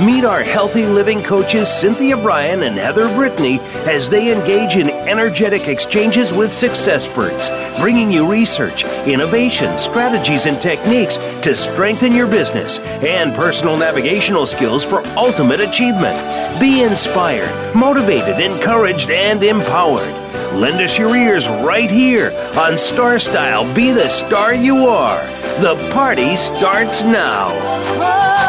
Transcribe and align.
Meet 0.00 0.24
our 0.24 0.42
healthy 0.42 0.86
living 0.86 1.22
coaches 1.22 1.68
Cynthia 1.68 2.16
Brian 2.16 2.62
and 2.62 2.78
Heather 2.78 3.08
Brittany 3.14 3.60
as 3.86 4.08
they 4.08 4.32
engage 4.32 4.76
in 4.76 4.88
energetic 4.88 5.68
exchanges 5.68 6.32
with 6.32 6.50
successperts, 6.50 7.50
bringing 7.78 8.10
you 8.10 8.28
research, 8.28 8.84
innovation, 9.06 9.76
strategies, 9.76 10.46
and 10.46 10.58
techniques 10.60 11.18
to 11.42 11.54
strengthen 11.54 12.12
your 12.12 12.26
business 12.26 12.78
and 13.04 13.34
personal 13.34 13.76
navigational 13.76 14.46
skills 14.46 14.82
for 14.82 15.06
ultimate 15.16 15.60
achievement. 15.60 16.16
Be 16.58 16.82
inspired, 16.82 17.52
motivated, 17.76 18.40
encouraged, 18.40 19.10
and 19.10 19.42
empowered. 19.42 20.08
Lend 20.54 20.80
us 20.80 20.98
your 20.98 21.14
ears 21.14 21.46
right 21.48 21.90
here 21.90 22.32
on 22.56 22.78
Star 22.78 23.18
Style 23.18 23.72
Be 23.74 23.90
the 23.90 24.08
Star 24.08 24.54
You 24.54 24.86
Are. 24.86 25.22
The 25.60 25.76
party 25.92 26.34
starts 26.34 27.02
now. 27.02 28.41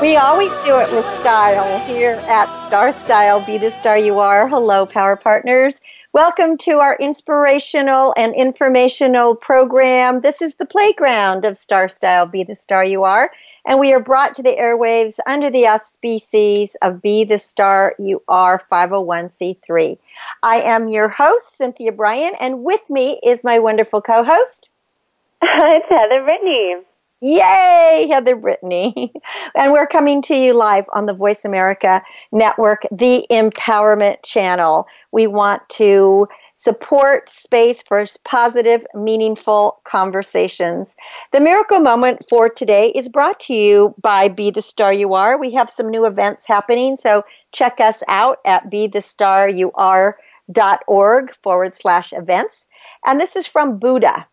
We 0.00 0.16
always 0.16 0.52
do 0.64 0.78
it 0.78 0.90
with 0.92 1.06
style 1.06 1.78
here 1.86 2.20
at 2.28 2.54
Star 2.56 2.92
Style 2.92 3.44
Be 3.44 3.58
the 3.58 3.70
Star 3.70 3.98
You 3.98 4.18
Are. 4.18 4.48
Hello, 4.48 4.86
Power 4.86 5.16
Partners. 5.16 5.80
Welcome 6.12 6.58
to 6.58 6.78
our 6.78 6.96
inspirational 7.00 8.14
and 8.16 8.34
informational 8.34 9.34
program. 9.34 10.20
This 10.20 10.42
is 10.42 10.56
the 10.56 10.66
playground 10.66 11.44
of 11.44 11.56
Star 11.56 11.88
Style 11.88 12.26
Be 12.26 12.44
the 12.44 12.54
Star 12.54 12.84
You 12.84 13.04
Are 13.04 13.30
and 13.66 13.80
we 13.80 13.92
are 13.92 14.00
brought 14.00 14.34
to 14.34 14.42
the 14.42 14.56
airwaves 14.56 15.18
under 15.26 15.50
the 15.50 15.66
auspices 15.66 16.76
of 16.82 17.00
Be 17.00 17.24
the 17.24 17.38
Star 17.38 17.94
You 17.98 18.22
Are 18.28 18.62
501c3. 18.70 19.98
I 20.42 20.60
am 20.60 20.88
your 20.88 21.08
host, 21.08 21.56
Cynthia 21.56 21.92
Brian, 21.92 22.32
and 22.40 22.62
with 22.62 22.88
me 22.90 23.20
is 23.22 23.44
my 23.44 23.58
wonderful 23.58 24.02
co 24.02 24.22
host. 24.22 24.68
it's 25.42 25.86
Heather 25.88 26.22
Brittany. 26.24 26.76
Yay, 27.20 28.08
Heather 28.10 28.36
Brittany. 28.36 29.12
and 29.54 29.72
we're 29.72 29.86
coming 29.86 30.20
to 30.22 30.36
you 30.36 30.52
live 30.52 30.84
on 30.92 31.06
the 31.06 31.14
Voice 31.14 31.44
America 31.44 32.02
Network, 32.32 32.82
the 32.90 33.24
Empowerment 33.30 34.22
Channel. 34.22 34.86
We 35.10 35.26
want 35.26 35.66
to 35.70 36.28
support 36.54 37.28
space 37.28 37.82
for 37.82 38.04
positive, 38.24 38.84
meaningful 38.94 39.80
conversations. 39.84 40.96
The 41.32 41.40
miracle 41.40 41.80
moment 41.80 42.26
for 42.28 42.50
today 42.50 42.92
is 42.94 43.08
brought 43.08 43.40
to 43.40 43.54
you 43.54 43.94
by 44.02 44.28
Be 44.28 44.50
the 44.50 44.62
Star 44.62 44.92
You 44.92 45.14
Are. 45.14 45.40
We 45.40 45.50
have 45.52 45.70
some 45.70 45.88
new 45.88 46.06
events 46.06 46.46
happening, 46.46 46.96
so 46.96 47.24
check 47.52 47.80
us 47.80 48.02
out 48.06 48.38
at 48.44 48.70
bethestaryouare.org 48.70 51.34
forward 51.42 51.74
slash 51.74 52.12
events. 52.12 52.68
And 53.06 53.18
this 53.18 53.34
is 53.34 53.46
from 53.46 53.78
Buddha. 53.78 54.26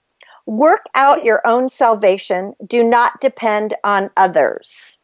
Work 0.52 0.84
out 0.96 1.24
your 1.24 1.40
own 1.48 1.70
salvation. 1.70 2.54
Do 2.68 2.84
not 2.84 3.22
depend 3.22 3.74
on 3.86 4.10
others. 4.18 4.98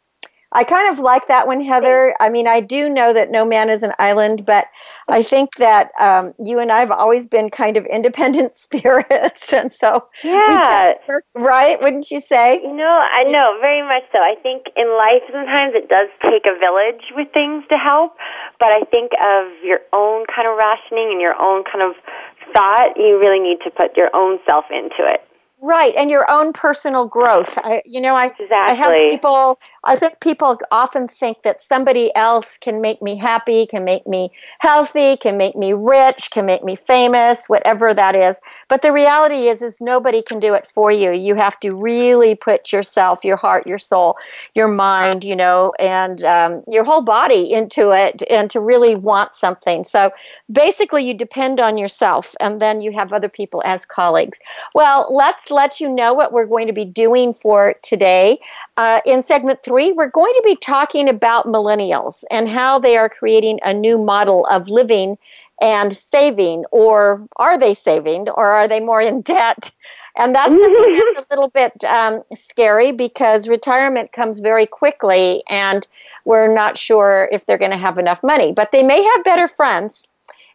I 0.51 0.65
kind 0.65 0.91
of 0.91 0.99
like 0.99 1.29
that 1.29 1.47
one, 1.47 1.61
Heather. 1.61 2.13
I 2.19 2.27
mean, 2.27 2.47
I 2.47 2.59
do 2.59 2.89
know 2.89 3.13
that 3.13 3.31
no 3.31 3.45
man 3.45 3.69
is 3.69 3.81
an 3.81 3.93
island, 3.97 4.45
but 4.45 4.67
I 5.07 5.23
think 5.23 5.55
that 5.55 5.91
um, 6.01 6.33
you 6.37 6.59
and 6.59 6.69
I 6.69 6.79
have 6.79 6.91
always 6.91 7.27
been 7.27 7.49
kind 7.49 7.77
of 7.77 7.85
independent 7.85 8.55
spirits, 8.67 9.53
and 9.53 9.71
so 9.71 10.09
yeah, 10.21 10.95
work, 11.07 11.23
right? 11.33 11.81
Wouldn't 11.81 12.11
you 12.11 12.19
say? 12.19 12.59
No, 12.65 12.89
I 12.89 13.23
know 13.23 13.57
very 13.61 13.83
much 13.83 14.03
so. 14.11 14.19
I 14.19 14.35
think 14.43 14.67
in 14.75 14.87
life 14.97 15.23
sometimes 15.31 15.75
it 15.75 15.87
does 15.87 16.07
take 16.23 16.45
a 16.45 16.59
village 16.59 17.03
with 17.15 17.31
things 17.31 17.63
to 17.69 17.77
help, 17.77 18.17
but 18.59 18.67
I 18.67 18.81
think 18.91 19.11
of 19.23 19.63
your 19.63 19.79
own 19.93 20.25
kind 20.27 20.47
of 20.47 20.57
rationing 20.57 21.11
and 21.11 21.21
your 21.21 21.35
own 21.41 21.63
kind 21.63 21.83
of 21.83 21.95
thought. 22.53 22.95
You 22.95 23.19
really 23.19 23.39
need 23.39 23.59
to 23.63 23.71
put 23.71 23.95
your 23.95 24.09
own 24.13 24.39
self 24.45 24.65
into 24.71 25.07
it. 25.07 25.26
Right, 25.59 25.93
and 25.97 26.11
your 26.11 26.29
own 26.29 26.53
personal 26.53 27.07
growth. 27.07 27.57
I, 27.57 27.81
you 27.83 27.99
know, 27.99 28.15
I, 28.15 28.27
exactly. 28.27 28.55
I 28.55 28.73
have 28.73 29.09
people 29.09 29.59
I 29.87 29.95
think 29.95 30.19
people 30.19 30.59
often 30.69 31.07
think 31.07 31.43
that 31.43 31.61
somebody 31.61 32.13
else 32.13 32.57
can 32.57 32.81
make 32.81 33.01
me 33.01 33.15
happy, 33.15 33.65
can 33.65 33.85
make 33.85 34.05
me 34.05 34.31
healthy, 34.59 35.15
can 35.15 35.37
make 35.37 35.55
me 35.55 35.71
rich, 35.71 36.29
can 36.29 36.45
make 36.45 36.61
me 36.61 36.75
famous, 36.75 37.47
whatever 37.47 37.93
that 37.93 38.13
is. 38.13 38.41
But 38.67 38.81
the 38.81 38.91
reality 38.91 39.47
is 39.47 39.61
is 39.61 39.79
nobody 39.79 40.21
can 40.21 40.41
do 40.41 40.53
it 40.53 40.67
for 40.67 40.91
you. 40.91 41.13
You 41.13 41.35
have 41.35 41.57
to 41.61 41.73
really 41.73 42.35
put 42.35 42.73
yourself, 42.73 43.23
your 43.23 43.37
heart, 43.37 43.65
your 43.65 43.77
soul, 43.77 44.17
your 44.55 44.67
mind, 44.67 45.23
you 45.23 45.37
know, 45.37 45.71
and 45.79 46.21
um, 46.25 46.63
your 46.67 46.83
whole 46.83 47.01
body 47.01 47.53
into 47.53 47.91
it 47.91 48.21
and 48.29 48.49
to 48.51 48.59
really 48.59 48.95
want 48.95 49.33
something. 49.33 49.85
So 49.85 50.11
basically 50.51 51.05
you 51.07 51.13
depend 51.13 51.61
on 51.61 51.77
yourself 51.77 52.35
and 52.41 52.61
then 52.61 52.81
you 52.81 52.91
have 52.91 53.13
other 53.13 53.29
people 53.29 53.63
as 53.65 53.85
colleagues. 53.85 54.37
Well, 54.75 55.07
let's 55.09 55.49
let 55.49 55.79
you 55.79 55.87
know 55.87 56.13
what 56.13 56.33
we're 56.33 56.45
going 56.45 56.67
to 56.67 56.73
be 56.73 56.83
doing 56.83 57.33
for 57.33 57.75
today. 57.83 58.39
Uh, 58.77 59.01
in 59.05 59.23
segment 59.23 59.61
three, 59.63 59.91
we're 59.91 60.09
going 60.09 60.33
to 60.35 60.43
be 60.45 60.55
talking 60.55 61.09
about 61.09 61.47
millennials 61.47 62.23
and 62.29 62.47
how 62.47 62.77
they 62.77 62.95
are 62.95 63.09
creating 63.09 63.59
a 63.63 63.73
new 63.73 63.97
model 63.97 64.45
of 64.45 64.69
living 64.69 65.17
and 65.59 65.97
saving, 65.97 66.63
or 66.71 67.27
are 67.37 67.57
they 67.57 67.73
saving, 67.73 68.29
or 68.29 68.51
are 68.51 68.67
they 68.67 68.79
more 68.79 69.01
in 69.01 69.21
debt? 69.21 69.71
And 70.15 70.35
that's 70.35 70.55
something 70.55 70.91
that's 70.93 71.19
a 71.19 71.25
little 71.31 71.49
bit 71.49 71.83
um, 71.83 72.23
scary 72.35 72.91
because 72.91 73.47
retirement 73.47 74.11
comes 74.11 74.39
very 74.39 74.67
quickly, 74.67 75.43
and 75.49 75.87
we're 76.25 76.53
not 76.53 76.77
sure 76.77 77.27
if 77.31 77.45
they're 77.47 77.57
going 77.57 77.71
to 77.71 77.77
have 77.77 77.97
enough 77.97 78.21
money. 78.21 78.51
But 78.51 78.71
they 78.71 78.83
may 78.83 79.01
have 79.01 79.23
better 79.23 79.47
friends, 79.47 80.07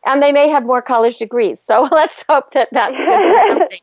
and 0.07 0.23
they 0.23 0.31
may 0.31 0.49
have 0.49 0.65
more 0.65 0.83
college 0.83 1.17
degrees. 1.17 1.59
So 1.59 1.89
let's 1.93 2.25
hope 2.29 2.53
that 2.53 2.69
that's 2.71 3.05
going 3.05 3.19
to 3.19 3.35
be 3.35 3.49
something. 3.49 3.81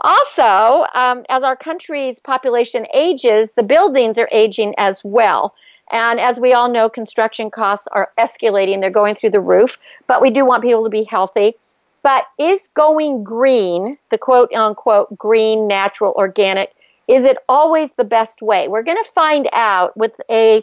Also, 0.00 0.86
um, 0.94 1.24
as 1.28 1.42
our 1.42 1.56
country's 1.56 2.20
population 2.20 2.86
ages, 2.94 3.52
the 3.56 3.62
buildings 3.62 4.18
are 4.18 4.28
aging 4.32 4.74
as 4.78 5.02
well. 5.04 5.54
And 5.90 6.18
as 6.18 6.40
we 6.40 6.52
all 6.52 6.70
know, 6.70 6.88
construction 6.88 7.50
costs 7.50 7.86
are 7.92 8.10
escalating, 8.18 8.80
they're 8.80 8.90
going 8.90 9.14
through 9.14 9.30
the 9.30 9.40
roof, 9.40 9.78
but 10.06 10.22
we 10.22 10.30
do 10.30 10.44
want 10.44 10.62
people 10.62 10.84
to 10.84 10.90
be 10.90 11.04
healthy. 11.04 11.54
But 12.02 12.24
is 12.38 12.68
going 12.74 13.22
green, 13.22 13.98
the 14.10 14.18
quote 14.18 14.52
unquote 14.54 15.16
green, 15.16 15.68
natural, 15.68 16.12
organic, 16.16 16.72
is 17.08 17.24
it 17.24 17.36
always 17.48 17.92
the 17.94 18.04
best 18.04 18.42
way? 18.42 18.68
We're 18.68 18.82
going 18.82 19.02
to 19.02 19.10
find 19.12 19.48
out 19.52 19.96
with 19.96 20.20
a 20.30 20.62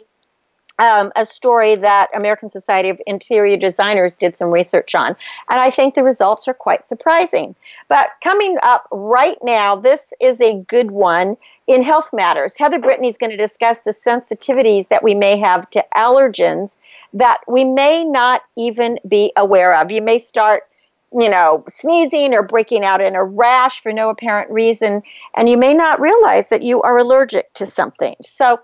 um, 0.80 1.12
a 1.14 1.26
story 1.26 1.74
that 1.76 2.08
American 2.14 2.48
Society 2.48 2.88
of 2.88 3.00
Interior 3.06 3.58
Designers 3.58 4.16
did 4.16 4.36
some 4.36 4.50
research 4.50 4.94
on. 4.94 5.08
And 5.08 5.60
I 5.60 5.70
think 5.70 5.94
the 5.94 6.02
results 6.02 6.48
are 6.48 6.54
quite 6.54 6.88
surprising. 6.88 7.54
But 7.88 8.08
coming 8.22 8.56
up 8.62 8.88
right 8.90 9.36
now, 9.42 9.76
this 9.76 10.14
is 10.20 10.40
a 10.40 10.56
good 10.66 10.90
one 10.90 11.36
in 11.66 11.82
Health 11.82 12.08
Matters. 12.14 12.56
Heather 12.56 12.78
Brittany 12.78 13.08
is 13.08 13.18
going 13.18 13.30
to 13.30 13.36
discuss 13.36 13.78
the 13.80 13.92
sensitivities 13.92 14.88
that 14.88 15.04
we 15.04 15.14
may 15.14 15.38
have 15.38 15.68
to 15.70 15.84
allergens 15.94 16.78
that 17.12 17.40
we 17.46 17.62
may 17.64 18.02
not 18.02 18.42
even 18.56 18.98
be 19.06 19.32
aware 19.36 19.74
of. 19.74 19.90
You 19.90 20.00
may 20.00 20.18
start 20.18 20.64
you 21.12 21.28
know, 21.28 21.64
sneezing 21.68 22.34
or 22.34 22.42
breaking 22.42 22.84
out 22.84 23.00
in 23.00 23.16
a 23.16 23.24
rash 23.24 23.80
for 23.80 23.92
no 23.92 24.10
apparent 24.10 24.50
reason, 24.50 25.02
and 25.34 25.48
you 25.48 25.56
may 25.56 25.74
not 25.74 26.00
realize 26.00 26.50
that 26.50 26.62
you 26.62 26.80
are 26.82 26.98
allergic 26.98 27.52
to 27.54 27.66
something. 27.66 28.14
So, 28.22 28.60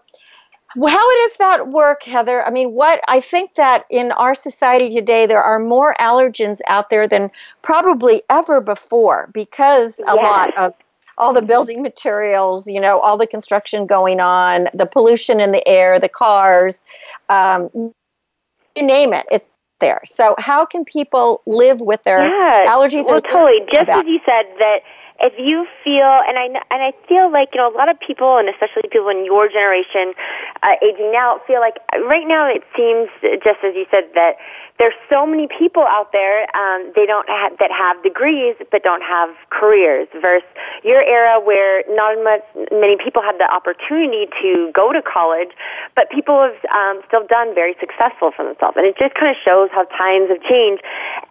how 0.85 1.29
does 1.29 1.37
that 1.39 1.69
work, 1.69 2.03
Heather? 2.03 2.47
I 2.47 2.51
mean, 2.51 2.73
what 2.73 3.01
I 3.09 3.21
think 3.21 3.55
that 3.55 3.85
in 3.91 4.13
our 4.13 4.35
society 4.35 4.95
today, 4.95 5.27
there 5.27 5.43
are 5.43 5.59
more 5.59 5.95
allergens 5.99 6.61
out 6.69 6.91
there 6.91 7.09
than 7.09 7.31
probably 7.63 8.23
ever 8.29 8.61
before 8.61 9.31
because 9.33 10.01
a 10.01 10.15
yes. 10.15 10.17
lot 10.17 10.57
of 10.57 10.75
all 11.19 11.33
the 11.33 11.43
building 11.43 11.83
materials, 11.83 12.67
you 12.67 12.81
know, 12.81 13.01
all 13.01 13.17
the 13.17 13.27
construction 13.27 13.87
going 13.87 14.21
on, 14.21 14.69
the 14.75 14.87
pollution 14.87 15.41
in 15.41 15.53
the 15.53 15.67
air, 15.67 15.99
the 15.99 16.11
cars, 16.11 16.83
um, 17.29 17.71
you 17.75 18.83
name 18.83 19.15
it, 19.15 19.25
it's 19.31 19.49
there. 19.81 20.01
So, 20.05 20.35
how 20.39 20.67
can 20.67 20.85
people 20.85 21.43
live 21.47 21.81
with 21.81 22.03
their 22.03 22.23
yeah. 22.23 22.67
allergies? 22.67 23.07
Well, 23.07 23.23
totally. 23.23 23.61
Just 23.73 23.85
about? 23.85 24.05
as 24.05 24.11
you 24.11 24.21
said 24.25 24.45
that 24.59 24.81
if 25.21 25.35
you 25.39 25.67
feel, 25.83 26.21
and 26.27 26.39
I 26.39 26.47
and 26.47 26.81
I 26.83 26.93
feel 27.09 27.31
like 27.31 27.51
you 27.55 27.61
know 27.61 27.73
a 27.73 27.77
lot 27.77 27.89
of 27.89 27.99
people, 27.99 28.39
and 28.39 28.49
especially 28.49 28.89
people 28.91 29.09
in 29.09 29.25
your 29.25 29.49
generation, 29.49 30.15
uh, 30.63 30.77
aging 30.83 31.13
now, 31.13 31.41
feel 31.47 31.61
like 31.61 31.77
right 32.09 32.27
now 32.27 32.49
it 32.49 32.63
seems 32.77 33.09
just 33.43 33.65
as 33.65 33.75
you 33.75 33.87
said 33.91 34.09
that 34.15 34.37
there's 34.79 34.97
so 35.09 35.25
many 35.25 35.49
people 35.49 35.83
out 35.89 36.13
there 36.13 36.45
um, 36.57 36.93
they 36.95 37.07
don't 37.07 37.29
have, 37.29 37.57
that 37.59 37.73
have 37.73 38.03
degrees 38.03 38.57
but 38.71 38.83
don't 38.83 39.03
have 39.03 39.31
careers 39.51 40.09
versus 40.21 40.47
your 40.85 41.03
era 41.03 41.41
where 41.41 41.83
not 41.89 42.17
much 42.23 42.45
many 42.71 42.97
people 42.97 43.23
had 43.23 43.39
the 43.39 43.49
opportunity 43.49 44.29
to 44.41 44.71
go 44.75 44.93
to 44.93 45.01
college 45.01 45.51
but 45.95 46.11
people 46.11 46.43
have 46.43 46.57
um, 46.69 47.03
still 47.09 47.27
done 47.27 47.55
very 47.55 47.75
successful 47.81 48.33
for 48.37 48.45
themselves. 48.45 48.77
And 48.77 48.87
it 48.87 48.97
just 48.99 49.15
kind 49.15 49.33
of 49.33 49.37
shows 49.41 49.71
how 49.73 49.85
times 49.97 50.29
have 50.29 50.43
changed. 50.45 50.83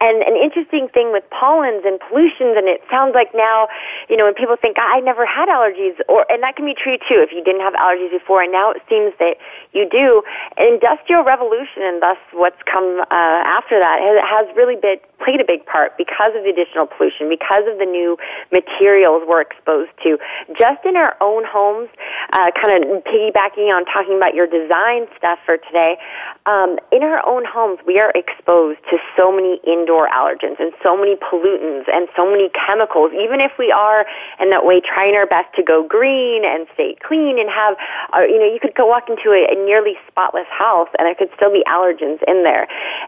And 0.01 0.23
an 0.23 0.35
interesting 0.35 0.89
thing 0.89 1.11
with 1.11 1.23
pollens 1.29 1.85
and 1.85 1.99
pollutions 2.01 2.57
and 2.57 2.67
it 2.67 2.81
sounds 2.89 3.13
like 3.13 3.29
now 3.35 3.67
you 4.09 4.17
know 4.17 4.25
when 4.25 4.33
people 4.33 4.55
think 4.55 4.77
I 4.79 4.99
never 4.99 5.25
had 5.25 5.49
allergies 5.49 5.99
or 6.07 6.25
and 6.29 6.43
that 6.43 6.55
can 6.55 6.65
be 6.65 6.75
true 6.75 6.97
too 7.07 7.19
if 7.19 7.31
you 7.31 7.43
didn't 7.43 7.61
have 7.61 7.73
allergies 7.75 8.11
before 8.11 8.41
and 8.41 8.51
now 8.51 8.71
it 8.71 8.81
seems 8.89 9.13
that 9.19 9.37
you 9.73 9.87
do 9.89 10.23
industrial 10.57 11.23
revolution 11.23 11.83
and 11.83 12.01
thus 12.01 12.17
what's 12.33 12.59
come 12.63 13.01
uh, 13.11 13.39
after 13.45 13.79
that 13.79 13.99
has 13.99 14.47
really 14.55 14.75
been, 14.75 14.97
played 15.23 15.39
a 15.39 15.47
big 15.47 15.65
part 15.65 15.97
because 15.97 16.35
of 16.35 16.43
the 16.43 16.51
additional 16.51 16.85
pollution, 16.85 17.29
because 17.29 17.63
of 17.65 17.79
the 17.79 17.85
new 17.85 18.17
materials 18.51 19.23
we're 19.27 19.41
exposed 19.41 19.91
to. 20.03 20.17
Just 20.53 20.85
in 20.85 20.95
our 20.95 21.15
own 21.21 21.43
homes, 21.47 21.89
uh, 22.33 22.51
kind 22.53 22.77
of 22.77 23.03
piggybacking 23.03 23.71
on 23.71 23.85
talking 23.85 24.17
about 24.17 24.35
your 24.35 24.47
design 24.47 25.07
stuff 25.17 25.39
for 25.45 25.57
today, 25.57 25.97
um, 26.45 26.77
in 26.91 27.01
our 27.01 27.25
own 27.25 27.43
homes, 27.47 27.79
we 27.87 27.99
are 27.99 28.11
exposed 28.13 28.79
to 28.91 28.97
so 29.17 29.31
many 29.31 29.59
indoor 29.65 30.07
allergens 30.09 30.59
and 30.59 30.73
so 30.83 30.95
many 30.95 31.15
pollutants 31.15 31.89
and 31.89 32.07
so 32.15 32.29
many 32.29 32.49
chemicals. 32.53 33.11
Even 33.17 33.41
if 33.41 33.51
we 33.57 33.64
are 33.71 34.05
in 34.39 34.49
that 34.51 34.65
way 34.65 34.81
trying 34.81 35.15
our 35.15 35.25
best 35.25 35.53
to 35.55 35.63
go 35.63 35.85
green 35.85 36.43
and 36.45 36.67
stay 36.73 36.95
clean 37.05 37.39
and 37.39 37.49
have, 37.49 37.77
uh, 38.13 38.25
you 38.25 38.39
know, 38.39 38.49
you 38.49 38.59
could 38.61 38.75
go 38.75 38.85
walk 38.85 39.09
into 39.09 39.31
a, 39.31 39.45
a 39.49 39.55
nearly 39.65 39.93
spotless 40.07 40.49
house 40.49 40.89
and 40.97 41.05
there 41.05 41.15
could 41.15 41.29
still 41.35 41.51
be 41.51 41.63
allergens 41.67 42.19
in 42.27 42.43
there. 42.43 42.67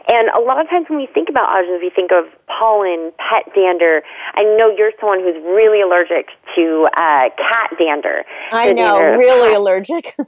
And 0.10 0.30
a 0.32 0.40
lot 0.40 0.60
of 0.60 0.70
times 0.70 0.88
when 0.90 1.00
we 1.00 1.08
think 1.08 1.30
about 1.30 1.50
allergens, 1.50 1.82
we 1.82 1.90
think 1.90 2.12
of 2.12 2.26
pollen, 2.48 3.12
pet 3.18 3.52
dander. 3.54 4.02
I 4.34 4.44
know 4.58 4.74
you're 4.76 4.92
someone 5.00 5.20
who's 5.20 5.38
really 5.44 5.82
allergic 5.82 6.30
to 6.56 6.88
uh, 6.98 7.30
cat 7.36 7.72
dander. 7.78 8.24
I 8.52 8.74
know, 8.74 9.00
dander 9.00 9.18
really 9.18 9.54
allergic. 9.54 10.16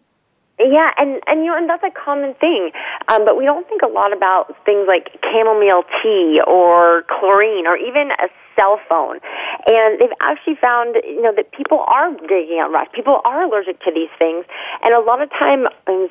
Yeah, 0.60 0.92
and 0.98 1.24
and 1.26 1.40
you 1.40 1.48
know, 1.48 1.58
and 1.58 1.70
that's 1.70 1.84
a 1.88 1.92
common 1.92 2.34
thing. 2.36 2.72
Um, 3.08 3.24
but 3.24 3.38
we 3.38 3.46
don't 3.46 3.66
think 3.70 3.82
a 3.82 3.88
lot 3.88 4.12
about 4.12 4.54
things 4.66 4.92
like 4.92 5.08
chamomile 5.24 5.84
tea 6.04 6.42
or 6.46 7.04
chlorine 7.08 7.66
or 7.66 7.78
even 7.78 8.12
a 8.12 8.28
cell 8.60 8.80
phone. 8.92 9.24
And 9.68 10.00
they've 10.00 10.16
actually 10.20 10.56
found, 10.60 11.00
you 11.04 11.22
know, 11.22 11.32
that 11.36 11.52
people 11.56 11.80
are 11.88 12.12
digging 12.28 12.60
out 12.60 12.72
rust. 12.72 12.92
People 12.92 13.22
are 13.24 13.44
allergic 13.44 13.80
to 13.88 13.92
these 13.96 14.12
things, 14.20 14.44
and 14.84 14.94
a 14.94 15.00
lot 15.00 15.22
of 15.22 15.30
times 15.32 15.68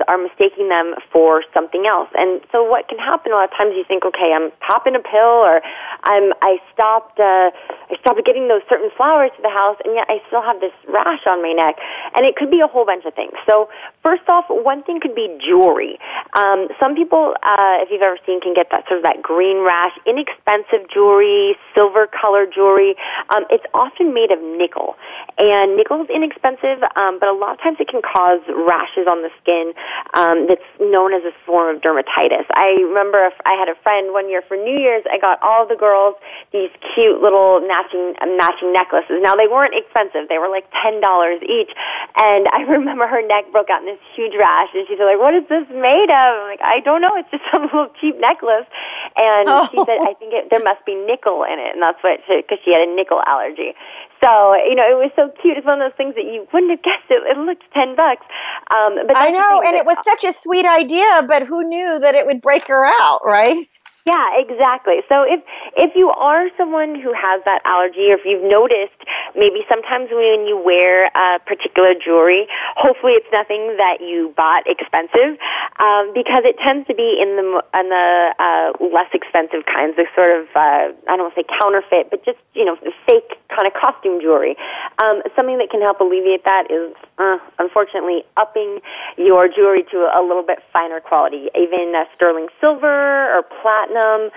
are 0.09 0.19
mistaking 0.19 0.69
them 0.69 0.95
for 1.13 1.45
something 1.53 1.85
else. 1.85 2.09
And 2.15 2.41
so, 2.53 2.65
what 2.65 2.89
can 2.89 2.99
happen 2.99 3.33
a 3.33 3.37
lot 3.37 3.53
of 3.53 3.57
times? 3.57 3.75
You 3.77 3.85
think, 3.85 4.05
okay, 4.05 4.33
I'm 4.33 4.51
popping 4.61 4.95
a 4.95 5.03
pill, 5.03 5.45
or 5.45 5.61
I'm 6.05 6.33
I 6.41 6.61
stopped 6.73 7.21
uh, 7.21 7.51
I 7.91 7.97
stopped 8.01 8.21
getting 8.25 8.49
those 8.49 8.63
certain 8.69 8.91
flowers 8.97 9.31
to 9.37 9.43
the 9.43 9.51
house, 9.51 9.77
and 9.85 9.95
yet 9.95 10.07
I 10.09 10.21
still 10.29 10.43
have 10.43 10.61
this 10.61 10.73
rash 10.89 11.27
on 11.27 11.43
my 11.43 11.53
neck, 11.53 11.77
and 12.17 12.27
it 12.27 12.37
could 12.37 12.51
be 12.51 12.61
a 12.61 12.69
whole 12.69 12.85
bunch 12.85 13.05
of 13.05 13.15
things. 13.15 13.33
So, 13.47 13.69
first 14.03 14.29
off, 14.29 14.45
one 14.49 14.83
thing 14.85 15.01
could 15.01 15.15
be 15.15 15.27
jewelry. 15.43 15.99
Um, 16.37 16.69
some 16.79 16.95
people, 16.95 17.35
uh, 17.43 17.83
if 17.83 17.89
you've 17.91 18.03
ever 18.03 18.19
seen, 18.25 18.41
can 18.41 18.55
get 18.55 18.71
that 18.71 18.87
sort 18.87 18.99
of 19.01 19.05
that 19.05 19.23
green 19.23 19.65
rash. 19.65 19.93
Inexpensive 20.07 20.87
jewelry, 20.93 21.57
silver 21.75 22.07
color 22.07 22.38
dollar 22.39 22.51
jewelry. 22.51 22.95
Um, 23.35 23.45
it's 23.51 23.65
often 23.75 24.15
made 24.15 24.31
of 24.31 24.39
nickel, 24.41 24.95
and 25.39 25.77
nickel 25.77 26.03
is 26.03 26.11
inexpensive, 26.11 26.83
um, 26.97 27.19
but 27.19 27.29
a 27.29 27.37
lot 27.37 27.55
of 27.55 27.61
times 27.61 27.79
it 27.81 27.89
can 27.89 28.03
cause 28.03 28.41
rashes 28.49 29.07
on 29.07 29.23
the 29.23 29.31
skin 29.43 29.75
um, 30.15 30.47
that's 30.47 30.65
known 30.81 31.13
as 31.15 31.23
a 31.25 31.35
form 31.47 31.75
of 31.75 31.83
dermatitis. 31.83 32.47
I 32.55 32.79
remember 32.87 33.27
if 33.27 33.35
I 33.45 33.59
had 33.59 33.69
a 33.69 33.77
friend 33.83 34.13
one 34.13 34.31
year 34.31 34.43
for 34.47 34.57
New 34.57 34.79
Year's, 34.79 35.05
I 35.11 35.19
got 35.19 35.43
all 35.43 35.67
the 35.67 35.77
girls 35.77 36.15
these 36.53 36.71
cute 36.95 37.21
little 37.21 37.61
matching 37.67 38.15
matching 38.39 38.73
necklaces. 38.73 39.21
Now 39.21 39.35
they 39.35 39.49
weren't 39.49 39.75
expensive; 39.75 40.29
they 40.29 40.39
were 40.39 40.49
like 40.49 40.67
ten 40.83 41.01
dollars 41.01 41.43
each, 41.43 41.71
and 42.17 42.47
I 42.53 42.63
remember 42.69 43.07
her 43.07 43.25
neck 43.27 43.51
broke 43.53 43.71
out 43.71 43.83
in 43.83 43.89
this 43.89 44.03
huge 44.15 44.35
rash, 44.39 44.71
and 44.75 44.87
she's 44.89 45.01
like, 45.01 45.19
"What 45.19 45.35
is 45.35 45.45
this 45.49 45.67
made 45.75 46.11
of?" 46.11 46.31
I'm 46.39 46.49
like, 46.49 46.63
"I 46.63 46.81
don't 46.81 47.03
know. 47.03 47.15
It's 47.17 47.31
just 47.31 47.45
some 47.53 47.67
little 47.67 47.91
cheap 48.01 48.19
necklace." 48.21 48.69
And 49.17 49.49
oh. 49.49 49.69
she 49.71 49.79
said, 49.83 49.99
"I 50.07 50.15
think 50.19 50.33
it, 50.33 50.51
there 50.51 50.63
must 50.63 50.85
be 50.87 50.95
nickel 50.95 51.45
in 51.45 51.59
it," 51.59 51.75
and 51.75 51.83
that's 51.83 52.01
what 52.03 52.18
because 52.27 52.59
she 52.65 52.73
had 52.73 52.89
a 52.89 52.91
nickel 52.95 53.21
allergy. 53.27 53.75
So 54.23 54.55
you 54.67 54.75
know, 54.75 54.87
it 54.89 54.99
was 54.99 55.13
so 55.15 55.31
cute. 55.41 55.57
It's 55.57 55.67
one 55.67 55.81
of 55.81 55.91
those 55.91 55.97
things 55.97 56.15
that 56.17 56.25
you 56.27 56.47
wouldn't 56.53 56.73
have 56.73 56.83
guessed. 56.83 57.07
It, 57.11 57.23
it 57.23 57.39
looked 57.39 57.65
ten 57.73 57.95
bucks. 57.95 58.27
Um, 58.75 59.07
but 59.07 59.17
I 59.17 59.31
know, 59.31 59.63
and 59.63 59.77
it 59.77 59.87
was 59.87 59.97
such 60.05 60.25
a 60.25 60.33
sweet 60.33 60.67
idea. 60.67 61.25
But 61.29 61.47
who 61.47 61.63
knew 61.63 61.99
that 62.01 62.15
it 62.15 62.27
would 62.27 62.43
break 62.43 62.67
her 62.69 62.85
out, 62.85 63.21
right? 63.25 63.67
Yeah, 64.09 64.41
exactly. 64.41 65.05
So 65.05 65.21
if 65.29 65.45
if 65.77 65.93
you 65.93 66.09
are 66.09 66.49
someone 66.57 66.97
who 66.97 67.13
has 67.13 67.45
that 67.45 67.61
allergy, 67.69 68.09
or 68.09 68.17
if 68.17 68.25
you've 68.25 68.41
noticed 68.41 68.97
maybe 69.37 69.69
sometimes 69.69 70.09
when 70.09 70.49
you 70.49 70.57
wear 70.57 71.13
uh, 71.13 71.37
particular 71.45 71.93
jewelry, 71.93 72.49
hopefully 72.73 73.21
it's 73.21 73.29
nothing 73.29 73.77
that 73.77 74.01
you 74.01 74.33
bought 74.33 74.65
expensive, 74.65 75.37
um, 75.77 76.17
because 76.17 76.49
it 76.49 76.57
tends 76.57 76.89
to 76.89 76.97
be 76.97 77.21
in 77.21 77.37
the 77.37 77.45
in 77.77 77.93
the 77.93 78.09
uh, 78.41 78.69
less 78.81 79.13
expensive 79.13 79.69
kinds, 79.69 80.01
the 80.01 80.09
sort 80.17 80.33
of 80.33 80.49
uh, 80.57 80.89
I 81.05 81.13
don't 81.13 81.29
want 81.29 81.37
to 81.37 81.45
say 81.45 81.49
counterfeit, 81.61 82.09
but 82.09 82.25
just 82.25 82.41
you 82.57 82.65
know 82.65 82.81
fake 83.05 83.37
kind 83.53 83.69
of 83.69 83.77
costume 83.77 84.25
jewelry. 84.25 84.57
Um, 85.05 85.21
something 85.37 85.61
that 85.61 85.69
can 85.69 85.85
help 85.85 86.01
alleviate 86.01 86.49
that 86.49 86.73
is 86.73 86.97
uh, 87.21 87.37
unfortunately 87.61 88.25
upping 88.41 88.81
your 89.21 89.53
jewelry 89.53 89.85
to 89.93 90.09
a 90.17 90.25
little 90.25 90.49
bit 90.49 90.65
finer 90.73 91.05
quality, 91.05 91.53
even 91.53 91.93
uh, 91.93 92.09
sterling 92.17 92.49
silver 92.57 93.37
or 93.37 93.45
platinum 93.45 93.98
platinum. 93.99 94.31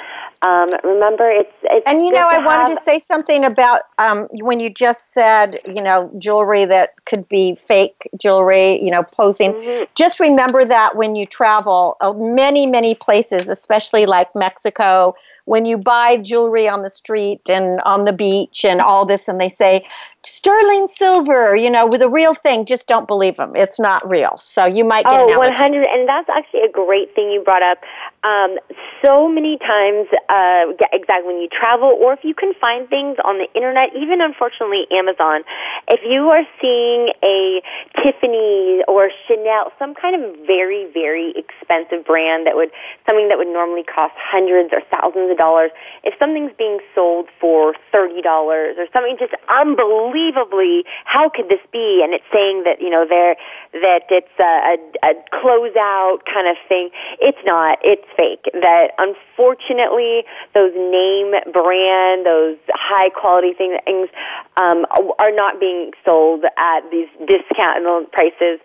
Um, 0.44 0.68
remember, 0.84 1.30
it's, 1.30 1.54
it's 1.64 1.86
and 1.86 2.02
you 2.02 2.12
know, 2.12 2.28
I 2.28 2.44
wanted 2.44 2.76
to 2.76 2.82
say 2.82 2.98
something 2.98 3.46
about 3.46 3.82
um, 4.00 4.28
when 4.32 4.60
you 4.60 4.72
just 4.72 5.14
said, 5.14 5.60
you 5.68 5.82
know, 5.82 6.12
jewelry 6.18 6.66
that 6.66 6.94
could 7.06 7.30
be 7.30 7.56
fake 7.56 8.10
jewelry, 8.18 8.84
you 8.84 8.90
know, 8.90 9.04
posing. 9.04 9.54
Mm-hmm. 9.54 9.84
Just 9.94 10.20
remember 10.20 10.66
that 10.66 10.96
when 10.96 11.16
you 11.16 11.26
travel, 11.26 11.96
uh, 12.02 12.14
many, 12.14 12.66
many 12.66 12.96
places, 12.96 13.50
especially 13.50 14.08
like 14.08 14.36
Mexico, 14.36 15.14
when 15.46 15.66
you 15.66 15.78
buy 15.78 16.18
jewelry 16.18 16.68
on 16.68 16.84
the 16.84 16.90
street 16.90 17.50
and 17.50 17.82
on 17.82 18.06
the 18.06 18.14
beach 18.14 18.66
and 18.66 18.82
all 18.82 19.06
this, 19.06 19.28
and 19.28 19.40
they 19.40 19.50
say 19.50 19.86
sterling 20.24 20.88
silver, 20.88 21.56
you 21.56 21.70
know, 21.70 21.88
with 21.88 22.02
a 22.02 22.10
real 22.10 22.34
thing, 22.34 22.66
just 22.66 22.88
don't 22.88 23.08
believe 23.08 23.38
them. 23.38 23.54
It's 23.56 23.80
not 23.80 24.08
real. 24.08 24.38
So 24.38 24.66
you 24.66 24.86
might 24.86 25.04
get 25.06 25.20
oh, 25.20 25.38
100. 25.38 25.88
And 25.90 26.08
that's 26.08 26.30
actually 26.30 26.62
a 26.62 26.72
great 26.72 27.16
thing 27.16 27.32
you 27.32 27.42
brought 27.44 27.64
up. 27.64 27.80
Um, 28.24 28.58
so 29.04 29.28
many 29.28 29.58
times, 29.58 30.08
uh, 30.30 30.78
exactly 30.94 31.26
when 31.26 31.42
you 31.42 31.50
travel 31.50 31.98
or 32.00 32.14
if 32.14 32.24
you 32.24 32.36
can 32.36 32.54
find 32.62 32.88
things 32.88 33.18
on 33.26 33.40
the 33.40 33.50
internet, 33.56 33.90
even 33.98 34.22
unfortunately 34.22 34.86
Amazon, 34.92 35.42
if 35.90 36.02
you 36.06 36.30
are 36.30 36.46
seeing 36.62 37.10
a 37.26 37.62
Tiffany 37.98 38.84
or 38.88 39.10
Chanel, 39.28 39.74
some 39.80 39.96
kind 39.96 40.22
of 40.22 40.46
very, 40.46 40.86
very 40.94 41.34
expensive 41.34 42.06
brand 42.06 42.46
that 42.46 42.54
would, 42.54 42.70
something 43.10 43.30
that 43.30 43.40
would 43.40 43.50
normally 43.50 43.84
cost 43.84 44.14
hundreds 44.22 44.70
or 44.72 44.82
thousands 44.94 45.31
of 45.32 45.38
dollars, 45.38 45.72
if 46.04 46.14
something's 46.20 46.52
being 46.58 46.80
sold 46.94 47.30
for 47.40 47.74
$30 47.94 48.26
or 48.26 48.76
something 48.92 49.16
just 49.18 49.34
unbelievably, 49.48 50.84
how 51.06 51.30
could 51.30 51.48
this 51.50 51.64
be? 51.72 52.02
And 52.04 52.14
it's 52.14 52.28
saying 52.34 52.64
that 52.66 52.82
you 52.82 52.90
know 52.90 53.06
there 53.08 53.36
that 53.74 54.04
it's 54.10 54.36
a, 54.40 54.76
a, 54.76 55.12
a 55.12 55.14
closeout 55.32 56.28
kind 56.28 56.48
of 56.48 56.58
thing. 56.68 56.90
It's 57.20 57.40
not. 57.46 57.80
It's 57.84 58.06
fake. 58.18 58.52
That 58.54 58.92
unfortunately, 59.00 60.24
those 60.54 60.74
name 60.76 61.32
brand, 61.54 62.26
those 62.26 62.58
high 62.76 63.10
quality 63.10 63.54
things, 63.54 63.80
things 63.86 64.10
um, 64.58 64.86
are 65.20 65.32
not 65.32 65.60
being 65.60 65.92
sold 66.04 66.44
at 66.58 66.82
these 66.92 67.08
discount 67.26 68.12
prices 68.12 68.60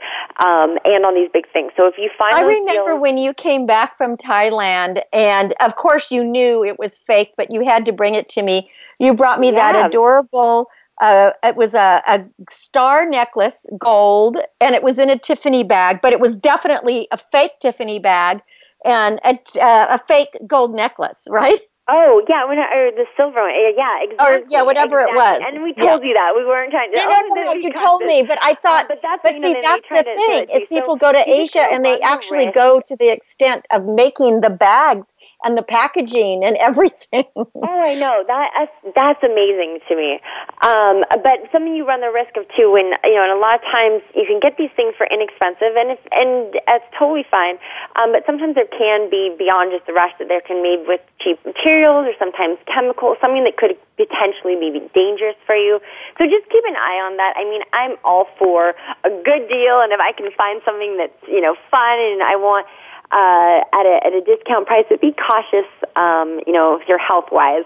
um, 0.45 0.79
and 0.85 1.05
on 1.05 1.15
these 1.15 1.31
big 1.33 1.51
things. 1.53 1.73
So 1.77 1.87
if 1.87 1.95
you 1.99 2.11
find, 2.19 2.35
I 2.35 2.43
remember 2.43 2.93
deals, 2.93 3.01
when 3.01 3.19
you 3.19 3.35
came 3.35 3.67
back 3.67 3.97
from 3.97 4.17
Thailand, 4.17 5.03
and 5.13 5.53
of 5.61 5.77
course 5.77 6.11
you 6.11 6.25
knew 6.25 6.56
it 6.65 6.79
was 6.79 6.99
fake, 6.99 7.35
but 7.37 7.51
you 7.51 7.65
had 7.65 7.87
to 7.87 7.93
bring 7.93 8.15
it 8.15 8.29
to 8.31 8.43
me. 8.43 8.71
You 8.99 9.15
brought 9.15 9.41
me 9.41 9.49
yeah. 9.53 9.73
that 9.73 9.87
adorable 9.87 10.71
uh, 11.01 11.31
it 11.43 11.57
was 11.57 11.75
a, 11.75 12.03
a 12.07 12.25
star 12.51 13.07
necklace, 13.07 13.67
gold, 13.79 14.39
and 14.61 14.75
it 14.75 14.83
was 14.83 14.99
in 14.99 15.11
a 15.11 15.19
Tiffany 15.19 15.65
bag, 15.65 16.01
but 16.03 16.13
it 16.13 16.21
was 16.21 16.35
definitely 16.37 17.07
a 17.13 17.19
fake 17.19 17.53
Tiffany 17.61 17.99
bag 17.99 18.41
and 18.85 19.21
a, 19.25 19.39
uh, 19.61 19.87
a 19.91 19.99
fake 20.09 20.37
gold 20.47 20.75
necklace, 20.75 21.27
right? 21.31 21.61
Oh 21.89 22.21
yeah, 22.29 22.43
or 22.45 22.91
the 22.91 23.05
silver 23.17 23.43
one, 23.43 23.53
yeah, 23.77 24.03
exactly. 24.03 24.27
Or 24.27 24.43
yeah, 24.49 24.63
whatever 24.63 25.03
exactly. 25.03 25.13
it 25.13 25.41
was. 25.41 25.55
And 25.55 25.63
we 25.63 25.73
told 25.75 26.03
yeah. 26.03 26.09
you 26.09 26.15
that 26.15 26.33
we 26.35 26.45
weren't 26.45 26.73
trying 26.73 26.91
to. 26.91 26.97
No, 26.97 27.05
no, 27.05 27.21
no, 27.29 27.43
no 27.43 27.53
you 27.53 27.73
told 27.75 28.03
me, 28.03 28.25
but 28.25 28.39
I 28.43 28.55
thought. 28.55 28.89
but 28.89 28.99
that's, 29.03 29.23
but 29.23 29.35
see, 29.41 29.57
that's 29.63 29.89
the 29.89 30.03
thing 30.03 30.49
is 30.53 30.67
people 30.67 30.95
so, 30.95 30.97
go 30.97 31.13
to 31.13 31.31
Asia 31.31 31.63
and 31.71 31.85
they 31.85 32.01
actually 32.01 32.51
go 32.51 32.81
to 32.87 32.97
the 32.97 33.09
extent 33.09 33.67
of 33.71 33.85
making 33.85 34.41
the 34.41 34.51
bags 34.51 35.13
and 35.45 35.57
the 35.57 35.63
packaging 35.63 36.43
and 36.45 36.57
everything. 36.57 37.25
oh, 37.37 37.53
I 37.63 37.95
know 38.01 38.17
that 38.27 38.69
that's, 38.95 39.23
amazing 39.27 39.81
to 39.89 39.97
me. 39.97 40.21
Um, 40.63 41.03
but 41.25 41.49
something 41.51 41.75
you 41.75 41.89
run 41.89 42.01
the 42.01 42.13
risk 42.13 42.37
of 42.37 42.45
too, 42.55 42.71
when 42.71 42.93
you 43.03 43.17
know, 43.17 43.25
and 43.25 43.33
a 43.33 43.41
lot 43.41 43.57
of 43.57 43.65
times 43.73 44.05
you 44.15 44.29
can 44.29 44.39
get 44.39 44.55
these 44.57 44.71
things 44.77 44.95
for 44.95 45.09
inexpensive, 45.09 45.73
and 45.75 45.97
if, 45.97 46.01
and 46.13 46.55
that's 46.69 46.85
totally 46.95 47.25
fine. 47.27 47.59
Um, 47.97 48.13
but 48.13 48.23
sometimes 48.29 48.55
there 48.55 48.69
can 48.69 49.09
be 49.11 49.35
beyond 49.35 49.73
just 49.73 49.89
the 49.89 49.97
rush 49.97 50.13
that 50.21 50.29
there 50.29 50.45
can 50.45 50.63
be 50.63 50.79
with 50.85 51.01
cheap 51.19 51.41
materials 51.43 52.07
or 52.07 52.15
sometimes 52.21 52.61
chemicals, 52.69 53.17
something 53.21 53.43
that 53.49 53.57
could 53.57 53.75
potentially 53.97 54.55
be 54.61 54.71
dangerous 54.93 55.37
for 55.49 55.57
you. 55.57 55.81
So 56.21 56.29
just 56.29 56.47
keep 56.53 56.63
an 56.69 56.77
eye 56.77 57.01
on 57.03 57.17
that. 57.17 57.35
I 57.35 57.45
mean, 57.49 57.65
I'm 57.73 57.97
all 58.05 58.29
for 58.39 58.77
a 59.03 59.11
good 59.11 59.49
deal, 59.49 59.81
and 59.81 59.91
if 59.91 59.99
I 59.99 60.13
can 60.13 60.29
find 60.37 60.61
something 60.63 61.01
that's 61.01 61.19
you 61.27 61.41
know 61.41 61.57
fun 61.73 61.97
and 61.99 62.23
I 62.23 62.37
want 62.37 62.69
uh, 63.13 63.59
at, 63.73 63.87
a, 63.87 64.01
at 64.07 64.13
a 64.13 64.23
discount 64.23 64.67
price, 64.67 64.85
but 64.89 65.01
be 65.01 65.15
cautious, 65.15 65.69
um, 65.95 66.41
you 66.47 66.53
know, 66.53 66.79
if 66.81 66.89
you're 66.89 66.99
health 66.99 67.31
wise, 67.31 67.65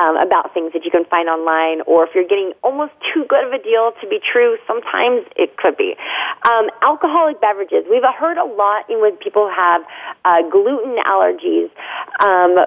um, 0.00 0.16
about 0.16 0.52
things 0.54 0.72
that 0.72 0.84
you 0.84 0.90
can 0.90 1.04
find 1.06 1.28
online, 1.28 1.80
or 1.86 2.04
if 2.06 2.14
you're 2.14 2.28
getting 2.28 2.52
almost 2.62 2.92
too 3.12 3.24
good 3.28 3.44
of 3.44 3.52
a 3.52 3.62
deal 3.62 3.92
to 4.00 4.06
be 4.08 4.20
true, 4.20 4.56
sometimes 4.66 5.24
it 5.36 5.56
could 5.56 5.76
be. 5.76 5.94
Um, 6.48 6.68
alcoholic 6.82 7.40
beverages. 7.40 7.84
We've 7.88 8.04
heard 8.04 8.36
a 8.36 8.44
lot 8.44 8.84
when 8.88 9.16
people 9.16 9.50
have 9.50 9.82
uh, 10.24 10.42
gluten 10.50 10.96
allergies. 11.06 11.70
Um, 12.20 12.58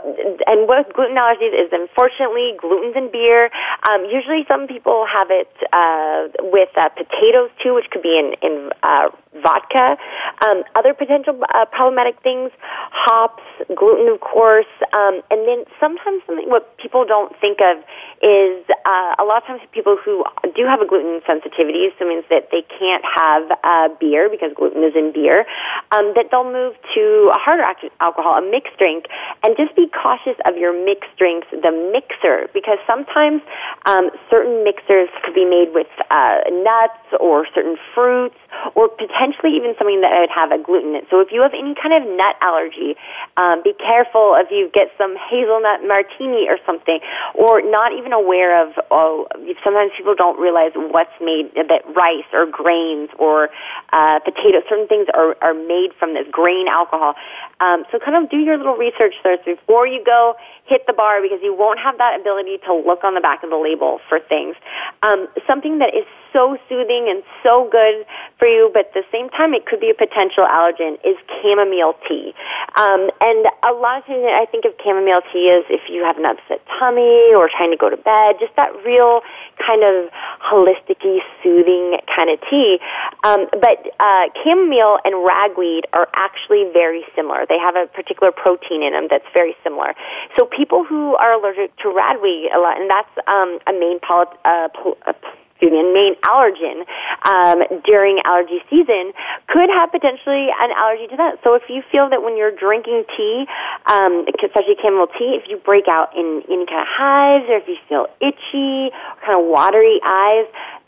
and 0.48 0.68
what 0.68 0.92
gluten 0.94 1.16
allergies 1.16 1.54
is, 1.54 1.72
unfortunately, 1.72 2.58
gluten's 2.60 2.96
in 2.96 3.12
beer. 3.12 3.50
Um, 3.88 4.06
usually 4.06 4.46
some 4.48 4.68
people 4.68 5.06
have 5.06 5.28
it 5.30 5.52
uh, 5.72 6.28
with 6.52 6.70
uh, 6.76 6.90
potatoes 6.90 7.50
too, 7.62 7.74
which 7.76 7.86
could 7.92 8.02
be 8.02 8.18
in, 8.18 8.36
in 8.42 8.70
uh, 8.84 9.10
vodka. 9.42 9.98
Um, 10.42 10.64
other 10.76 10.94
potential 10.94 11.40
uh, 11.54 11.66
problematic 11.66 12.22
things, 12.26 12.50
hops, 12.90 13.46
gluten, 13.78 14.10
of 14.10 14.20
course, 14.20 14.70
um, 14.98 15.22
and 15.30 15.46
then 15.46 15.62
sometimes 15.78 16.26
something 16.26 16.50
what 16.50 16.74
people 16.82 17.06
don't 17.06 17.38
think 17.38 17.62
of 17.62 17.78
is 18.26 18.66
uh, 18.90 19.14
a 19.22 19.24
lot 19.24 19.46
of 19.46 19.46
times 19.46 19.62
people 19.70 19.94
who 19.94 20.26
do 20.58 20.66
have 20.66 20.82
a 20.82 20.88
gluten 20.90 21.22
sensitivity, 21.30 21.94
so 21.94 22.06
it 22.06 22.10
means 22.10 22.26
that 22.34 22.50
they 22.50 22.66
can't 22.66 23.06
have 23.06 23.46
uh, 23.62 23.94
beer 24.02 24.26
because 24.26 24.50
gluten 24.58 24.82
is 24.82 24.98
in 24.98 25.14
beer, 25.14 25.46
um, 25.94 26.18
that 26.18 26.34
they'll 26.34 26.50
move 26.50 26.74
to 26.98 27.30
a 27.30 27.38
harder 27.38 27.62
alcohol, 28.02 28.42
a 28.42 28.42
mixed 28.42 28.74
drink, 28.82 29.06
and 29.46 29.54
just 29.54 29.76
be 29.78 29.86
cautious 29.94 30.36
of 30.50 30.58
your 30.58 30.74
mixed 30.74 31.14
drinks, 31.22 31.46
the 31.54 31.70
mixer, 31.94 32.50
because 32.58 32.82
sometimes 32.90 33.46
um, 33.86 34.10
certain 34.34 34.64
mixers 34.66 35.10
could 35.22 35.36
be 35.38 35.46
made 35.46 35.70
with 35.78 35.92
uh, 36.10 36.42
nuts 36.50 37.06
or 37.22 37.46
certain 37.54 37.78
fruits 37.94 38.40
or 38.74 38.90
potentially 38.90 39.54
even 39.54 39.76
something 39.78 40.02
that 40.02 40.10
would 40.18 40.34
have 40.34 40.50
a 40.52 40.58
gluten 40.58 40.96
in 40.96 41.04
it. 41.04 41.08
So 41.10 41.20
if 41.20 41.30
you 41.32 41.42
have 41.42 41.54
any 41.54 41.76
kind 41.76 41.94
of 41.94 42.05
nut 42.06 42.36
allergy, 42.42 42.96
um, 43.38 43.62
be 43.64 43.74
careful 43.74 44.38
if 44.38 44.52
you 44.52 44.70
get 44.74 44.94
some 44.98 45.18
hazelnut 45.18 45.82
martini 45.84 46.48
or 46.48 46.58
something, 46.66 47.00
or 47.34 47.62
not 47.62 47.92
even 47.94 48.14
aware 48.14 48.62
of. 48.62 48.74
Oh, 48.92 49.28
sometimes 49.64 49.92
people 49.98 50.16
don't 50.16 50.40
realize 50.40 50.72
what's 50.76 51.14
made 51.20 51.52
that 51.56 51.84
rice 51.96 52.30
or 52.34 52.46
grains 52.46 53.10
or 53.18 53.50
uh, 53.92 54.20
potatoes. 54.20 54.64
Certain 54.70 54.88
things 54.88 55.08
are 55.14 55.36
are 55.42 55.54
made 55.54 55.90
from 55.98 56.14
this 56.14 56.28
grain 56.32 56.68
alcohol. 56.68 57.16
Um, 57.60 57.86
so 57.92 58.00
kind 58.00 58.22
of 58.22 58.30
do 58.30 58.38
your 58.38 58.58
little 58.58 58.76
research 58.76 59.16
first 59.24 59.46
before 59.46 59.88
you 59.88 60.04
go 60.04 60.36
hit 60.66 60.86
the 60.88 60.94
bar 60.94 61.22
because 61.22 61.40
you 61.42 61.56
won't 61.56 61.80
have 61.80 61.98
that 61.98 62.20
ability 62.20 62.58
to 62.66 62.74
look 62.74 63.04
on 63.04 63.14
the 63.14 63.22
back 63.22 63.44
of 63.44 63.50
the 63.50 63.58
label 63.58 64.00
for 64.10 64.20
things. 64.20 64.56
Um, 65.04 65.28
something 65.48 65.80
that 65.80 65.94
is 65.96 66.06
so 66.36 66.60
soothing 66.68 67.08
and 67.08 67.24
so 67.40 67.72
good 67.72 68.04
for 68.38 68.48
you, 68.48 68.70
but 68.76 68.92
at 68.92 68.94
the 68.94 69.08
same 69.08 69.32
time 69.32 69.56
it 69.56 69.66
could 69.66 69.80
be 69.80 69.88
a 69.88 69.96
potential 69.96 70.44
allergen 70.44 71.00
is 71.08 71.16
chamomile 71.40 71.96
tea. 72.04 72.36
Um, 72.76 73.08
and 73.24 73.48
a 73.64 73.72
lot 73.72 74.04
of 74.04 74.06
times 74.06 74.28
I 74.28 74.44
think 74.52 74.68
of 74.68 74.76
chamomile 74.84 75.24
tea 75.32 75.48
as 75.48 75.64
if 75.72 75.88
you 75.88 76.04
have 76.04 76.20
an 76.20 76.28
upset 76.28 76.60
tummy 76.76 77.32
or 77.32 77.48
trying 77.48 77.72
to 77.72 77.80
go 77.80 77.88
to 77.88 77.96
bed, 77.96 78.36
just 78.44 78.52
that 78.60 78.76
real 78.84 79.24
kind 79.64 79.88
of 79.88 80.12
holistic 80.44 81.00
soothing 81.40 81.96
kind 82.12 82.30
of 82.30 82.44
tea. 82.52 82.84
Um, 83.24 83.48
but 83.56 83.80
uh, 84.04 84.28
chamomile 84.44 85.00
and 85.08 85.24
ragweed 85.24 85.88
are 85.94 86.12
actually 86.16 86.68
very 86.74 87.08
similar. 87.16 87.46
They 87.48 87.60
have 87.60 87.76
a 87.80 87.88
particular 87.88 88.36
protein 88.36 88.84
in 88.84 88.92
them 88.92 89.08
that's 89.10 89.28
very 89.34 89.56
similar. 89.64 89.96
So 90.38 90.46
people 90.46 90.84
who 90.84 91.16
are 91.16 91.40
allergic 91.40 91.76
to 91.78 91.90
ragweed 91.90 92.52
a 92.52 92.60
lot, 92.60 92.76
and 92.76 92.90
that's 92.92 93.16
um, 93.28 93.60
a 93.68 93.74
main 93.74 94.00
poly- 94.04 94.36
uh, 94.44 94.68
pol- 94.76 94.98
uh, 95.08 95.14
me, 95.62 95.84
main 95.94 96.16
allergen 96.28 96.84
um, 97.24 97.64
during 97.86 98.20
allergy 98.26 98.60
season 98.70 99.14
could 99.48 99.70
have 99.70 99.92
potentially 99.92 100.50
an 100.60 100.72
allergy 100.76 101.08
to 101.08 101.18
that. 101.18 101.40
So 101.44 101.56
if 101.56 101.64
you 101.70 101.82
feel 101.92 102.10
that 102.10 102.22
when 102.24 102.38
you're 102.38 102.52
drinking 102.56 103.04
tea, 103.16 103.46
um, 103.86 104.26
especially 104.44 104.76
chamomile 104.82 105.08
tea, 105.18 105.40
if 105.40 105.50
you 105.50 105.58
break 105.58 105.88
out 105.88 106.16
in 106.16 106.44
any 106.50 106.66
kind 106.66 106.82
of 106.82 106.88
hives 106.90 107.46
or 107.50 107.58
if 107.58 107.68
you 107.68 107.78
feel 107.88 108.08
itchy, 108.20 108.92
kind 109.24 109.40
of 109.40 109.46
watery 109.46 110.00
eyes, 110.04 110.46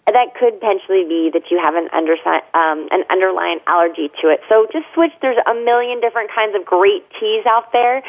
that 0.07 0.35
could 0.39 0.59
potentially 0.59 1.03
be 1.03 1.29
that 1.35 1.51
you 1.51 1.59
have 1.59 1.75
an, 1.75 1.91
um, 1.91 2.87
an 2.91 3.03
underlying 3.11 3.59
allergy 3.67 4.07
to 4.23 4.31
it. 4.31 4.39
So 4.47 4.67
just 4.71 4.87
switch. 4.95 5.11
There's 5.21 5.39
a 5.43 5.53
million 5.53 5.99
different 5.99 6.31
kinds 6.31 6.55
of 6.55 6.63
great 6.63 7.03
teas 7.19 7.43
out 7.43 7.71
there. 7.75 7.99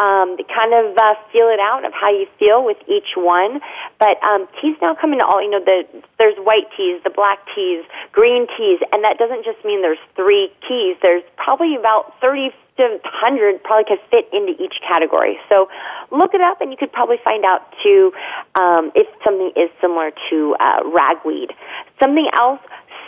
Um, 0.00 0.40
kind 0.48 0.72
of 0.72 0.96
uh, 0.96 1.14
feel 1.28 1.52
it 1.52 1.60
out 1.60 1.84
of 1.84 1.92
how 1.92 2.08
you 2.08 2.24
feel 2.38 2.64
with 2.64 2.80
each 2.88 3.12
one. 3.16 3.60
But 4.00 4.16
um, 4.24 4.48
teas 4.60 4.76
now 4.80 4.96
come 4.96 5.12
in 5.12 5.20
all. 5.20 5.44
You 5.44 5.50
know, 5.50 5.60
the 5.60 5.84
there's 6.16 6.36
white 6.40 6.72
teas, 6.76 7.04
the 7.04 7.12
black 7.12 7.44
teas, 7.54 7.84
green 8.12 8.48
teas, 8.56 8.80
and 8.90 9.04
that 9.04 9.18
doesn't 9.18 9.44
just 9.44 9.60
mean 9.64 9.82
there's 9.82 10.02
three 10.16 10.48
keys. 10.66 10.96
There's 11.02 11.24
probably 11.36 11.76
about 11.76 12.16
thirty 12.20 12.48
to 12.76 12.98
100 13.02 13.62
probably 13.62 13.84
could 13.84 14.02
fit 14.10 14.28
into 14.32 14.52
each 14.62 14.74
category. 14.86 15.38
So 15.48 15.68
look 16.10 16.34
it 16.34 16.40
up, 16.40 16.60
and 16.60 16.70
you 16.70 16.76
could 16.76 16.92
probably 16.92 17.18
find 17.22 17.44
out 17.44 17.68
too 17.82 18.12
um, 18.58 18.92
if 18.94 19.06
something 19.24 19.52
is 19.56 19.70
similar 19.80 20.10
to 20.30 20.56
uh, 20.58 20.88
ragweed. 20.88 21.52
Something 22.00 22.28
else. 22.38 22.60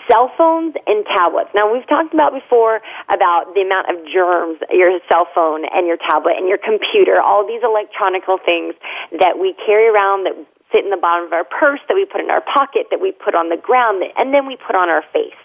Cell 0.05 0.31
phones 0.37 0.77
and 0.87 1.01
tablets. 1.17 1.49
Now 1.55 1.73
we've 1.73 1.89
talked 1.89 2.13
about 2.13 2.37
before 2.37 2.83
about 3.09 3.57
the 3.57 3.65
amount 3.65 3.89
of 3.89 4.05
germs 4.05 4.61
your 4.69 5.01
cell 5.11 5.27
phone 5.35 5.65
and 5.65 5.87
your 5.87 5.97
tablet 5.97 6.37
and 6.37 6.47
your 6.47 6.61
computer, 6.61 7.23
all 7.23 7.47
these 7.49 7.65
electronical 7.65 8.37
things 8.37 8.75
that 9.17 9.41
we 9.41 9.57
carry 9.65 9.89
around 9.89 10.29
that 10.29 10.37
sit 10.75 10.85
in 10.85 10.91
the 10.91 11.01
bottom 11.01 11.25
of 11.25 11.33
our 11.33 11.45
purse, 11.45 11.81
that 11.89 11.95
we 11.95 12.05
put 12.05 12.21
in 12.21 12.29
our 12.29 12.43
pocket, 12.43 12.91
that 12.91 13.01
we 13.01 13.13
put 13.13 13.35
on 13.35 13.49
the 13.49 13.57
ground, 13.57 14.03
and 14.19 14.35
then 14.35 14.45
we 14.45 14.59
put 14.61 14.77
on 14.77 14.91
our 14.91 15.05
face. 15.15 15.39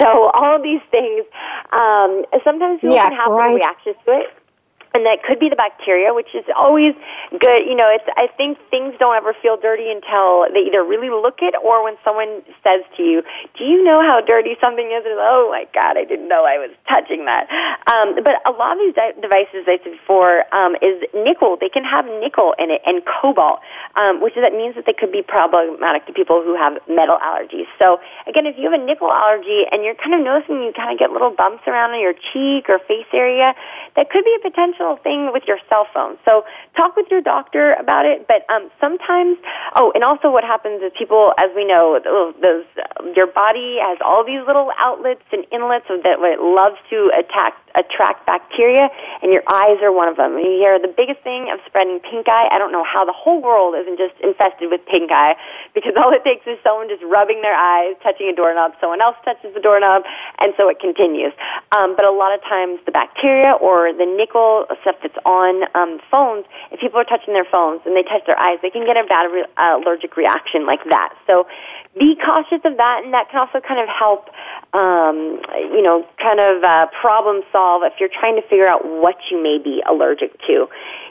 So 0.00 0.30
all 0.34 0.56
of 0.56 0.62
these 0.62 0.82
things, 0.90 1.24
um, 1.72 2.24
sometimes 2.44 2.80
people 2.80 2.96
yeah, 2.96 3.08
can 3.08 3.18
have 3.18 3.30
right. 3.30 3.54
reactions 3.54 3.96
to 4.06 4.12
it 4.12 4.26
and 4.94 5.02
that 5.04 5.26
could 5.26 5.42
be 5.42 5.50
the 5.50 5.58
bacteria, 5.58 6.14
which 6.14 6.30
is 6.38 6.46
always 6.54 6.94
good. 7.34 7.66
You 7.66 7.74
know, 7.74 7.90
it's 7.90 8.06
I 8.14 8.30
think 8.38 8.62
things 8.70 8.94
don't 9.02 9.18
ever 9.18 9.34
feel 9.42 9.58
dirty 9.58 9.90
until 9.90 10.46
they 10.54 10.70
either 10.70 10.86
really 10.86 11.10
look 11.10 11.42
it 11.42 11.58
or 11.58 11.82
when 11.82 11.98
someone 12.06 12.46
says 12.62 12.86
to 12.96 13.02
you, 13.02 13.26
"Do 13.58 13.66
you 13.66 13.82
know 13.82 13.98
how 14.06 14.22
dirty 14.22 14.54
something 14.62 14.86
is?" 14.86 15.02
And 15.02 15.18
oh 15.18 15.50
my 15.50 15.66
God, 15.74 15.98
I 15.98 16.06
didn't 16.06 16.30
know 16.30 16.46
I 16.46 16.62
was 16.62 16.70
touching 16.86 17.26
that. 17.26 17.50
Um, 17.90 18.14
but 18.22 18.38
a 18.46 18.54
lot 18.54 18.78
of 18.78 18.86
these 18.86 18.94
di- 18.94 19.18
devices, 19.18 19.66
I 19.66 19.82
said 19.82 19.98
before, 19.98 20.46
um, 20.54 20.78
is 20.78 21.02
nickel. 21.10 21.58
They 21.58 21.68
can 21.68 21.82
have 21.82 22.06
nickel 22.22 22.54
in 22.62 22.70
it 22.70 22.80
and 22.86 23.02
cobalt, 23.02 23.66
um, 23.98 24.22
which 24.22 24.38
that 24.38 24.54
means 24.54 24.78
that 24.78 24.86
they 24.86 24.94
could 24.94 25.10
be 25.10 25.26
problematic 25.26 26.06
to 26.06 26.14
people 26.14 26.38
who 26.38 26.54
have 26.54 26.78
metal 26.86 27.18
allergies. 27.18 27.66
So 27.82 27.98
again, 28.30 28.46
if 28.46 28.54
you 28.54 28.70
have 28.70 28.78
a 28.78 28.82
nickel 28.82 29.10
allergy 29.10 29.66
and 29.74 29.82
you're 29.82 29.98
kind 29.98 30.14
of 30.14 30.22
noticing 30.22 30.62
you 30.62 30.70
kind 30.70 30.94
of 30.94 31.02
get 31.02 31.10
little 31.10 31.34
bumps 31.34 31.66
around 31.66 31.98
on 31.98 32.00
your 32.00 32.14
cheek 32.14 32.70
or 32.70 32.78
face 32.86 33.10
area, 33.10 33.58
that 33.98 34.10
could 34.10 34.22
be 34.22 34.34
a 34.38 34.42
potential 34.42 34.83
thing 35.02 35.32
with 35.32 35.44
your 35.46 35.58
cell 35.68 35.86
phone. 35.92 36.16
So 36.24 36.44
talk 36.76 36.96
with 36.96 37.08
your 37.10 37.20
doctor 37.20 37.72
about 37.74 38.04
it. 38.04 38.28
But 38.28 38.44
um, 38.52 38.70
sometimes, 38.80 39.38
oh, 39.76 39.92
and 39.94 40.04
also 40.04 40.30
what 40.30 40.44
happens 40.44 40.82
is 40.82 40.92
people, 40.96 41.32
as 41.38 41.50
we 41.56 41.64
know, 41.64 41.98
those 42.40 42.64
your 43.16 43.26
body 43.26 43.80
has 43.80 43.98
all 44.04 44.24
these 44.24 44.44
little 44.46 44.70
outlets 44.78 45.24
and 45.32 45.44
inlets 45.52 45.88
that 45.88 46.20
it 46.20 46.40
loves 46.40 46.76
to 46.90 47.10
attack 47.16 47.56
attract 47.74 48.26
bacteria, 48.26 48.88
and 49.22 49.32
your 49.32 49.42
eyes 49.50 49.78
are 49.82 49.92
one 49.92 50.08
of 50.08 50.16
them. 50.16 50.38
You 50.38 50.62
hear 50.62 50.78
the 50.78 50.92
biggest 50.92 51.20
thing 51.22 51.50
of 51.52 51.58
spreading 51.66 52.00
pink 52.00 52.28
eye. 52.28 52.48
I 52.50 52.58
don't 52.58 52.72
know 52.72 52.84
how 52.84 53.04
the 53.04 53.12
whole 53.12 53.42
world 53.42 53.74
isn't 53.74 53.98
just 53.98 54.14
infested 54.22 54.70
with 54.70 54.80
pink 54.86 55.10
eye, 55.10 55.34
because 55.74 55.94
all 56.00 56.12
it 56.12 56.22
takes 56.24 56.46
is 56.46 56.58
someone 56.62 56.88
just 56.88 57.02
rubbing 57.02 57.42
their 57.42 57.54
eyes, 57.54 57.94
touching 58.02 58.28
a 58.28 58.34
doorknob, 58.34 58.72
someone 58.80 59.00
else 59.00 59.16
touches 59.24 59.52
the 59.54 59.60
doorknob, 59.60 60.02
and 60.38 60.54
so 60.56 60.68
it 60.68 60.78
continues. 60.78 61.32
Um, 61.76 61.96
but 61.96 62.04
a 62.04 62.14
lot 62.14 62.34
of 62.34 62.40
times, 62.42 62.80
the 62.86 62.92
bacteria 62.92 63.52
or 63.58 63.92
the 63.92 64.06
nickel 64.06 64.66
stuff 64.82 64.96
that's 65.02 65.18
on 65.26 65.66
um, 65.74 66.00
phones, 66.10 66.46
if 66.70 66.80
people 66.80 66.98
are 67.00 67.08
touching 67.08 67.34
their 67.34 67.46
phones 67.46 67.80
and 67.84 67.96
they 67.96 68.02
touch 68.02 68.22
their 68.26 68.38
eyes, 68.38 68.58
they 68.62 68.70
can 68.70 68.86
get 68.86 68.96
a 68.96 69.04
bad 69.04 69.26
re- 69.30 69.50
uh, 69.56 69.78
allergic 69.78 70.16
reaction 70.16 70.66
like 70.66 70.84
that. 70.88 71.14
So 71.26 71.46
be 71.98 72.16
cautious 72.24 72.60
of 72.64 72.76
that, 72.76 73.02
and 73.04 73.14
that 73.14 73.30
can 73.30 73.40
also 73.40 73.60
kind 73.66 73.80
of 73.80 73.88
help, 73.88 74.28
um, 74.72 75.40
you 75.72 75.82
know, 75.82 76.04
kind 76.20 76.40
of 76.40 76.62
uh, 76.62 76.86
problem 77.00 77.42
solve 77.52 77.82
if 77.84 77.94
you're 78.00 78.08
trying 78.08 78.36
to 78.36 78.42
figure 78.42 78.66
out 78.66 78.84
what 78.84 79.16
you 79.30 79.42
may 79.42 79.58
be 79.62 79.82
allergic 79.88 80.32
to. 80.46 80.66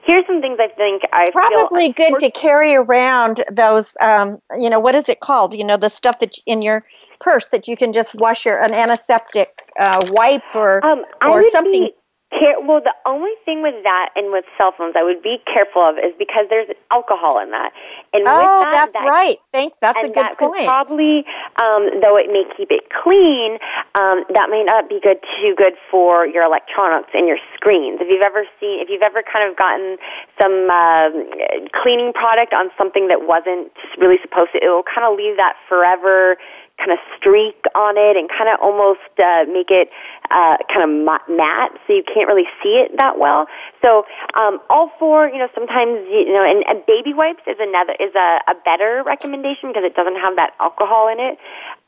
Here's 0.05 0.25
some 0.27 0.41
things 0.41 0.57
I 0.59 0.67
think 0.75 1.03
I 1.13 1.31
probably 1.31 1.89
good 1.89 2.19
to 2.19 2.31
carry 2.31 2.75
around 2.75 3.43
those. 3.51 3.95
Um, 4.01 4.39
you 4.59 4.69
know, 4.69 4.79
what 4.79 4.95
is 4.95 5.07
it 5.07 5.21
called? 5.21 5.53
You 5.53 5.63
know, 5.63 5.77
the 5.77 5.89
stuff 5.89 6.19
that 6.19 6.35
in 6.45 6.61
your 6.61 6.83
purse 7.19 7.47
that 7.47 7.67
you 7.67 7.77
can 7.77 7.93
just 7.93 8.13
wash 8.15 8.45
your 8.45 8.59
an 8.61 8.73
antiseptic 8.73 9.49
uh, 9.79 10.05
wipe 10.11 10.43
or 10.53 10.85
um, 10.85 11.05
or 11.21 11.41
something. 11.49 11.85
Be, 11.85 11.93
Care, 12.39 12.59
well, 12.59 12.81
the 12.81 12.95
only 13.05 13.31
thing 13.45 13.61
with 13.61 13.83
that 13.83 14.09
and 14.15 14.31
with 14.31 14.45
cell 14.57 14.73
phones 14.75 14.95
I 14.97 15.03
would 15.03 15.21
be 15.21 15.37
careful 15.45 15.85
of 15.85 15.97
is 15.97 16.13
because 16.17 16.49
there's 16.49 16.69
alcohol 16.89 17.37
in 17.39 17.51
that. 17.51 17.71
And 18.13 18.23
oh, 18.25 18.65
that, 18.65 18.71
that's 18.71 18.93
that, 18.93 19.05
right. 19.05 19.37
Thanks. 19.51 19.77
That's 19.79 20.01
a 20.01 20.07
good 20.07 20.25
that 20.25 20.39
point. 20.39 20.65
probably, 20.65 21.25
um, 21.61 22.01
though 22.01 22.17
it 22.17 22.33
may 22.33 22.43
keep 22.57 22.71
it 22.71 22.89
clean, 22.89 23.61
um, 23.93 24.25
that 24.33 24.49
may 24.49 24.63
not 24.63 24.89
be 24.89 24.99
good 24.99 25.21
too 25.37 25.53
good 25.55 25.73
for 25.91 26.25
your 26.25 26.43
electronics 26.43 27.09
and 27.13 27.27
your 27.27 27.37
screens. 27.53 28.01
If 28.01 28.09
you've 28.09 28.25
ever 28.25 28.45
seen, 28.59 28.81
if 28.81 28.89
you've 28.89 29.05
ever 29.05 29.21
kind 29.21 29.45
of 29.45 29.55
gotten 29.55 29.97
some 30.41 30.69
um, 30.73 31.29
cleaning 31.71 32.13
product 32.13 32.53
on 32.53 32.71
something 32.77 33.09
that 33.09 33.27
wasn't 33.27 33.69
really 33.99 34.17
supposed 34.21 34.53
to, 34.53 34.57
it 34.57 34.69
will 34.69 34.87
kind 34.87 35.05
of 35.05 35.17
leave 35.17 35.37
that 35.37 35.53
forever 35.69 36.37
kind 36.77 36.91
of 36.91 36.99
streak 37.17 37.63
on 37.75 37.97
it 37.97 38.17
and 38.17 38.29
kind 38.29 38.49
of 38.49 38.59
almost 38.59 39.13
uh, 39.21 39.45
make 39.45 39.69
it 39.69 39.89
uh, 40.31 40.57
kind 40.71 40.83
of 40.83 40.91
matte, 41.29 41.71
so 41.87 41.93
you 41.93 42.03
can't 42.03 42.27
really 42.27 42.47
see 42.61 42.79
it 42.79 42.95
that 42.97 43.19
well. 43.19 43.47
So 43.83 44.05
um, 44.35 44.59
all 44.69 44.91
four, 44.99 45.27
you 45.27 45.37
know, 45.37 45.47
sometimes 45.53 46.05
you 46.09 46.33
know, 46.33 46.43
and, 46.43 46.63
and 46.67 46.85
baby 46.85 47.13
wipes 47.13 47.43
is 47.47 47.57
another 47.59 47.93
is 47.99 48.13
a, 48.15 48.39
a 48.47 48.55
better 48.63 49.03
recommendation 49.05 49.69
because 49.69 49.83
it 49.83 49.95
doesn't 49.95 50.15
have 50.15 50.35
that 50.35 50.53
alcohol 50.59 51.07
in 51.07 51.19
it. 51.19 51.37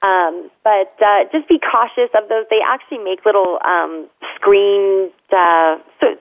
Um, 0.01 0.51
but 0.63 0.93
uh, 1.01 1.25
just 1.31 1.47
be 1.47 1.59
cautious 1.59 2.09
of 2.13 2.29
those. 2.29 2.45
They 2.49 2.59
actually 2.65 2.99
make 2.99 3.25
little 3.25 3.59
um, 3.65 4.07
screen. 4.35 5.09
Uh, 5.31 5.77
so 5.99 6.15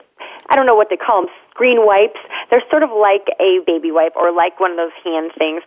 I 0.48 0.56
don't 0.56 0.66
know 0.66 0.74
what 0.74 0.90
they 0.90 0.96
call 0.96 1.22
them, 1.22 1.30
screen 1.50 1.86
wipes. 1.86 2.18
They're 2.50 2.62
sort 2.70 2.82
of 2.82 2.90
like 2.90 3.26
a 3.40 3.60
baby 3.66 3.90
wipe 3.90 4.16
or 4.16 4.32
like 4.32 4.58
one 4.58 4.72
of 4.72 4.76
those 4.76 4.96
hand 5.04 5.30
things, 5.38 5.62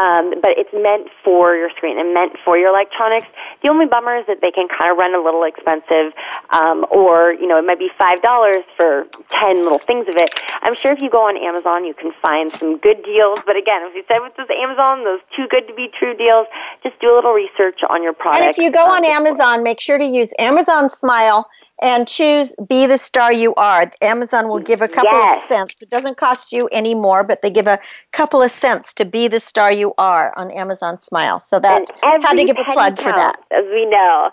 um, 0.00 0.40
but 0.40 0.54
it's 0.56 0.72
meant 0.72 1.10
for 1.24 1.54
your 1.56 1.70
screen 1.70 1.98
and 1.98 2.14
meant 2.14 2.38
for 2.44 2.56
your 2.56 2.70
electronics. 2.70 3.28
The 3.62 3.68
only 3.68 3.86
bummer 3.86 4.16
is 4.16 4.26
that 4.26 4.40
they 4.40 4.50
can 4.50 4.68
kind 4.68 4.90
of 4.90 4.96
run 4.96 5.14
a 5.14 5.22
little 5.22 5.42
expensive, 5.44 6.14
um, 6.50 6.86
or 6.90 7.34
you 7.34 7.46
know 7.46 7.58
it 7.58 7.66
might 7.66 7.78
be 7.78 7.90
five 7.98 8.22
dollars 8.22 8.62
for 8.76 9.06
ten 9.30 9.62
little 9.62 9.82
things 9.82 10.08
of 10.08 10.16
it. 10.16 10.30
I'm 10.62 10.74
sure 10.74 10.92
if 10.92 11.02
you 11.02 11.10
go 11.10 11.26
on 11.26 11.36
Amazon, 11.36 11.84
you 11.84 11.94
can 11.94 12.12
find 12.22 12.50
some 12.52 12.78
good 12.78 13.02
deals. 13.02 13.40
But 13.44 13.56
again, 13.56 13.82
as 13.82 13.94
you 13.94 14.04
said 14.06 14.20
with 14.22 14.36
those 14.36 14.50
Amazon, 14.62 15.04
those 15.04 15.20
too 15.36 15.46
good 15.50 15.66
to 15.66 15.74
be 15.74 15.90
true 15.98 16.14
deals, 16.16 16.46
just 16.82 16.98
do 17.00 17.12
a 17.12 17.14
little 17.14 17.34
research 17.34 17.80
on 17.90 18.02
your 18.02 18.14
product. 18.14 18.42
And 18.42 18.50
if 18.50 18.58
you 18.58 18.70
go 18.70 18.86
on 18.86 19.04
Amazon, 19.04 19.62
make 19.62 19.80
sure 19.80 19.98
to 19.98 20.04
use 20.04 20.32
Amazon 20.38 20.88
Smile 20.88 21.48
and 21.80 22.06
choose 22.06 22.54
Be 22.68 22.86
the 22.86 22.98
Star 22.98 23.32
You 23.32 23.54
Are. 23.54 23.90
Amazon 24.02 24.48
will 24.48 24.58
give 24.58 24.80
a 24.82 24.88
couple 24.88 25.12
yes. 25.12 25.42
of 25.42 25.48
cents. 25.48 25.82
It 25.82 25.90
doesn't 25.90 26.16
cost 26.16 26.52
you 26.52 26.68
any 26.72 26.94
more, 26.94 27.24
but 27.24 27.42
they 27.42 27.50
give 27.50 27.66
a 27.66 27.80
couple 28.12 28.42
of 28.42 28.50
cents 28.50 28.92
to 28.94 29.04
Be 29.04 29.28
the 29.28 29.40
Star 29.40 29.72
You 29.72 29.94
Are 29.98 30.36
on 30.36 30.50
Amazon 30.50 30.98
Smile. 31.00 31.40
So 31.40 31.58
that 31.60 31.90
had 32.02 32.34
to 32.34 32.44
give 32.44 32.58
a 32.58 32.64
plug 32.64 32.96
counts, 32.96 33.02
for 33.02 33.12
that. 33.12 33.36
As 33.50 33.64
we 33.72 33.86
know. 33.86 34.30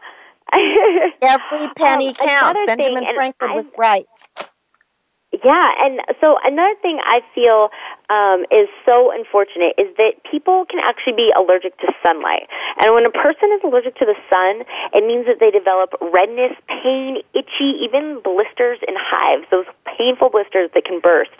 every 1.21 1.67
penny 1.75 2.07
um, 2.07 2.13
counts. 2.15 2.61
Benjamin 2.65 3.05
thing, 3.05 3.13
Franklin 3.13 3.53
was 3.53 3.71
right. 3.77 4.07
Yeah, 5.29 5.69
and 5.85 6.01
so 6.19 6.37
another 6.43 6.73
thing 6.81 6.97
I 7.05 7.21
feel 7.37 7.69
um, 8.09 8.49
is 8.49 8.65
so 8.81 9.13
unfortunate 9.13 9.77
is 9.77 9.93
that 10.01 10.17
people 10.25 10.65
can 10.65 10.81
actually 10.81 11.13
be 11.13 11.29
allergic 11.37 11.77
to 11.85 11.93
sunlight. 12.01 12.49
And 12.81 12.97
when 12.97 13.05
a 13.05 13.13
person 13.13 13.53
is 13.53 13.61
allergic 13.61 13.93
to 14.01 14.09
the 14.09 14.17
sun, 14.25 14.65
it 14.89 15.05
means 15.05 15.29
that 15.29 15.37
they 15.37 15.53
develop 15.53 15.93
redness, 16.01 16.57
pain, 16.65 17.21
itchy, 17.37 17.77
even 17.85 18.25
blisters 18.25 18.81
and 18.89 18.97
hives, 18.97 19.45
those 19.53 19.69
painful 19.85 20.33
blisters 20.33 20.73
that 20.73 20.89
can 20.89 20.97
burst. 20.97 21.37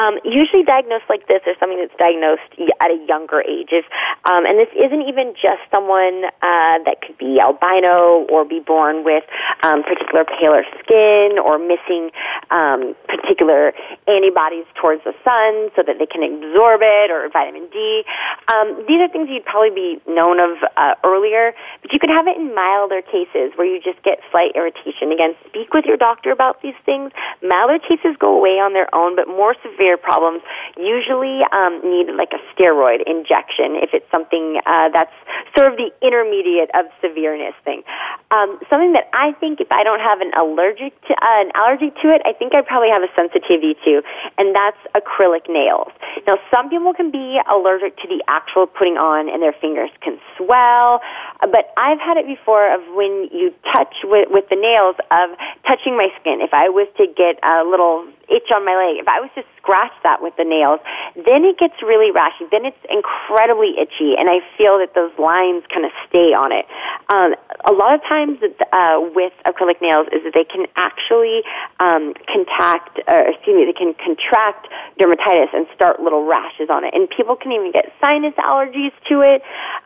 Um, 0.00 0.16
usually 0.24 0.64
diagnosed 0.64 1.04
like 1.12 1.28
this 1.28 1.44
or 1.44 1.52
something 1.60 1.76
that's 1.76 1.94
diagnosed 2.00 2.48
at 2.80 2.88
a 2.88 2.98
younger 3.04 3.44
age. 3.44 3.76
Um, 4.24 4.48
and 4.48 4.56
this 4.56 4.72
isn't 4.72 5.04
even 5.04 5.36
just 5.36 5.60
someone 5.70 6.24
uh, 6.40 6.80
that 6.88 7.04
could 7.04 7.20
be 7.20 7.36
albino 7.36 8.24
or 8.32 8.48
be 8.48 8.64
born 8.64 9.04
with 9.04 9.28
um, 9.60 9.84
particular 9.84 10.24
paler 10.24 10.64
skin 10.80 11.36
or 11.36 11.60
missing 11.60 12.08
um, 12.48 12.96
particular 13.04 13.25
antibodies 13.26 14.66
towards 14.80 15.02
the 15.04 15.14
sun 15.24 15.70
so 15.74 15.82
that 15.82 15.98
they 15.98 16.06
can 16.06 16.22
absorb 16.22 16.80
it 16.82 17.10
or 17.10 17.28
vitamin 17.28 17.68
D. 17.72 18.04
Um, 18.52 18.84
these 18.86 19.00
are 19.00 19.08
things 19.08 19.28
you'd 19.30 19.44
probably 19.44 19.74
be 19.74 20.00
known 20.06 20.38
of 20.38 20.58
uh, 20.76 20.94
earlier, 21.04 21.52
but 21.82 21.92
you 21.92 21.98
can 21.98 22.10
have 22.10 22.26
it 22.26 22.36
in 22.36 22.54
milder 22.54 23.02
cases 23.02 23.52
where 23.56 23.66
you 23.66 23.80
just 23.80 24.02
get 24.02 24.20
slight 24.30 24.52
irritation. 24.54 25.12
Again, 25.12 25.34
speak 25.46 25.74
with 25.74 25.84
your 25.84 25.96
doctor 25.96 26.30
about 26.30 26.62
these 26.62 26.78
things. 26.84 27.12
Milder 27.42 27.78
cases 27.78 28.16
go 28.18 28.36
away 28.36 28.62
on 28.62 28.72
their 28.72 28.92
own, 28.94 29.16
but 29.16 29.28
more 29.28 29.54
severe 29.62 29.96
problems 29.96 30.42
usually 30.76 31.42
um, 31.52 31.80
need 31.82 32.12
like 32.14 32.32
a 32.32 32.40
steroid 32.54 33.02
injection 33.06 33.76
if 33.82 33.90
it's 33.92 34.08
something 34.10 34.60
uh, 34.66 34.88
that's 34.92 35.12
sort 35.56 35.70
of 35.70 35.76
the 35.76 35.90
intermediate 36.02 36.70
of 36.74 36.86
severeness 37.00 37.54
thing. 37.64 37.82
Um, 38.30 38.58
something 38.70 38.92
that 38.92 39.08
I 39.12 39.32
think 39.38 39.60
if 39.60 39.70
I 39.70 39.82
don't 39.82 40.00
have 40.00 40.20
an 40.20 40.32
allergic 40.34 40.94
to, 41.08 41.12
uh, 41.14 41.40
an 41.42 41.50
allergy 41.54 41.90
to 42.02 42.06
it, 42.12 42.22
I 42.24 42.32
think 42.32 42.54
I 42.54 42.62
probably 42.62 42.90
have 42.90 43.02
a 43.02 43.10
sensitivity 43.16 43.74
to, 43.84 44.02
and 44.38 44.54
that's 44.54 44.78
acrylic 44.94 45.48
nails. 45.48 45.90
Now, 46.28 46.38
some 46.54 46.68
people 46.68 46.92
can 46.92 47.10
be 47.10 47.40
allergic 47.50 47.96
to 47.98 48.08
the 48.08 48.22
actual 48.28 48.66
putting 48.66 48.96
on, 48.96 49.32
and 49.32 49.42
their 49.42 49.56
fingers 49.58 49.90
can 50.02 50.20
swell. 50.36 51.00
But 51.40 51.72
I've 51.76 52.00
had 52.00 52.16
it 52.16 52.26
before 52.26 52.72
of 52.72 52.80
when 52.94 53.28
you 53.32 53.52
touch 53.74 53.94
with, 54.04 54.28
with 54.30 54.48
the 54.48 54.56
nails 54.56 54.96
of 55.10 55.36
touching 55.68 55.96
my 55.96 56.08
skin. 56.20 56.40
If 56.40 56.54
I 56.54 56.68
was 56.68 56.88
to 56.96 57.06
get 57.06 57.36
a 57.44 57.64
little 57.64 58.08
itch 58.26 58.50
on 58.50 58.64
my 58.64 58.74
leg, 58.74 58.98
if 58.98 59.06
I 59.06 59.20
was 59.20 59.30
to 59.36 59.42
scratch 59.60 59.92
that 60.02 60.22
with 60.22 60.34
the 60.36 60.44
nails, 60.44 60.80
then 61.14 61.44
it 61.44 61.58
gets 61.58 61.74
really 61.82 62.10
rashy. 62.10 62.48
Then 62.50 62.64
it's 62.64 62.80
incredibly 62.88 63.76
itchy, 63.78 64.14
and 64.18 64.30
I 64.30 64.40
feel 64.56 64.78
that 64.78 64.94
those 64.94 65.12
lines 65.18 65.62
kind 65.68 65.84
of 65.84 65.92
stay 66.08 66.34
on 66.34 66.50
it. 66.50 66.66
Um, 67.12 67.34
a 67.66 67.74
lot 67.74 67.94
of 67.94 68.02
times 68.02 68.38
uh, 68.42 68.98
with 69.14 69.32
acrylic 69.46 69.82
nails 69.82 70.06
is 70.10 70.22
that 70.24 70.34
they 70.34 70.46
can 70.46 70.66
actually 70.74 71.42
um, 71.78 72.14
contact, 72.26 72.98
or 73.06 73.30
excuse 73.30 73.54
me, 73.54 73.66
they 73.66 73.76
can 73.76 73.94
contract 73.94 74.66
dermatitis 74.98 75.54
and 75.54 75.66
start 75.74 76.00
little 76.00 76.26
rashes 76.26 76.70
on 76.70 76.82
it. 76.82 76.94
And 76.94 77.10
people 77.10 77.36
can 77.36 77.52
even 77.52 77.70
get 77.70 77.92
sinus 78.00 78.34
allergies 78.38 78.94
to 79.10 79.22
it. 79.22 79.42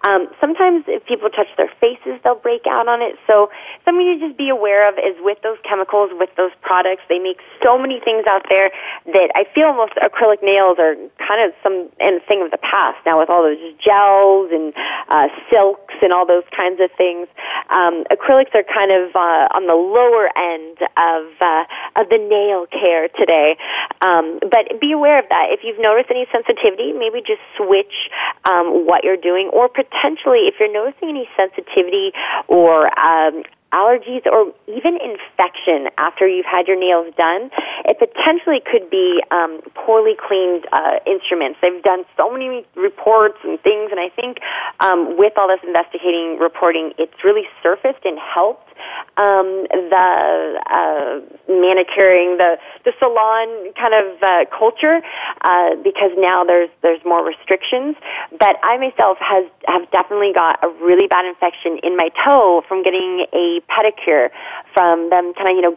Um, 0.07 0.29
sometimes 0.41 0.85
if 0.89 1.05
people 1.05 1.29
touch 1.41 1.49
their 1.57 1.73
faces, 1.81 2.21
they'll 2.21 2.37
break 2.37 2.69
out 2.69 2.85
on 2.85 3.01
it. 3.01 3.17
So 3.25 3.49
something 3.85 4.05
to 4.05 4.21
just 4.21 4.37
be 4.37 4.53
aware 4.53 4.85
of 4.85 5.01
is 5.01 5.17
with 5.25 5.41
those 5.41 5.57
chemicals, 5.65 6.13
with 6.13 6.29
those 6.37 6.53
products, 6.61 7.01
they 7.09 7.19
make 7.19 7.41
so 7.65 7.81
many 7.81 8.01
things 8.05 8.29
out 8.29 8.45
there 8.53 8.69
that 9.17 9.33
I 9.33 9.49
feel 9.55 9.73
almost 9.73 9.97
acrylic 9.97 10.45
nails 10.45 10.77
are 10.77 11.01
kind 11.17 11.41
of 11.41 11.57
some 11.65 11.89
and 11.97 12.21
thing 12.29 12.43
of 12.45 12.51
the 12.51 12.61
past 12.61 13.01
now 13.07 13.19
with 13.19 13.31
all 13.31 13.41
those 13.43 13.61
gels 13.81 14.53
and 14.53 14.75
uh, 15.09 15.33
silks 15.49 15.95
and 16.03 16.13
all 16.13 16.27
those 16.27 16.45
kinds 16.53 16.81
of 16.81 16.93
things. 17.01 17.29
Um, 17.71 18.05
acrylics 18.13 18.53
are 18.53 18.67
kind 18.67 18.93
of 18.93 19.17
uh, 19.17 19.57
on 19.57 19.65
the 19.65 19.79
lower 19.79 20.29
end 20.37 20.77
of 20.99 21.23
uh, 21.41 21.65
of 21.97 22.13
the 22.13 22.21
nail 22.21 22.67
care 22.69 23.09
today. 23.09 23.57
Um, 24.03 24.41
but 24.43 24.81
be 24.81 24.93
aware 24.93 25.19
of 25.19 25.29
that. 25.31 25.49
If 25.55 25.61
you've 25.65 25.81
noticed 25.81 26.11
any 26.11 26.27
sensitivity, 26.33 26.93
maybe 26.93 27.23
just 27.25 27.41
switch 27.57 28.11
um, 28.45 28.85
what 28.85 29.05
you're 29.05 29.21
doing, 29.21 29.49
or 29.53 29.69
potentially 29.69 30.51
if 30.51 30.59
you're 30.59 30.73
noticing 30.73 31.09
any 31.09 31.29
sensitivity 31.37 32.13
or 32.49 32.87
um, 32.99 33.43
allergies 33.73 34.27
or 34.27 34.53
even 34.67 34.99
infection 34.99 35.89
after 35.99 36.27
you've 36.27 36.47
had 36.47 36.67
your 36.67 36.79
nails 36.79 37.13
done, 37.17 37.51
it 37.87 37.99
potentially 37.99 38.61
could 38.61 38.91
be 38.91 39.23
um, 39.31 39.61
poorly 39.75 40.15
cleaned 40.19 40.67
uh, 40.73 40.99
instruments. 41.07 41.59
They've 41.63 41.83
done 41.83 42.05
so 42.17 42.31
many 42.31 42.67
reports 42.75 43.39
and 43.45 43.61
things, 43.61 43.91
and 43.91 44.01
I 44.01 44.09
think 44.11 44.39
um, 44.81 45.17
with 45.17 45.35
all 45.37 45.49
this 45.49 45.63
investigating 45.67 46.39
reporting, 46.39 46.93
it's 46.99 47.25
really 47.25 47.47
surfaced 47.63 48.05
and 48.05 48.19
helped 48.19 48.70
um, 49.17 49.67
the 49.71 50.61
uh, 50.67 51.21
manicuring, 51.49 52.39
the 52.39 52.59
the 52.85 52.93
salon 52.99 53.73
kind 53.75 53.95
of 53.95 54.23
uh, 54.23 54.45
culture, 54.57 55.03
uh, 55.43 55.77
because 55.83 56.13
now 56.17 56.45
there's 56.45 56.71
there's 56.83 57.01
more 57.05 57.25
restrictions. 57.25 57.97
But 58.39 58.57
I 58.63 58.77
myself 58.79 59.19
has 59.21 59.45
have 59.67 59.91
definitely 59.91 60.33
got 60.33 60.63
a 60.63 60.69
really 60.83 61.07
bad 61.07 61.25
infection 61.25 61.79
in 61.83 61.97
my 61.97 62.11
toe 62.25 62.63
from 62.69 62.83
getting 62.83 63.27
a 63.33 63.61
pedicure 63.69 64.31
from 64.75 65.11
them 65.11 65.35
kind 65.35 65.51
of 65.51 65.57
you 65.57 65.63
know 65.63 65.77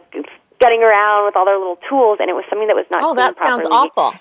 getting 0.60 0.82
around 0.82 1.26
with 1.26 1.36
all 1.36 1.44
their 1.44 1.58
little 1.58 1.78
tools, 1.88 2.18
and 2.20 2.30
it 2.30 2.34
was 2.34 2.44
something 2.48 2.68
that 2.68 2.76
was 2.76 2.86
not. 2.90 3.02
Oh, 3.02 3.14
that 3.14 3.38
sounds 3.38 3.66
properly. 3.66 3.90
awful. 3.96 4.20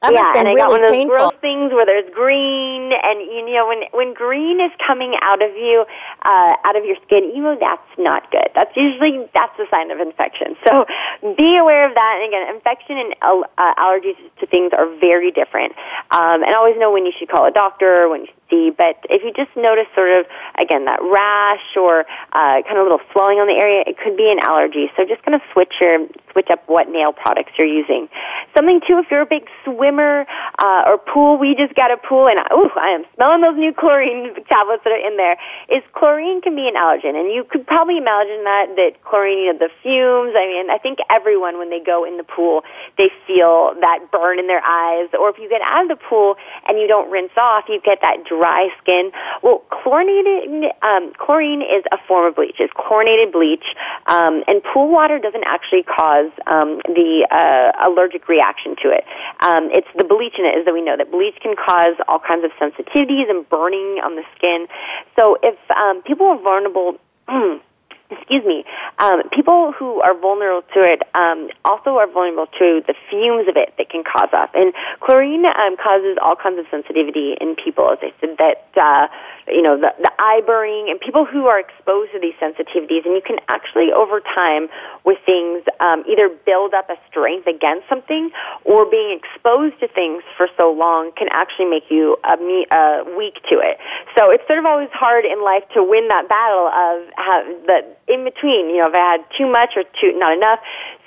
That 0.00 0.16
yeah, 0.16 0.32
and 0.32 0.48
I 0.48 0.56
got 0.56 0.72
one 0.72 0.80
of 0.80 0.88
those 0.88 0.96
painful. 0.96 1.12
gross 1.12 1.36
things 1.44 1.76
where 1.76 1.84
there's 1.84 2.08
green, 2.16 2.88
and 2.88 3.20
you 3.20 3.44
know 3.52 3.68
when 3.68 3.84
when 3.92 4.16
green 4.16 4.56
is 4.56 4.72
coming 4.80 5.12
out 5.20 5.44
of 5.44 5.52
you, 5.52 5.84
uh, 6.24 6.56
out 6.64 6.72
of 6.72 6.88
your 6.88 6.96
skin, 7.04 7.28
you 7.36 7.44
know 7.44 7.52
that's 7.60 7.84
not 8.00 8.24
good. 8.32 8.48
That's 8.56 8.72
usually 8.72 9.28
that's 9.36 9.52
a 9.60 9.68
sign 9.68 9.92
of 9.92 10.00
infection. 10.00 10.56
So 10.64 10.88
be 11.36 11.60
aware 11.60 11.84
of 11.84 11.92
that. 11.92 12.12
And 12.16 12.32
again, 12.32 12.48
infection 12.48 12.96
and 12.96 13.12
uh, 13.20 13.74
allergies 13.76 14.16
to 14.40 14.46
things 14.48 14.72
are 14.72 14.88
very 15.04 15.30
different, 15.32 15.76
um, 16.16 16.40
and 16.48 16.56
always 16.56 16.80
know 16.80 16.90
when 16.90 17.04
you 17.04 17.12
should 17.12 17.28
call 17.28 17.44
a 17.44 17.52
doctor, 17.52 18.08
when 18.08 18.22
you 18.22 18.26
should 18.32 18.39
But 18.50 18.98
if 19.08 19.22
you 19.22 19.30
just 19.32 19.54
notice 19.56 19.86
sort 19.94 20.10
of, 20.10 20.26
again, 20.58 20.84
that 20.84 20.98
rash 20.98 21.76
or 21.78 22.02
uh, 22.34 22.62
kind 22.66 22.76
of 22.76 22.82
a 22.82 22.86
little 22.90 23.04
swelling 23.12 23.38
on 23.38 23.46
the 23.46 23.54
area, 23.54 23.86
it 23.86 23.96
could 23.98 24.16
be 24.16 24.30
an 24.30 24.42
allergy. 24.42 24.90
So 24.96 25.06
just 25.06 25.22
kind 25.22 25.34
of 25.34 25.42
switch 25.52 25.74
your 25.80 26.06
switch 26.32 26.46
up 26.50 26.62
what 26.66 26.88
nail 26.88 27.12
products 27.12 27.52
you're 27.58 27.66
using. 27.66 28.08
Something 28.56 28.80
too, 28.86 28.98
if 29.02 29.10
you're 29.10 29.22
a 29.22 29.30
big 29.30 29.46
swimmer 29.64 30.26
uh, 30.58 30.86
or 30.86 30.98
pool, 30.98 31.38
we 31.38 31.54
just 31.58 31.74
got 31.74 31.90
a 31.90 31.98
pool, 31.98 32.28
and 32.30 32.38
ooh, 32.54 32.70
I 32.78 32.94
am 32.94 33.04
smelling 33.14 33.42
those 33.42 33.58
new 33.58 33.74
chlorine 33.74 34.34
tablets 34.50 34.82
that 34.84 34.94
are 34.94 35.02
in 35.02 35.16
there. 35.16 35.36
Is 35.70 35.82
chlorine 35.94 36.40
can 36.40 36.54
be 36.54 36.66
an 36.66 36.74
allergen, 36.74 37.18
and 37.18 37.30
you 37.30 37.44
could 37.44 37.66
probably 37.66 37.98
imagine 37.98 38.42
that 38.46 38.66
that 38.76 38.92
chlorine, 39.02 39.38
you 39.38 39.52
know, 39.52 39.58
the 39.58 39.70
fumes. 39.82 40.34
I 40.38 40.46
mean, 40.46 40.70
I 40.70 40.78
think 40.78 40.98
everyone 41.10 41.58
when 41.58 41.70
they 41.70 41.80
go 41.80 42.04
in 42.04 42.16
the 42.16 42.26
pool, 42.26 42.62
they 42.98 43.10
feel 43.26 43.74
that 43.80 44.10
burn 44.10 44.38
in 44.38 44.46
their 44.46 44.62
eyes, 44.62 45.10
or 45.18 45.30
if 45.30 45.38
you 45.38 45.48
get 45.48 45.62
out 45.62 45.90
of 45.90 45.90
the 45.90 46.00
pool 46.00 46.36
and 46.66 46.78
you 46.78 46.86
don't 46.86 47.10
rinse 47.10 47.34
off, 47.36 47.64
you 47.68 47.80
get 47.84 47.98
that 48.02 48.24
dry 48.24 48.39
skin. 48.80 49.10
Well, 49.42 49.62
chlorinated 49.70 50.72
um, 50.82 51.12
chlorine 51.18 51.62
is 51.62 51.84
a 51.92 51.98
form 52.06 52.26
of 52.26 52.36
bleach. 52.36 52.56
It's 52.58 52.72
chlorinated 52.76 53.32
bleach, 53.32 53.64
um, 54.06 54.42
and 54.46 54.62
pool 54.62 54.90
water 54.90 55.18
doesn't 55.18 55.44
actually 55.44 55.82
cause 55.82 56.30
um, 56.46 56.80
the 56.86 57.26
uh, 57.30 57.88
allergic 57.88 58.28
reaction 58.28 58.76
to 58.82 58.90
it. 58.90 59.04
Um, 59.40 59.70
it's 59.70 59.88
the 59.96 60.04
bleach 60.04 60.34
in 60.38 60.44
it 60.44 60.58
is 60.58 60.64
that 60.64 60.74
we 60.74 60.82
know 60.82 60.96
that 60.96 61.10
bleach 61.10 61.36
can 61.42 61.54
cause 61.56 61.96
all 62.08 62.18
kinds 62.18 62.44
of 62.44 62.50
sensitivities 62.60 63.30
and 63.30 63.48
burning 63.48 64.00
on 64.02 64.16
the 64.16 64.24
skin. 64.36 64.66
So 65.16 65.36
if 65.42 65.56
um, 65.70 66.02
people 66.02 66.26
are 66.26 66.40
vulnerable. 66.40 66.98
excuse 68.10 68.44
me, 68.44 68.64
um, 68.98 69.22
people 69.30 69.72
who 69.72 70.00
are 70.00 70.18
vulnerable 70.18 70.66
to 70.74 70.80
it 70.82 71.02
um, 71.14 71.48
also 71.64 71.96
are 71.96 72.10
vulnerable 72.10 72.46
to 72.58 72.82
the 72.86 72.94
fumes 73.08 73.48
of 73.48 73.56
it 73.56 73.72
that 73.78 73.88
can 73.88 74.02
cause 74.04 74.28
off. 74.32 74.50
And 74.54 74.74
chlorine 75.00 75.46
um, 75.46 75.76
causes 75.76 76.18
all 76.20 76.36
kinds 76.36 76.58
of 76.58 76.66
sensitivity 76.70 77.34
in 77.40 77.56
people, 77.56 77.90
as 77.90 77.98
I 78.02 78.12
said, 78.20 78.36
that, 78.38 78.66
uh, 78.76 79.06
you 79.52 79.62
know, 79.62 79.78
the, 79.78 79.92
the 79.98 80.12
eye 80.18 80.40
burning 80.46 80.88
and 80.90 81.00
people 81.00 81.24
who 81.24 81.46
are 81.46 81.58
exposed 81.58 82.12
to 82.12 82.18
these 82.20 82.34
sensitivities. 82.40 83.04
And 83.04 83.14
you 83.14 83.22
can 83.24 83.38
actually, 83.48 83.92
over 83.92 84.20
time, 84.20 84.68
with 85.04 85.18
things, 85.26 85.64
um, 85.80 86.04
either 86.08 86.28
build 86.46 86.74
up 86.74 86.88
a 86.90 86.96
strength 87.08 87.46
against 87.46 87.88
something 87.88 88.30
or 88.64 88.88
being 88.88 89.18
exposed 89.18 89.78
to 89.80 89.88
things 89.88 90.22
for 90.36 90.48
so 90.56 90.72
long 90.72 91.12
can 91.16 91.28
actually 91.30 91.66
make 91.66 91.90
you 91.90 92.16
a, 92.24 92.34
uh, 92.34 93.04
weak 93.16 93.34
to 93.50 93.58
it. 93.60 93.78
So 94.16 94.30
it's 94.30 94.46
sort 94.46 94.58
of 94.58 94.66
always 94.66 94.90
hard 94.92 95.24
in 95.24 95.42
life 95.42 95.64
to 95.74 95.82
win 95.82 96.08
that 96.08 96.28
battle 96.28 96.68
of 96.68 97.08
how, 97.16 97.42
that 97.66 98.00
in 98.08 98.24
between. 98.24 98.70
You 98.70 98.82
know, 98.84 98.88
if 98.88 98.94
I 98.94 99.18
had 99.18 99.22
too 99.36 99.50
much 99.50 99.74
or 99.76 99.84
too 100.00 100.16
not 100.18 100.36
enough. 100.36 100.60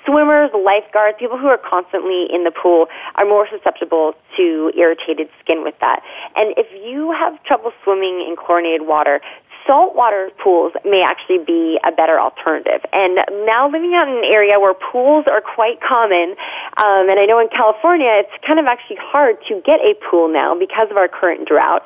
Swimmers, 0.06 0.50
lifeguards, 0.52 1.16
people 1.18 1.38
who 1.38 1.48
are 1.48 1.58
constantly 1.58 2.26
in 2.32 2.44
the 2.44 2.50
pool 2.50 2.86
are 3.16 3.26
more 3.26 3.48
susceptible 3.50 4.14
to 4.36 4.70
irritated 4.76 5.28
skin 5.40 5.62
with 5.64 5.74
that. 5.80 6.02
And 6.36 6.54
if 6.56 6.66
you 6.84 7.12
have 7.12 7.42
trouble 7.44 7.72
swimming 7.82 8.24
in 8.28 8.36
chlorinated 8.36 8.86
water, 8.86 9.20
saltwater 9.66 10.30
pools 10.42 10.72
may 10.84 11.02
actually 11.02 11.38
be 11.38 11.78
a 11.84 11.92
better 11.92 12.20
alternative. 12.20 12.84
And 12.92 13.20
now 13.46 13.70
living 13.70 13.94
out 13.94 14.08
in 14.08 14.18
an 14.18 14.28
area 14.30 14.60
where 14.60 14.74
pools 14.74 15.24
are 15.26 15.40
quite 15.40 15.80
common, 15.80 16.36
um, 16.76 17.08
and 17.08 17.18
I 17.18 17.24
know 17.24 17.38
in 17.40 17.48
California 17.48 18.08
it's 18.24 18.32
kind 18.46 18.58
of 18.58 18.66
actually 18.66 18.98
hard 19.00 19.36
to 19.48 19.60
get 19.64 19.80
a 19.80 19.94
pool 20.10 20.28
now 20.32 20.58
because 20.58 20.90
of 20.90 20.96
our 20.96 21.08
current 21.08 21.48
drought. 21.48 21.82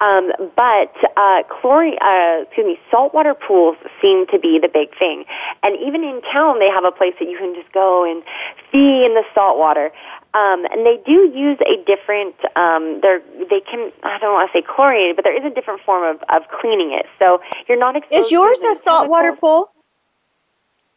Um, 0.00 0.32
but 0.56 0.94
uh, 1.16 1.42
chlorine, 1.48 1.98
uh, 2.00 2.42
excuse 2.46 2.66
me, 2.66 2.78
saltwater 2.90 3.34
pools 3.34 3.76
seem 4.00 4.26
to 4.28 4.38
be 4.38 4.58
the 4.60 4.68
big 4.68 4.96
thing. 4.98 5.24
And 5.62 5.76
even 5.80 6.02
in 6.02 6.20
town, 6.32 6.58
they 6.58 6.70
have 6.70 6.84
a 6.84 6.92
place 6.92 7.14
that 7.20 7.28
you 7.28 7.38
can 7.38 7.54
just 7.54 7.72
go 7.72 8.04
and 8.04 8.22
see 8.72 9.04
in 9.04 9.14
the 9.14 9.24
salt 9.34 9.58
water. 9.58 9.92
Um, 10.32 10.64
and 10.70 10.86
they 10.86 11.02
do 11.04 11.26
use 11.34 11.58
a 11.60 11.76
different, 11.84 12.36
um, 12.54 13.00
they're, 13.02 13.20
they 13.50 13.60
can, 13.68 13.90
I 14.04 14.18
don't 14.20 14.32
want 14.32 14.50
to 14.52 14.58
say 14.58 14.64
chlorinated, 14.64 15.16
but 15.16 15.24
there 15.24 15.36
is 15.36 15.44
a 15.44 15.52
different 15.52 15.80
form 15.82 16.04
of, 16.04 16.22
of 16.28 16.48
cleaning 16.60 16.92
it. 16.92 17.06
So 17.18 17.40
you're 17.68 17.78
not 17.78 17.96
exposed 17.96 18.26
Is 18.26 18.30
yours 18.30 18.62
a 18.62 18.76
saltwater 18.76 19.34
pool? 19.34 19.72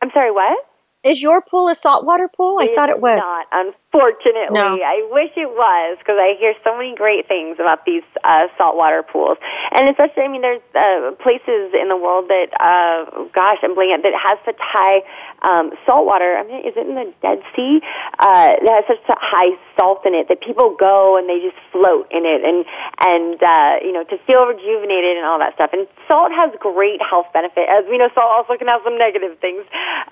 I'm 0.01 0.11
sorry, 0.11 0.31
what? 0.31 0.67
Is 1.03 1.21
your 1.21 1.41
pool 1.41 1.67
a 1.67 1.75
saltwater 1.75 2.27
pool? 2.29 2.59
I 2.61 2.65
it 2.65 2.75
thought 2.75 2.89
it 2.89 2.99
was. 3.01 3.19
Not, 3.19 3.73
unfortunately. 3.93 4.57
No. 4.57 4.77
I 4.81 5.07
wish 5.11 5.31
it 5.37 5.49
was 5.49 5.97
because 5.99 6.17
I 6.17 6.33
hear 6.39 6.53
so 6.63 6.75
many 6.75 6.95
great 6.95 7.27
things 7.27 7.57
about 7.59 7.85
these 7.85 8.03
uh, 8.23 8.47
saltwater 8.57 9.03
pools. 9.03 9.37
And 9.71 9.89
especially, 9.89 10.23
I 10.23 10.27
mean, 10.27 10.41
there's 10.41 10.65
uh, 10.73 11.13
places 11.21 11.73
in 11.77 11.89
the 11.89 11.97
world 11.97 12.27
that, 12.29 12.49
uh, 12.57 13.29
gosh, 13.33 13.61
I'm 13.61 13.75
blanking 13.77 14.01
that 14.01 14.17
has 14.17 14.39
such 14.45 14.57
high 14.57 15.05
um, 15.45 15.71
salt 15.85 16.05
water. 16.05 16.37
I 16.37 16.43
mean, 16.43 16.65
is 16.65 16.73
it 16.75 16.87
in 16.87 16.95
the 16.95 17.13
Dead 17.21 17.39
Sea? 17.55 17.81
Uh, 18.17 18.57
that 18.65 18.83
has 18.83 18.97
such 18.97 19.03
high 19.07 19.53
salt 19.77 20.05
in 20.05 20.13
it 20.15 20.27
that 20.29 20.41
people 20.41 20.75
go 20.79 21.17
and 21.17 21.29
they 21.29 21.39
just 21.43 21.59
float 21.71 22.07
in 22.09 22.25
it, 22.25 22.41
and 22.41 22.65
and 23.03 23.37
uh, 23.43 23.75
you 23.83 23.91
know 23.91 24.03
to 24.05 24.17
feel 24.25 24.45
rejuvenated 24.45 25.17
and 25.17 25.25
all 25.25 25.37
that 25.39 25.53
stuff. 25.55 25.71
And 25.73 25.87
salt 26.07 26.31
has 26.31 26.53
great 26.59 27.01
health 27.01 27.27
benefit, 27.33 27.67
as 27.69 27.85
we 27.89 27.97
know. 27.97 28.09
Salt 28.15 28.31
also 28.31 28.57
can 28.57 28.67
have 28.67 28.81
some 28.83 28.97
negative 28.97 29.37
things, 29.39 29.65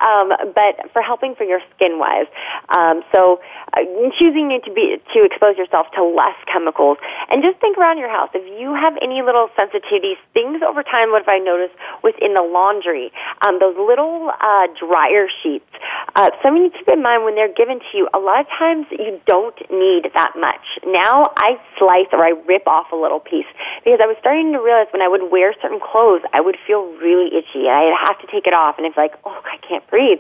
um, 0.04 0.34
but 0.54 0.92
for 0.92 1.02
helping 1.02 1.36
for 1.36 1.44
your 1.44 1.62
skin 1.76 1.98
wise. 1.98 2.28
Um, 2.70 3.04
so 3.16 3.40
uh, 3.74 3.84
choosing 4.20 4.52
it 4.52 4.64
to 4.66 4.72
be 4.72 4.98
to 5.14 5.24
expose 5.24 5.58
yourself 5.58 5.88
to 5.96 6.04
less 6.04 6.36
chemicals, 6.52 6.98
and 7.30 7.44
just 7.44 7.60
think 7.60 7.78
around 7.78 7.98
your 7.98 8.10
house. 8.10 8.30
If 8.34 8.44
you 8.60 8.74
have 8.76 8.98
any 9.02 9.22
little 9.22 9.50
sensitivities, 9.58 10.20
things 10.34 10.62
over 10.62 10.84
time. 10.84 11.12
What 11.12 11.24
have 11.24 11.34
I 11.34 11.40
noticed 11.40 11.76
within 12.04 12.34
the 12.34 12.44
laundry? 12.44 13.12
Um, 13.42 13.60
those 13.60 13.76
little 13.78 14.32
uh, 14.32 14.68
dryer 14.80 15.28
sheets. 15.44 15.70
Uh, 16.16 16.28
something 16.44 16.70
to 16.70 16.78
keep 16.78 16.88
in 16.92 17.02
mind 17.02 17.24
when 17.24 17.36
they're 17.36 17.54
given 17.54 17.80
to 17.80 17.92
you, 17.96 18.10
a 18.14 18.20
lot 18.20 18.42
of 18.42 18.48
times 18.60 18.86
you 18.92 19.20
don't 19.26 19.56
need 19.72 20.12
that 20.14 20.34
much. 20.36 20.60
Now 20.84 21.32
I 21.38 21.56
slice 21.80 22.12
or 22.12 22.20
I 22.20 22.36
rip 22.44 22.68
off 22.68 22.92
a 22.92 23.00
little 23.00 23.20
piece 23.20 23.48
because 23.86 24.00
I 24.04 24.08
was 24.08 24.18
starting 24.20 24.52
to 24.52 24.60
realize 24.60 24.92
when 24.92 25.02
I 25.02 25.08
would 25.08 25.32
wear 25.32 25.56
certain 25.62 25.80
clothes, 25.80 26.22
I 26.34 26.42
would 26.42 26.58
feel 26.68 26.84
really 27.00 27.32
itchy 27.32 27.64
and 27.64 27.72
I'd 27.72 27.96
have 28.08 28.20
to 28.20 28.28
take 28.28 28.46
it 28.46 28.54
off 28.54 28.76
and 28.76 28.86
it's 28.86 28.98
like, 28.98 29.16
oh, 29.24 29.40
I 29.48 29.56
can't 29.64 29.88
breathe. 29.88 30.20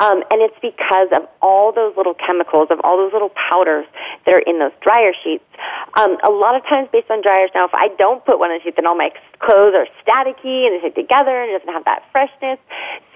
Um, 0.00 0.20
and 0.28 0.44
it's 0.44 0.56
because 0.60 1.08
of 1.16 1.24
all 1.40 1.72
those 1.72 1.96
little 1.96 2.14
chemicals, 2.14 2.68
of 2.70 2.80
all 2.84 3.00
those 3.00 3.12
little 3.12 3.32
powders 3.32 3.86
that 4.26 4.34
are 4.34 4.44
in 4.44 4.58
those 4.58 4.76
dryer 4.84 5.12
sheets. 5.24 5.44
Um, 5.96 6.20
a 6.20 6.30
lot 6.30 6.54
of 6.54 6.62
times 6.68 6.88
based 6.92 7.10
on 7.10 7.22
dryers 7.22 7.50
now, 7.54 7.64
if 7.64 7.74
I 7.74 7.88
don't 7.96 8.24
put 8.24 8.38
one 8.38 8.52
in 8.52 8.58
the 8.58 8.64
sheet, 8.64 8.76
then 8.76 8.86
all 8.86 8.96
my 8.96 9.10
clothes 9.40 9.72
are 9.72 9.88
staticky 10.04 10.68
and 10.68 10.76
they 10.76 10.80
stick 10.80 10.94
together 10.94 11.32
and 11.32 11.50
it 11.50 11.58
doesn't 11.60 11.72
have 11.72 11.84
that 11.84 12.04
freshness. 12.12 12.60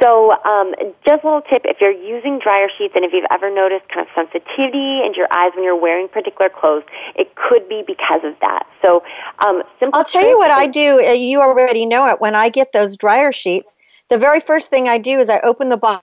So 0.01 0.33
um, 0.45 0.73
just 1.05 1.21
a 1.21 1.27
little 1.27 1.45
tip, 1.45 1.63
if 1.65 1.81
you're 1.81 1.93
using 1.93 2.14
dryer 2.23 2.69
sheets 2.79 2.95
and 2.95 3.05
if 3.05 3.13
you've 3.13 3.27
ever 3.31 3.53
noticed 3.53 3.89
kind 3.89 4.07
of 4.07 4.13
sensitivity 4.15 5.03
in 5.05 5.13
your 5.17 5.27
eyes 5.31 5.53
when 5.55 5.65
you're 5.65 5.81
wearing 5.81 6.09
particular 6.09 6.49
clothes, 6.49 6.85
it 7.15 7.35
could 7.35 7.69
be 7.69 7.83
because 7.87 8.21
of 8.25 8.35
that. 8.41 8.67
So 8.85 9.03
um, 9.45 9.63
I'll 9.93 10.05
tell 10.05 10.27
you 10.27 10.39
what 10.39 10.51
I 10.51 10.67
do. 10.67 11.01
Uh, 11.05 11.13
you 11.13 11.41
already 11.41 11.87
know 11.87 12.07
it. 12.09 12.21
When 12.21 12.35
I 12.35 12.49
get 12.49 12.73
those 12.73 12.97
dryer 12.97 13.33
sheets, 13.33 13.77
the 14.11 14.19
very 14.19 14.41
first 14.41 14.71
thing 14.71 14.89
I 14.89 14.99
do 14.99 15.19
is 15.19 15.29
I 15.29 15.41
open 15.41 15.69
the 15.69 15.77
box, 15.77 16.03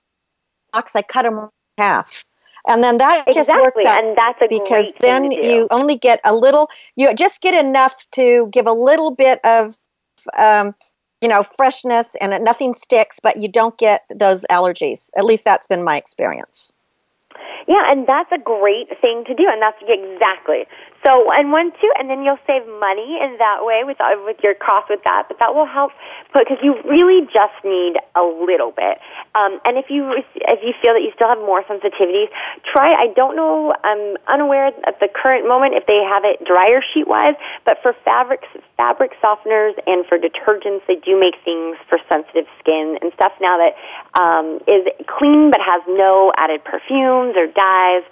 I 0.73 1.01
cut 1.01 1.23
them 1.23 1.37
in 1.37 1.49
half 1.77 2.23
and 2.67 2.83
then 2.83 2.97
that 2.99 3.27
exactly. 3.27 3.33
just 3.33 3.49
works 3.49 3.85
out 3.85 4.03
and 4.03 4.17
that's 4.17 4.41
a 4.41 4.47
because 4.47 4.91
then 4.99 5.31
you 5.31 5.67
only 5.71 5.97
get 5.97 6.19
a 6.23 6.35
little 6.35 6.69
you 6.95 7.13
just 7.15 7.41
get 7.41 7.53
enough 7.53 7.95
to 8.11 8.47
give 8.51 8.67
a 8.67 8.71
little 8.71 9.11
bit 9.11 9.39
of 9.43 9.77
um, 10.37 10.75
you 11.21 11.27
know 11.27 11.43
freshness 11.43 12.15
and 12.19 12.43
nothing 12.43 12.75
sticks 12.75 13.19
but 13.19 13.37
you 13.37 13.47
don't 13.47 13.77
get 13.77 14.03
those 14.13 14.43
allergies 14.51 15.09
at 15.17 15.25
least 15.25 15.43
that's 15.45 15.67
been 15.67 15.83
my 15.83 15.97
experience 15.97 16.73
yeah, 17.67 17.91
and 17.91 18.07
that's 18.07 18.31
a 18.31 18.39
great 18.39 18.89
thing 18.99 19.23
to 19.27 19.33
do, 19.33 19.45
and 19.47 19.61
that's 19.61 19.77
exactly. 19.81 20.65
So, 21.05 21.31
and 21.33 21.51
one 21.51 21.71
too, 21.81 21.91
and 21.97 22.09
then 22.09 22.23
you'll 22.23 22.41
save 22.45 22.61
money 22.77 23.17
in 23.17 23.37
that 23.39 23.65
way 23.65 23.81
with 23.83 23.99
uh, 23.99 24.13
with 24.25 24.37
your 24.43 24.53
cost 24.53 24.85
with 24.89 25.01
that. 25.03 25.25
But 25.27 25.39
that 25.39 25.55
will 25.55 25.65
help 25.65 25.91
because 26.33 26.57
you 26.61 26.77
really 26.85 27.25
just 27.25 27.57
need 27.65 27.97
a 28.13 28.21
little 28.21 28.71
bit. 28.71 29.01
Um, 29.33 29.59
and 29.65 29.77
if 29.77 29.89
you 29.89 30.13
if 30.13 30.59
you 30.61 30.73
feel 30.81 30.93
that 30.93 31.01
you 31.01 31.11
still 31.15 31.29
have 31.29 31.39
more 31.39 31.63
sensitivities, 31.65 32.29
try. 32.69 32.93
I 32.93 33.07
don't 33.15 33.35
know. 33.35 33.73
I'm 33.83 34.17
unaware 34.27 34.67
at 34.67 34.99
the 34.99 35.09
current 35.09 35.47
moment 35.47 35.73
if 35.73 35.87
they 35.87 36.05
have 36.05 36.21
it 36.23 36.45
dryer 36.45 36.81
sheet 36.93 37.07
wise, 37.07 37.35
but 37.65 37.77
for 37.81 37.93
fabrics, 38.05 38.47
fabric 38.77 39.11
softeners, 39.23 39.73
and 39.87 40.05
for 40.05 40.17
detergents, 40.17 40.85
they 40.87 41.01
do 41.01 41.19
make 41.19 41.35
things 41.43 41.77
for 41.89 41.97
sensitive 42.09 42.45
skin 42.59 42.97
and 43.01 43.11
stuff 43.13 43.33
now 43.41 43.57
that 43.57 43.73
um, 44.21 44.59
is 44.67 44.85
clean 45.07 45.49
but 45.49 45.61
has 45.65 45.81
no 45.87 46.31
added 46.37 46.63
perfumes 46.63 47.33
or 47.35 47.47
dyes. 47.47 48.03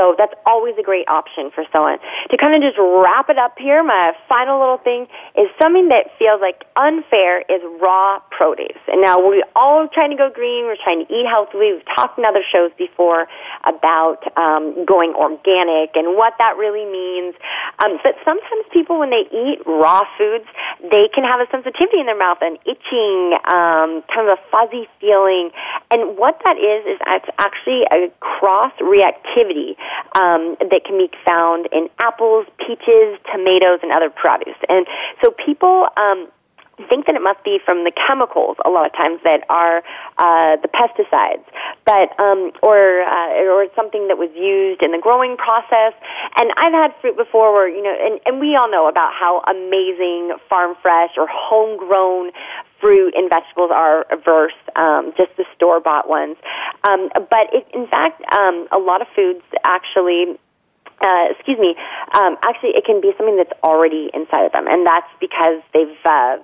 So 0.00 0.14
that's 0.16 0.32
always 0.46 0.74
a 0.80 0.82
great 0.82 1.06
option 1.08 1.50
for 1.52 1.64
someone. 1.70 1.98
To 2.30 2.36
kind 2.38 2.56
of 2.56 2.62
just 2.64 2.80
wrap 2.80 3.28
it 3.28 3.36
up 3.36 3.60
here, 3.60 3.84
my 3.84 4.16
final 4.26 4.58
little 4.58 4.80
thing 4.80 5.04
is 5.36 5.52
something 5.60 5.92
that 5.92 6.08
feels 6.18 6.40
like 6.40 6.64
unfair 6.72 7.44
is 7.52 7.60
raw 7.84 8.18
produce. 8.32 8.80
And 8.88 9.04
now 9.04 9.20
we're 9.20 9.44
all 9.54 9.88
trying 9.92 10.08
to 10.08 10.16
go 10.16 10.32
green, 10.32 10.64
we're 10.64 10.80
trying 10.82 11.04
to 11.04 11.08
eat 11.12 11.28
healthily. 11.28 11.76
We've 11.76 11.84
talked 11.94 12.16
in 12.16 12.24
other 12.24 12.40
shows 12.40 12.72
before 12.80 13.28
about 13.68 14.24
um, 14.40 14.86
going 14.88 15.12
organic 15.12 15.92
and 15.92 16.16
what 16.16 16.32
that 16.40 16.56
really 16.56 16.88
means. 16.88 17.36
Um, 17.84 18.00
but 18.00 18.16
sometimes 18.24 18.64
people, 18.72 18.98
when 18.98 19.10
they 19.10 19.28
eat 19.28 19.60
raw 19.68 20.00
foods, 20.16 20.48
they 20.80 21.12
can 21.12 21.28
have 21.28 21.44
a 21.44 21.48
sensitivity 21.52 22.00
in 22.00 22.08
their 22.08 22.16
mouth 22.16 22.40
and 22.40 22.56
itching, 22.64 23.36
um, 23.52 24.00
kind 24.08 24.24
of 24.24 24.32
a 24.32 24.40
fuzzy 24.48 24.88
feeling. 24.96 25.52
And 25.92 26.16
what 26.16 26.40
that 26.48 26.56
is 26.56 26.88
is 26.88 26.96
it's 27.04 27.28
actually 27.36 27.84
a 27.92 28.08
cross 28.24 28.72
reactivity 28.80 29.76
um, 30.14 30.56
that 30.60 30.82
can 30.84 30.98
be 30.98 31.10
found 31.26 31.68
in 31.72 31.88
apples, 32.00 32.46
peaches, 32.58 33.18
tomatoes, 33.32 33.80
and 33.82 33.92
other 33.92 34.10
produce. 34.10 34.58
And 34.68 34.86
so 35.22 35.30
people. 35.30 35.88
Um, 35.96 36.28
think 36.88 37.06
that 37.06 37.14
it 37.14 37.22
must 37.22 37.42
be 37.44 37.58
from 37.64 37.84
the 37.84 37.92
chemicals 37.92 38.56
a 38.64 38.70
lot 38.70 38.86
of 38.86 38.92
times 38.92 39.20
that 39.24 39.44
are 39.48 39.82
uh, 40.18 40.56
the 40.62 40.68
pesticides, 40.68 41.44
but 41.84 42.12
um, 42.20 42.52
or 42.62 43.02
uh, 43.02 43.50
or 43.50 43.66
something 43.74 44.08
that 44.08 44.18
was 44.18 44.30
used 44.34 44.82
in 44.82 44.92
the 44.92 45.02
growing 45.02 45.36
process. 45.36 45.92
And 46.36 46.50
I've 46.56 46.72
had 46.72 46.94
fruit 47.00 47.16
before 47.16 47.52
where 47.52 47.68
you 47.68 47.82
know, 47.82 47.94
and, 47.94 48.20
and 48.26 48.40
we 48.40 48.56
all 48.56 48.70
know 48.70 48.88
about 48.88 49.12
how 49.12 49.42
amazing 49.48 50.36
farm 50.48 50.76
fresh 50.82 51.10
or 51.16 51.26
homegrown 51.30 52.32
fruit 52.80 53.14
and 53.14 53.28
vegetables 53.28 53.70
are 53.72 54.06
versus 54.24 54.56
um, 54.76 55.12
just 55.16 55.36
the 55.36 55.44
store 55.54 55.80
bought 55.80 56.08
ones. 56.08 56.36
Um, 56.88 57.10
but 57.14 57.52
it, 57.52 57.66
in 57.74 57.86
fact, 57.86 58.22
um, 58.32 58.68
a 58.72 58.78
lot 58.78 59.02
of 59.02 59.08
foods 59.14 59.44
actually 59.64 60.38
uh, 61.00 61.32
excuse 61.32 61.58
me, 61.58 61.74
um, 62.12 62.36
actually 62.44 62.70
it 62.76 62.84
can 62.84 63.00
be 63.00 63.12
something 63.16 63.36
that's 63.36 63.52
already 63.64 64.10
inside 64.12 64.44
of 64.44 64.52
them, 64.52 64.68
and 64.68 64.86
that's 64.86 65.08
because 65.18 65.62
they've 65.72 65.96
uh, 66.04 66.36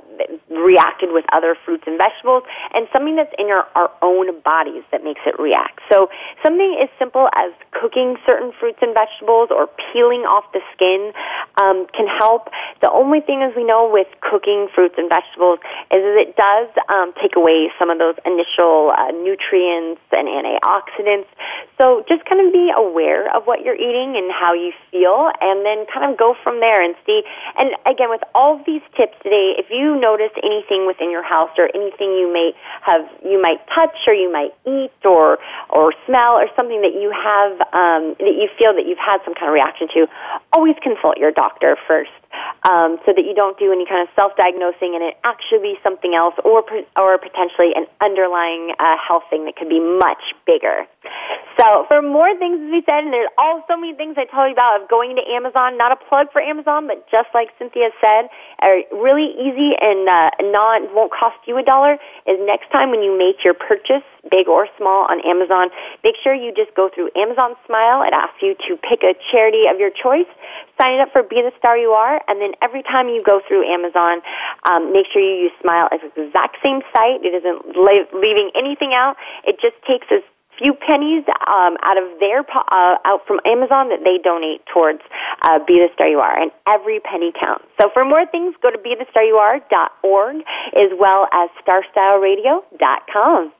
reacted 0.51 1.11
with 1.13 1.25
other 1.33 1.57
fruits 1.65 1.85
and 1.87 1.99
vegetables, 1.99 2.43
and 2.75 2.89
something 2.93 3.17
that's 3.17 3.33
in 3.39 3.47
our, 3.47 3.67
our 3.75 3.91
own 4.03 4.41
bodies 4.41 4.83
that 4.93 5.05
makes 5.05 5.21
it 5.27 5.39
react. 5.39 5.81
So 5.93 6.09
something 6.45 6.79
as 6.83 6.89
simple 6.99 7.29
as 7.35 7.53
cooking 7.73 8.17
certain 8.27 8.53
fruits 8.59 8.79
and 8.81 8.95
vegetables 8.95 9.49
or 9.51 9.69
peeling 9.93 10.25
off 10.25 10.45
the 10.53 10.61
skin 10.75 11.13
um, 11.61 11.87
can 11.93 12.07
help. 12.07 12.49
The 12.81 12.91
only 12.91 13.21
thing, 13.21 13.43
as 13.43 13.55
we 13.57 13.65
know, 13.65 13.89
with 13.91 14.09
cooking 14.21 14.69
fruits 14.75 14.95
and 14.99 15.09
vegetables 15.09 15.61
is 15.93 16.01
that 16.01 16.17
it 16.17 16.37
does 16.37 16.69
um, 16.89 17.13
take 17.21 17.37
away 17.37 17.71
some 17.79 17.91
of 17.91 17.99
those 17.99 18.17
initial 18.25 18.93
uh, 18.97 19.13
nutrients 19.13 20.01
and 20.13 20.29
antioxidants. 20.29 21.29
So 21.81 22.05
just 22.09 22.25
kind 22.25 22.41
of 22.45 22.53
be 22.53 22.73
aware 22.75 23.29
of 23.35 23.45
what 23.45 23.61
you're 23.65 23.77
eating 23.77 24.17
and 24.17 24.33
how 24.33 24.55
you 24.55 24.73
feel 24.91 25.31
and 25.41 25.65
then 25.65 25.85
kind 25.93 26.11
of 26.11 26.19
go 26.19 26.35
from 26.43 26.61
there 26.61 26.83
and 26.83 26.95
see. 27.05 27.23
And 27.59 27.77
again, 27.85 28.09
with 28.09 28.23
all 28.35 28.63
these 28.65 28.83
tips 28.97 29.17
today, 29.23 29.57
if 29.59 29.69
you 29.71 29.99
notice 30.07 30.31
anything 30.47 30.87
within 30.87 31.11
your 31.11 31.27
house 31.27 31.51
or 31.59 31.67
anything 31.75 32.15
you 32.15 32.31
may 32.31 32.55
have, 32.87 33.03
you 33.27 33.43
might 33.43 33.59
touch 33.75 33.99
or 34.07 34.15
you 34.15 34.31
might 34.31 34.55
eat 34.63 34.95
or, 35.03 35.39
or 35.71 35.91
smell 36.07 36.39
or 36.39 36.47
something 36.55 36.81
that 36.87 36.95
you 36.95 37.11
have, 37.11 37.59
um, 37.75 38.15
that 38.23 38.39
you 38.39 38.47
feel 38.55 38.71
that 38.79 38.87
you've 38.87 39.03
had 39.03 39.19
some 39.27 39.35
kind 39.35 39.51
of 39.51 39.55
reaction 39.55 39.89
to, 39.99 40.07
always 40.55 40.77
consult 40.83 41.19
your 41.19 41.33
doctor 41.33 41.77
first 41.91 42.15
um, 42.69 42.99
so 43.05 43.13
that 43.13 43.25
you 43.25 43.35
don't 43.35 43.59
do 43.59 43.73
any 43.73 43.87
kind 43.87 44.03
of 44.03 44.09
self-diagnosing 44.17 44.95
and 44.95 45.03
it 45.03 45.15
actually 45.25 45.75
be 45.75 45.75
something 45.83 46.15
else 46.15 46.35
or 46.45 46.65
or 46.97 47.19
potentially 47.19 47.73
an 47.75 47.87
underlying 48.01 48.75
uh, 48.79 48.97
health 48.97 49.25
thing 49.31 49.45
that 49.45 49.57
could 49.57 49.69
be 49.69 49.81
much 49.81 50.35
bigger. 50.47 50.87
So 51.59 51.87
for 51.89 52.03
more 52.03 52.37
things, 52.37 52.61
as 52.61 52.71
we 52.71 52.83
said, 52.85 53.05
and 53.05 53.13
there's 53.13 53.33
all 53.39 53.65
so 53.67 53.77
many 53.77 53.95
things 53.95 54.17
I 54.19 54.29
told 54.29 54.53
you 54.53 54.57
about 54.57 54.83
of 54.83 54.89
going 54.89 55.17
to 55.17 55.25
Amazon. 55.25 55.79
Not 55.79 55.93
a 55.93 55.97
plug 55.97 56.29
for 56.33 56.41
Amazon, 56.43 56.87
but 56.87 57.09
just 57.09 57.33
like 57.33 57.49
Cynthia 57.59 57.89
said, 58.01 58.29
are 58.61 58.85
really 58.93 59.33
easy 59.41 59.73
and 59.81 60.09
uh, 60.09 60.31
not 60.53 60.93
won't 60.93 61.13
cost 61.13 61.39
you 61.47 61.57
a 61.57 61.63
dollar. 61.63 61.97
Is 62.27 62.37
next 62.45 62.71
time 62.71 62.91
when 62.91 63.03
you 63.03 63.17
make 63.17 63.45
your 63.45 63.55
purchase, 63.55 64.05
big 64.31 64.49
or 64.49 64.69
small, 64.77 65.07
on 65.09 65.21
Amazon, 65.25 65.71
make 66.05 66.15
sure 66.23 66.35
you 66.35 66.53
just 66.55 66.75
go 66.75 66.91
through 66.93 67.11
Amazon 67.17 67.55
Smile. 67.67 68.03
It 68.03 68.13
asks 68.13 68.43
you 68.43 68.55
to 68.69 68.77
pick 68.77 69.03
a 69.03 69.15
charity 69.31 69.65
of 69.71 69.79
your 69.79 69.91
choice, 69.91 70.29
sign 70.81 71.01
up 71.01 71.13
for 71.13 71.23
Be 71.23 71.43
the 71.43 71.53
Star 71.59 71.77
You 71.77 71.93
Are, 71.93 72.21
and 72.29 72.41
then 72.41 72.53
every 72.63 72.83
time 72.83 73.09
you 73.09 73.23
go 73.23 73.41
through 73.47 73.67
Amazon, 73.67 74.23
um, 74.69 74.93
make 74.93 75.07
sure 75.13 75.23
you 75.23 75.49
use 75.49 75.55
Smile 75.61 75.89
as 75.93 76.01
the 76.15 76.27
exact 76.27 76.59
same 76.63 76.83
site. 76.93 77.25
It 77.25 77.35
isn't 77.35 77.77
leaving 77.77 78.51
anything 78.55 78.93
out. 78.93 79.17
It 79.45 79.59
just 79.61 79.77
takes 79.87 80.07
a 80.11 80.21
few 80.59 80.75
pennies 80.75 81.25
um, 81.47 81.77
out 81.83 81.99
of 81.99 82.19
their 82.21 82.41
uh, 82.41 82.97
out 83.05 83.27
from 83.27 83.41
Amazon 83.45 83.89
that 83.91 84.01
they 84.05 84.19
donate 84.23 84.65
towards 84.73 85.01
uh, 85.43 85.59
Be 85.67 85.79
the 85.79 85.89
Star 85.95 86.09
You 86.09 86.21
Are, 86.21 86.39
and 86.39 86.51
every 86.67 87.01
penny 87.01 87.33
counts. 87.33 87.65
So 87.81 87.91
for 87.93 88.05
more 88.05 88.27
things, 88.27 88.55
go 88.63 88.71
to 88.71 88.79
be 88.79 88.95
the 88.99 89.07
star 89.11 89.25
you 89.25 89.37
are 89.37 89.61
dot 89.71 89.93
org 90.03 90.37
as 90.75 90.91
well 90.99 91.29
as 91.33 91.51
StarStyleRadio.com. 91.67 93.53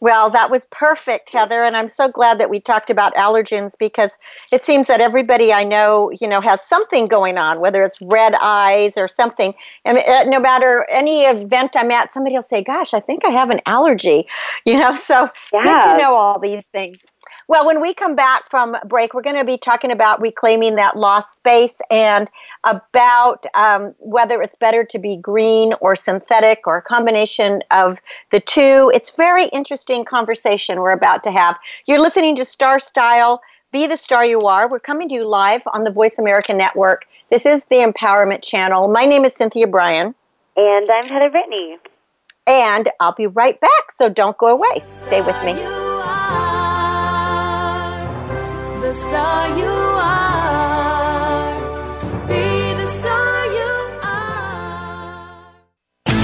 Well, 0.00 0.30
that 0.30 0.50
was 0.50 0.66
perfect, 0.70 1.30
Heather, 1.30 1.62
and 1.62 1.76
I'm 1.76 1.88
so 1.88 2.08
glad 2.08 2.38
that 2.38 2.50
we 2.50 2.60
talked 2.60 2.90
about 2.90 3.14
allergens 3.14 3.72
because 3.78 4.18
it 4.52 4.64
seems 4.64 4.86
that 4.88 5.00
everybody 5.00 5.52
I 5.52 5.64
know, 5.64 6.10
you 6.20 6.28
know, 6.28 6.40
has 6.40 6.62
something 6.62 7.06
going 7.06 7.38
on, 7.38 7.60
whether 7.60 7.82
it's 7.82 8.00
red 8.02 8.34
eyes 8.40 8.96
or 8.96 9.08
something. 9.08 9.54
And 9.84 9.98
uh, 9.98 10.24
no 10.24 10.38
matter 10.38 10.86
any 10.90 11.24
event 11.24 11.76
I'm 11.76 11.90
at, 11.90 12.12
somebody 12.12 12.34
will 12.34 12.42
say, 12.42 12.62
"Gosh, 12.62 12.94
I 12.94 13.00
think 13.00 13.24
I 13.24 13.30
have 13.30 13.50
an 13.50 13.60
allergy," 13.66 14.26
you 14.66 14.78
know. 14.78 14.94
So 14.94 15.30
yeah. 15.52 15.62
good 15.62 15.92
to 15.92 15.98
know 15.98 16.14
all 16.14 16.38
these 16.38 16.66
things. 16.66 17.06
Well, 17.48 17.64
when 17.64 17.80
we 17.80 17.94
come 17.94 18.16
back 18.16 18.50
from 18.50 18.76
break, 18.86 19.14
we're 19.14 19.22
going 19.22 19.36
to 19.36 19.44
be 19.44 19.56
talking 19.56 19.92
about 19.92 20.20
reclaiming 20.20 20.74
that 20.76 20.96
lost 20.96 21.36
space 21.36 21.80
and 21.92 22.28
about 22.64 23.46
um, 23.54 23.94
whether 23.98 24.42
it's 24.42 24.56
better 24.56 24.82
to 24.84 24.98
be 24.98 25.16
green 25.16 25.72
or 25.80 25.94
synthetic 25.94 26.66
or 26.66 26.78
a 26.78 26.82
combination 26.82 27.62
of 27.70 28.00
the 28.30 28.40
two. 28.40 28.90
It's 28.92 29.14
very 29.14 29.44
interesting 29.46 30.04
conversation 30.04 30.80
we're 30.80 30.90
about 30.90 31.22
to 31.22 31.30
have. 31.30 31.56
You're 31.86 32.00
listening 32.00 32.34
to 32.36 32.44
Star 32.44 32.80
Style. 32.80 33.40
Be 33.70 33.86
the 33.86 33.96
star 33.96 34.24
you 34.24 34.40
are. 34.40 34.68
We're 34.68 34.80
coming 34.80 35.08
to 35.08 35.14
you 35.14 35.28
live 35.28 35.62
on 35.72 35.84
the 35.84 35.90
Voice 35.90 36.18
America 36.18 36.52
Network. 36.52 37.06
This 37.30 37.46
is 37.46 37.66
the 37.66 37.76
Empowerment 37.76 38.42
Channel. 38.42 38.88
My 38.88 39.04
name 39.04 39.24
is 39.24 39.34
Cynthia 39.34 39.68
Brian. 39.68 40.16
And 40.56 40.90
I'm 40.90 41.08
Heather 41.08 41.30
Brittany. 41.30 41.76
And 42.48 42.90
I'll 42.98 43.14
be 43.14 43.26
right 43.26 43.60
back, 43.60 43.92
so 43.92 44.08
don't 44.08 44.36
go 44.38 44.48
away. 44.48 44.82
Stay 45.00 45.20
with 45.20 45.40
me 45.44 45.75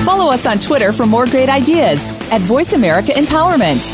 Follow 0.04 0.32
us 0.32 0.46
on 0.46 0.58
Twitter 0.58 0.92
for 0.92 1.06
more 1.06 1.26
great 1.26 1.48
ideas 1.48 2.06
at 2.32 2.40
Voice 2.42 2.72
America 2.72 3.12
Empowerment. 3.12 3.90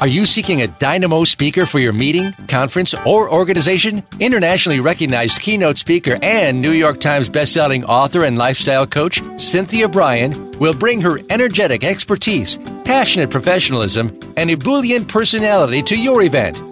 Are 0.00 0.08
you 0.08 0.26
seeking 0.26 0.62
a 0.62 0.66
dynamo 0.66 1.22
speaker 1.22 1.64
for 1.64 1.78
your 1.78 1.92
meeting, 1.92 2.32
conference, 2.48 2.92
or 3.06 3.32
organization? 3.32 4.02
Internationally 4.18 4.80
recognized 4.80 5.38
keynote 5.40 5.78
speaker 5.78 6.18
and 6.22 6.60
New 6.60 6.72
York 6.72 6.98
Times 6.98 7.28
bestselling 7.28 7.84
author 7.84 8.24
and 8.24 8.36
lifestyle 8.36 8.84
coach 8.84 9.22
Cynthia 9.36 9.88
Brian 9.88 10.50
will 10.58 10.74
bring 10.74 11.00
her 11.02 11.20
energetic 11.30 11.84
expertise, 11.84 12.58
passionate 12.84 13.30
professionalism, 13.30 14.18
and 14.36 14.50
ebullient 14.50 15.06
personality 15.06 15.82
to 15.82 15.96
your 15.96 16.22
event. 16.22 16.71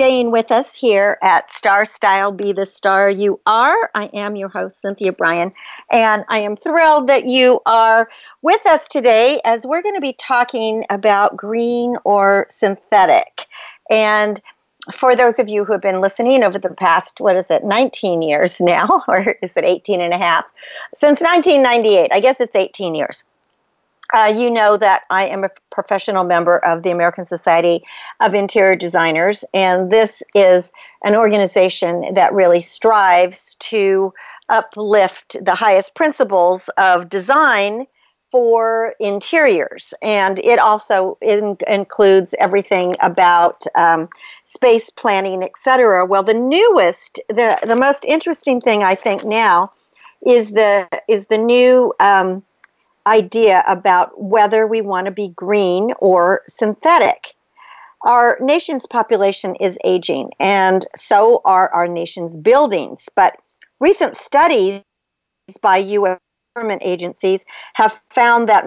staying 0.00 0.30
with 0.30 0.50
us 0.50 0.74
here 0.74 1.18
at 1.20 1.50
Star 1.50 1.84
Style 1.84 2.32
Be 2.32 2.54
the 2.54 2.64
Star 2.64 3.10
You 3.10 3.38
Are. 3.44 3.76
I 3.94 4.06
am 4.14 4.34
your 4.34 4.48
host, 4.48 4.80
Cynthia 4.80 5.12
Brian, 5.12 5.52
and 5.90 6.24
I 6.30 6.38
am 6.38 6.56
thrilled 6.56 7.08
that 7.08 7.26
you 7.26 7.60
are 7.66 8.08
with 8.40 8.64
us 8.64 8.88
today 8.88 9.42
as 9.44 9.66
we're 9.66 9.82
going 9.82 9.96
to 9.96 10.00
be 10.00 10.14
talking 10.14 10.86
about 10.88 11.36
green 11.36 11.98
or 12.04 12.46
synthetic. 12.48 13.46
And 13.90 14.40
for 14.90 15.14
those 15.14 15.38
of 15.38 15.50
you 15.50 15.66
who 15.66 15.72
have 15.72 15.82
been 15.82 16.00
listening 16.00 16.44
over 16.44 16.58
the 16.58 16.70
past, 16.70 17.20
what 17.20 17.36
is 17.36 17.50
it, 17.50 17.62
19 17.62 18.22
years 18.22 18.58
now, 18.58 19.02
or 19.06 19.36
is 19.42 19.54
it 19.54 19.64
18 19.64 20.00
and 20.00 20.14
a 20.14 20.18
half? 20.18 20.46
Since 20.94 21.20
1998, 21.20 22.10
I 22.10 22.20
guess 22.20 22.40
it's 22.40 22.56
18 22.56 22.94
years. 22.94 23.24
Uh, 24.12 24.32
you 24.34 24.50
know 24.50 24.76
that 24.76 25.02
I 25.10 25.26
am 25.26 25.44
a 25.44 25.50
professional 25.70 26.24
member 26.24 26.58
of 26.58 26.82
the 26.82 26.90
American 26.90 27.26
Society 27.26 27.84
of 28.20 28.34
Interior 28.34 28.74
Designers, 28.74 29.44
and 29.54 29.90
this 29.90 30.22
is 30.34 30.72
an 31.04 31.14
organization 31.14 32.14
that 32.14 32.34
really 32.34 32.60
strives 32.60 33.54
to 33.56 34.12
uplift 34.48 35.36
the 35.44 35.54
highest 35.54 35.94
principles 35.94 36.68
of 36.76 37.08
design 37.08 37.86
for 38.30 38.94
interiors, 39.00 39.92
and 40.02 40.38
it 40.38 40.58
also 40.58 41.18
in, 41.20 41.56
includes 41.66 42.34
everything 42.38 42.94
about 43.00 43.64
um, 43.76 44.08
space 44.44 44.88
planning, 44.90 45.42
etc. 45.42 46.06
Well, 46.06 46.22
the 46.22 46.34
newest, 46.34 47.20
the 47.28 47.58
the 47.66 47.76
most 47.76 48.04
interesting 48.04 48.60
thing 48.60 48.84
I 48.84 48.94
think 48.94 49.24
now 49.24 49.72
is 50.24 50.50
the 50.50 50.88
is 51.08 51.26
the 51.26 51.38
new 51.38 51.92
um, 51.98 52.44
idea 53.06 53.62
about 53.66 54.20
whether 54.20 54.66
we 54.66 54.80
want 54.80 55.06
to 55.06 55.10
be 55.10 55.28
green 55.28 55.92
or 55.98 56.42
synthetic. 56.48 57.34
Our 58.06 58.38
nation's 58.40 58.86
population 58.86 59.54
is 59.56 59.76
aging, 59.84 60.30
and 60.40 60.86
so 60.96 61.42
are 61.44 61.72
our 61.74 61.86
nation's 61.86 62.36
buildings. 62.36 63.08
But 63.14 63.36
recent 63.78 64.16
studies 64.16 64.80
by 65.60 65.78
U.S 65.78 66.18
government 66.54 66.82
agencies 66.84 67.44
have 67.74 68.00
found 68.10 68.48
that 68.48 68.66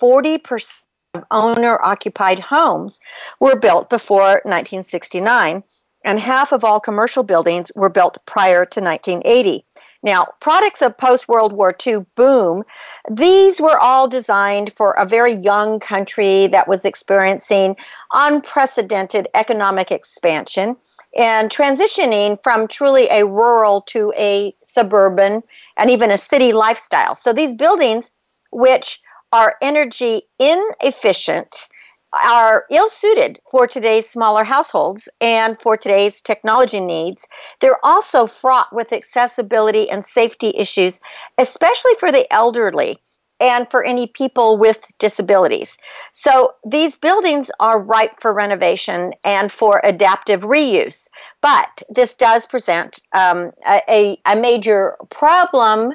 40% 0.00 0.82
of 1.14 1.24
owner 1.30 1.82
occupied 1.84 2.38
homes 2.38 3.00
were 3.40 3.56
built 3.56 3.90
before 3.90 4.40
1969, 4.44 5.62
and 6.04 6.20
half 6.20 6.52
of 6.52 6.64
all 6.64 6.80
commercial 6.80 7.22
buildings 7.22 7.70
were 7.74 7.88
built 7.88 8.18
prior 8.26 8.64
to 8.64 8.80
1980. 8.80 9.64
Now, 10.02 10.26
products 10.40 10.82
of 10.82 10.96
post 10.96 11.28
World 11.28 11.52
War 11.52 11.74
II 11.86 12.06
boom, 12.16 12.64
these 13.10 13.60
were 13.60 13.78
all 13.78 14.08
designed 14.08 14.72
for 14.76 14.92
a 14.92 15.06
very 15.06 15.34
young 15.34 15.78
country 15.78 16.48
that 16.48 16.66
was 16.66 16.84
experiencing 16.84 17.76
unprecedented 18.12 19.28
economic 19.34 19.92
expansion 19.92 20.76
and 21.16 21.50
transitioning 21.50 22.42
from 22.42 22.66
truly 22.66 23.06
a 23.10 23.24
rural 23.26 23.82
to 23.82 24.12
a 24.16 24.54
suburban 24.62 25.42
and 25.76 25.90
even 25.90 26.10
a 26.10 26.16
city 26.16 26.52
lifestyle. 26.52 27.14
So 27.14 27.32
these 27.32 27.54
buildings, 27.54 28.10
which 28.50 29.00
are 29.32 29.56
energy 29.62 30.22
inefficient, 30.38 31.68
are 32.12 32.66
ill 32.70 32.88
suited 32.88 33.40
for 33.50 33.66
today's 33.66 34.08
smaller 34.08 34.44
households 34.44 35.08
and 35.20 35.60
for 35.60 35.76
today's 35.76 36.20
technology 36.20 36.80
needs. 36.80 37.26
They're 37.60 37.84
also 37.84 38.26
fraught 38.26 38.72
with 38.72 38.92
accessibility 38.92 39.88
and 39.88 40.04
safety 40.04 40.52
issues, 40.56 41.00
especially 41.38 41.94
for 41.98 42.12
the 42.12 42.30
elderly 42.32 42.98
and 43.40 43.68
for 43.70 43.82
any 43.84 44.06
people 44.06 44.56
with 44.56 44.80
disabilities. 44.98 45.76
So 46.12 46.54
these 46.64 46.94
buildings 46.94 47.50
are 47.58 47.80
ripe 47.80 48.20
for 48.20 48.32
renovation 48.32 49.14
and 49.24 49.50
for 49.50 49.80
adaptive 49.82 50.42
reuse. 50.42 51.08
But 51.40 51.82
this 51.90 52.14
does 52.14 52.46
present 52.46 53.00
um, 53.12 53.50
a, 53.66 54.16
a 54.24 54.36
major 54.36 54.96
problem 55.10 55.92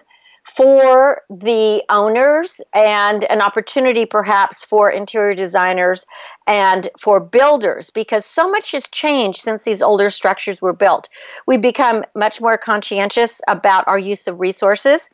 for 0.55 1.21
the 1.29 1.83
owners 1.89 2.61
and 2.73 3.23
an 3.25 3.41
opportunity 3.41 4.05
perhaps 4.05 4.63
for 4.63 4.89
interior 4.89 5.35
designers 5.35 6.05
and 6.47 6.89
for 6.97 7.19
builders 7.19 7.89
because 7.89 8.25
so 8.25 8.49
much 8.49 8.71
has 8.71 8.87
changed 8.87 9.39
since 9.39 9.63
these 9.63 9.81
older 9.81 10.09
structures 10.09 10.61
were 10.61 10.73
built. 10.73 11.09
We've 11.45 11.61
become 11.61 12.05
much 12.15 12.39
more 12.39 12.57
conscientious 12.57 13.41
about 13.47 13.87
our 13.87 13.99
use 13.99 14.27
of 14.27 14.39
resources 14.39 15.09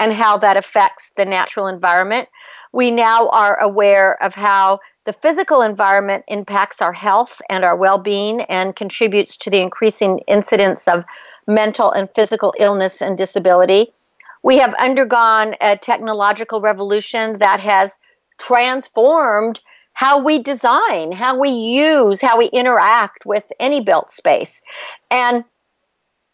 and 0.00 0.12
how 0.12 0.38
that 0.38 0.56
affects 0.56 1.12
the 1.16 1.24
natural 1.24 1.66
environment. 1.66 2.28
We 2.72 2.90
now 2.90 3.28
are 3.28 3.60
aware 3.60 4.20
of 4.22 4.34
how 4.34 4.80
the 5.04 5.12
physical 5.12 5.62
environment 5.62 6.24
impacts 6.28 6.80
our 6.80 6.92
health 6.92 7.40
and 7.48 7.64
our 7.64 7.76
well 7.76 7.98
being 7.98 8.42
and 8.42 8.74
contributes 8.74 9.36
to 9.38 9.50
the 9.50 9.60
increasing 9.60 10.20
incidence 10.26 10.86
of 10.88 11.04
mental 11.46 11.90
and 11.90 12.08
physical 12.14 12.54
illness 12.58 13.00
and 13.00 13.16
disability. 13.16 13.92
We 14.42 14.58
have 14.58 14.74
undergone 14.74 15.54
a 15.60 15.76
technological 15.76 16.60
revolution 16.60 17.38
that 17.38 17.60
has 17.60 17.98
transformed 18.38 19.60
how 19.92 20.22
we 20.22 20.40
design, 20.40 21.10
how 21.10 21.40
we 21.40 21.50
use, 21.50 22.20
how 22.20 22.38
we 22.38 22.46
interact 22.46 23.26
with 23.26 23.44
any 23.58 23.82
built 23.82 24.12
space. 24.12 24.62
And 25.10 25.44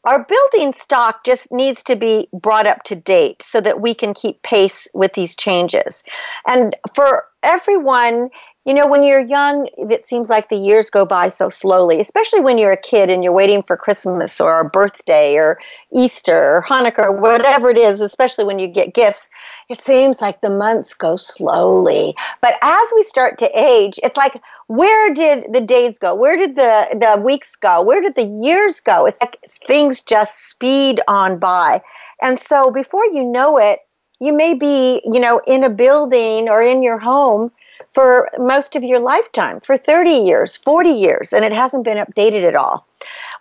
our 0.04 0.22
building 0.22 0.74
stock 0.74 1.24
just 1.24 1.50
needs 1.50 1.82
to 1.84 1.96
be 1.96 2.28
brought 2.32 2.66
up 2.66 2.82
to 2.84 2.94
date 2.94 3.42
so 3.42 3.60
that 3.62 3.80
we 3.80 3.94
can 3.94 4.12
keep 4.12 4.42
pace 4.42 4.86
with 4.92 5.14
these 5.14 5.34
changes. 5.34 6.04
And 6.46 6.76
for 6.94 7.24
everyone, 7.42 8.28
you 8.64 8.74
know, 8.74 8.87
when 8.87 9.05
you're 9.05 9.24
young, 9.24 9.68
it 9.77 10.07
seems 10.07 10.31
like 10.31 10.48
the 10.48 10.57
years 10.57 10.90
go 10.90 11.05
by 11.05 11.31
so 11.31 11.48
slowly, 11.48 12.00
especially 12.00 12.40
when 12.40 12.59
you're 12.59 12.72
a 12.72 12.77
kid 12.77 13.11
and 13.11 13.22
you're 13.22 13.33
waiting 13.33 13.62
for 13.62 13.77
Christmas 13.77 14.40
or 14.40 14.61
a 14.61 14.68
birthday 14.68 15.37
or 15.37 15.59
Easter 15.92 16.57
or 16.57 16.62
Hanukkah 16.62 17.07
or 17.07 17.12
whatever 17.12 17.70
it 17.70 17.79
is, 17.79 18.00
especially 18.00 18.44
when 18.44 18.59
you 18.59 18.66
get 18.66 18.94
gifts 18.94 19.29
it 19.68 19.81
seems 19.81 20.20
like 20.20 20.40
the 20.40 20.50
months 20.50 20.94
go 20.94 21.16
slowly. 21.16 22.14
But 22.40 22.57
as 22.62 22.83
we 22.94 23.03
start 23.05 23.38
to 23.38 23.50
age, 23.59 23.98
it's 24.03 24.16
like, 24.16 24.42
where 24.66 25.12
did 25.14 25.53
the 25.53 25.61
days 25.61 25.98
go? 25.98 26.14
Where 26.14 26.37
did 26.37 26.57
the, 26.57 26.88
the 26.92 27.20
weeks 27.20 27.57
go? 27.57 27.83
Where 27.83 28.00
did 28.00 28.14
the 28.14 28.24
years 28.24 28.81
go? 28.81 29.07
It's 29.07 29.20
like 29.20 29.38
things 29.66 30.00
just 30.00 30.50
speed 30.50 31.00
on 31.09 31.38
by. 31.38 31.83
And 32.20 32.38
so 32.38 32.70
before 32.70 33.05
you 33.07 33.24
know 33.24 33.59
it, 33.59 33.81
you 34.20 34.33
may 34.33 34.55
be, 34.55 35.03
you 35.05 35.20
know, 35.20 35.40
in 35.46 35.64
a 35.64 35.70
building 35.70 36.48
or 36.48 36.62
in 36.62 36.83
your 36.83 36.98
home 36.98 37.50
for 37.94 38.28
most 38.38 38.74
of 38.74 38.83
your 38.83 38.98
lifetime, 38.98 39.61
for 39.61 39.78
30 39.78 40.11
years, 40.11 40.57
40 40.57 40.90
years, 40.90 41.33
and 41.33 41.44
it 41.44 41.52
hasn't 41.52 41.85
been 41.85 41.98
updated 41.98 42.44
at 42.44 42.57
all. 42.57 42.87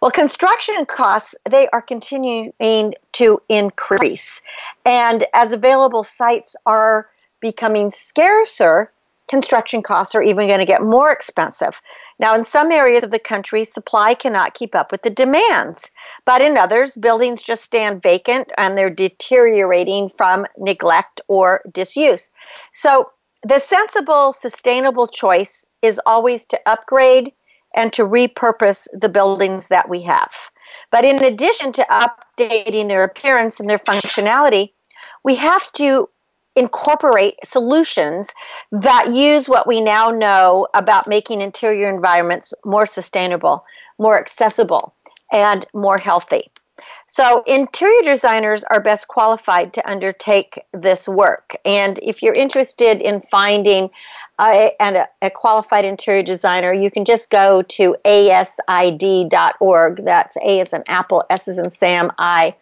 Well, 0.01 0.11
construction 0.11 0.85
costs, 0.85 1.33
they 1.49 1.67
are 1.69 1.81
continuing 1.81 2.93
to 3.13 3.41
increase. 3.49 4.41
And 4.85 5.25
as 5.33 5.53
available 5.53 6.03
sites 6.03 6.55
are 6.65 7.09
becoming 7.39 7.89
scarcer, 7.89 8.91
construction 9.27 9.81
costs 9.81 10.13
are 10.13 10.21
even 10.21 10.47
going 10.47 10.59
to 10.59 10.65
get 10.65 10.83
more 10.83 11.11
expensive. 11.11 11.81
Now, 12.19 12.35
in 12.35 12.43
some 12.43 12.71
areas 12.71 13.03
of 13.03 13.11
the 13.11 13.19
country, 13.19 13.63
supply 13.63 14.13
cannot 14.13 14.53
keep 14.53 14.75
up 14.75 14.91
with 14.91 15.01
the 15.01 15.09
demands, 15.09 15.89
but 16.25 16.41
in 16.41 16.57
others, 16.57 16.95
buildings 16.95 17.41
just 17.41 17.63
stand 17.63 18.03
vacant 18.03 18.51
and 18.57 18.77
they're 18.77 18.89
deteriorating 18.89 20.09
from 20.09 20.45
neglect 20.57 21.21
or 21.27 21.61
disuse. 21.71 22.29
So, 22.73 23.09
the 23.43 23.59
sensible, 23.59 24.33
sustainable 24.33 25.07
choice 25.07 25.69
is 25.81 25.99
always 26.05 26.45
to 26.47 26.59
upgrade 26.65 27.33
and 27.75 27.91
to 27.93 28.03
repurpose 28.03 28.87
the 28.93 29.09
buildings 29.09 29.67
that 29.67 29.89
we 29.89 30.03
have. 30.03 30.33
But 30.91 31.05
in 31.05 31.23
addition 31.23 31.73
to 31.73 31.87
updating 31.89 32.87
their 32.87 33.03
appearance 33.03 33.59
and 33.59 33.69
their 33.69 33.79
functionality, 33.79 34.71
we 35.23 35.35
have 35.35 35.71
to 35.73 36.09
incorporate 36.55 37.35
solutions 37.43 38.31
that 38.71 39.11
use 39.11 39.49
what 39.49 39.67
we 39.67 39.81
now 39.81 40.11
know 40.11 40.67
about 40.73 41.07
making 41.07 41.41
interior 41.41 41.89
environments 41.89 42.53
more 42.63 42.85
sustainable, 42.85 43.65
more 43.97 44.19
accessible, 44.19 44.93
and 45.31 45.65
more 45.73 45.97
healthy. 45.97 46.51
So, 47.07 47.43
interior 47.45 48.01
designers 48.03 48.63
are 48.63 48.79
best 48.79 49.07
qualified 49.07 49.73
to 49.73 49.89
undertake 49.89 50.63
this 50.71 51.07
work. 51.07 51.55
And 51.65 51.99
if 52.01 52.23
you're 52.23 52.33
interested 52.33 53.01
in 53.01 53.21
finding 53.21 53.89
a, 54.39 55.05
a, 55.21 55.29
qualified 55.29 55.85
interior 55.85 56.23
designer, 56.23 56.73
you 56.73 56.89
can 56.89 57.05
just 57.05 57.29
go 57.29 57.61
to 57.61 57.95
asid.org. 58.05 60.03
That's 60.03 60.37
A 60.37 60.59
as 60.59 60.73
in 60.73 60.83
apple, 60.87 61.23
S 61.29 61.47
as 61.47 61.57
in 61.57 61.69
Sam, 61.69 62.11
I 62.17 62.55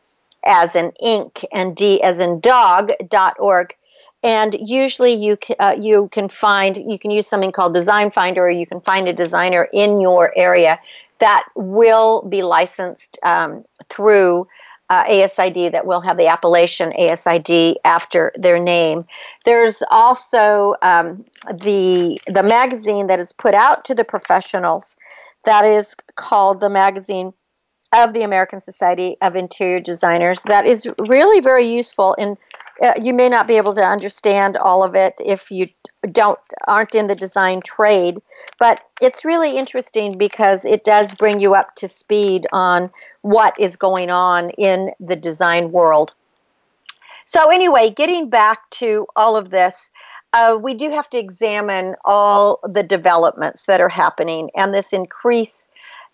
as 0.44 0.76
in 0.76 0.92
ink, 1.00 1.46
and 1.54 1.76
D 1.76 2.02
as 2.02 2.20
in 2.20 2.40
dog.org. 2.40 3.76
and 4.24 4.56
usually 4.60 5.14
you 5.14 5.38
can, 5.38 5.56
uh, 5.60 5.76
you 5.80 6.10
can 6.12 6.30
find 6.30 6.76
you 6.76 7.00
can 7.00 7.12
use 7.12 7.28
something 7.28 7.52
called 7.52 7.74
Design 7.74 8.12
Finder, 8.12 8.46
or 8.46 8.50
you 8.50 8.66
can 8.66 8.82
find 8.82 9.08
a 9.08 9.14
designer 9.14 9.68
in 9.72 10.02
your 10.02 10.34
area 10.36 10.80
that 11.22 11.46
will 11.56 12.24
be 12.24 12.42
licensed 12.42 13.18
um, 13.24 13.64
through 13.90 14.48
uh, 14.90 15.06
ASID 15.06 15.72
that 15.72 15.86
will 15.86 16.02
have 16.02 16.18
the 16.18 16.28
appellation 16.28 16.92
ASID 17.00 17.76
after 17.86 18.34
their 18.36 18.60
name. 18.60 19.06
There's 19.46 19.82
also 19.90 20.76
um, 20.82 21.24
the 21.48 22.20
the 22.28 22.44
magazine 22.44 23.08
that 23.08 23.20
is 23.20 23.32
put 23.32 23.54
out 23.54 23.86
to 23.86 23.96
the 23.96 24.04
professionals 24.04 24.98
that 25.46 25.64
is 25.64 25.96
called 26.16 26.60
the 26.60 26.70
magazine 26.70 27.34
of 27.94 28.14
the 28.14 28.24
American 28.24 28.60
Society 28.60 29.16
of 29.22 29.36
Interior 29.36 29.80
Designers. 29.80 30.42
That 30.44 30.66
is 30.66 30.88
really 30.98 31.40
very 31.40 31.70
useful 31.70 32.14
in 32.16 32.38
uh, 32.82 32.94
you 33.00 33.14
may 33.14 33.30
not 33.30 33.48
be 33.48 33.58
able 33.58 33.76
to 33.76 33.84
understand 33.84 34.58
all 34.58 34.84
of 34.84 34.96
it 34.96 35.14
if 35.24 35.52
you 35.52 35.68
don't 36.12 36.40
aren't 36.68 36.96
in 36.96 37.08
the 37.08 37.16
design 37.16 37.62
trade 37.62 38.20
but 38.60 38.82
it's 39.02 39.24
really 39.24 39.58
interesting 39.58 40.18
because 40.18 40.66
it 40.66 40.84
does 40.84 41.14
bring 41.14 41.40
you 41.40 41.54
up 41.54 41.76
to 41.76 41.88
speed 41.88 42.48
on 42.52 42.90
what 43.22 43.60
is 43.60 43.76
going 43.76 44.10
on 44.10 44.50
in 44.52 44.92
the 45.00 45.16
design 45.16 45.72
world. 45.72 46.14
So 47.26 47.52
anyway 47.52 47.92
getting 47.92 48.30
back 48.30 48.70
to 48.72 49.06
all 49.16 49.38
of 49.38 49.50
this 49.50 49.92
uh, 50.34 50.58
we 50.60 50.74
do 50.74 50.90
have 50.90 51.10
to 51.10 51.18
examine 51.18 51.96
all 52.06 52.60
the 52.64 52.84
developments 52.84 53.66
that 53.66 53.82
are 53.82 53.90
happening 53.90 54.50
and 54.56 54.74
this 54.74 54.94
increased 54.94 55.70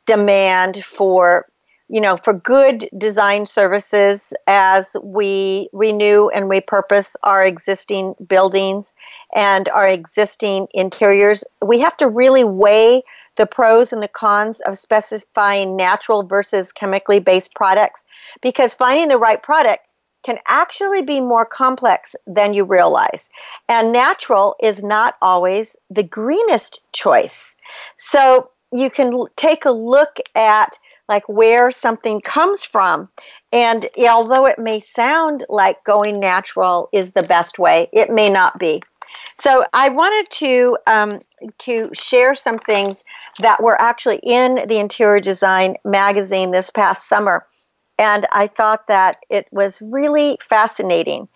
demand 0.06 0.84
for 0.84 1.46
you 1.90 2.02
know, 2.02 2.18
for 2.18 2.34
good 2.34 2.90
design 2.98 3.46
services 3.46 4.34
as 4.46 4.96
we 5.02 5.70
renew 5.72 6.28
and 6.30 6.46
repurpose 6.46 7.16
our 7.24 7.46
existing 7.46 8.14
buildings 8.28 8.94
and 9.34 9.70
our 9.70 9.88
existing 9.88 10.68
interiors. 10.74 11.44
We 11.66 11.80
have 11.80 11.96
to 11.98 12.10
really 12.10 12.44
weigh 12.44 13.04
the 13.38 13.46
pros 13.46 13.94
and 13.94 14.04
the 14.04 14.08
cons 14.08 14.60
of 14.62 14.78
specifying 14.78 15.76
natural 15.76 16.24
versus 16.24 16.72
chemically 16.72 17.20
based 17.20 17.56
products 17.56 18.04
because 18.42 18.74
finding 18.74 19.08
the 19.08 19.18
right 19.18 19.42
product 19.42 19.84
can 20.24 20.40
actually 20.48 21.04
be 21.04 21.22
more 21.22 21.46
complex 21.46 22.16
than 22.26 22.54
you 22.54 22.66
realize. 22.66 23.30
And 23.70 23.94
natural 23.94 24.56
is 24.62 24.84
not 24.84 25.16
always 25.22 25.78
the 25.90 26.04
greenest 26.04 26.82
choice. 26.92 27.56
So 27.96 28.50
you 28.74 28.90
can 28.90 29.26
take 29.38 29.64
a 29.64 29.72
look 29.72 30.18
at 30.36 30.78
like 31.08 31.28
where 31.28 31.72
something 31.72 32.22
comes 32.22 32.64
from. 32.64 33.10
And 33.52 33.88
although 34.10 34.46
it 34.46 34.60
may 34.60 34.80
sound 34.80 35.46
like 35.50 35.84
going 35.84 36.20
natural 36.20 36.90
is 36.92 37.12
the 37.12 37.24
best 37.24 37.60
way, 37.60 37.90
it 37.94 38.10
may 38.10 38.30
not 38.30 38.60
be. 38.60 38.82
So 39.36 39.64
I 39.74 39.90
wanted 39.90 40.32
to 40.32 40.78
um, 40.88 41.20
to 41.60 41.90
share 41.94 42.36
some 42.36 42.58
things 42.58 43.04
that 43.40 43.62
were 43.62 43.80
actually 43.80 44.20
in 44.24 44.68
the 44.68 44.78
Interior 44.80 45.20
Design 45.20 45.76
magazine 45.86 46.52
this 46.52 46.70
past 46.70 47.08
summer. 47.08 47.46
And 48.00 48.28
I 48.32 48.48
thought 48.48 48.88
that 48.88 49.18
it 49.30 49.48
was 49.52 49.82
really 49.82 50.38
fascinating 50.42 51.28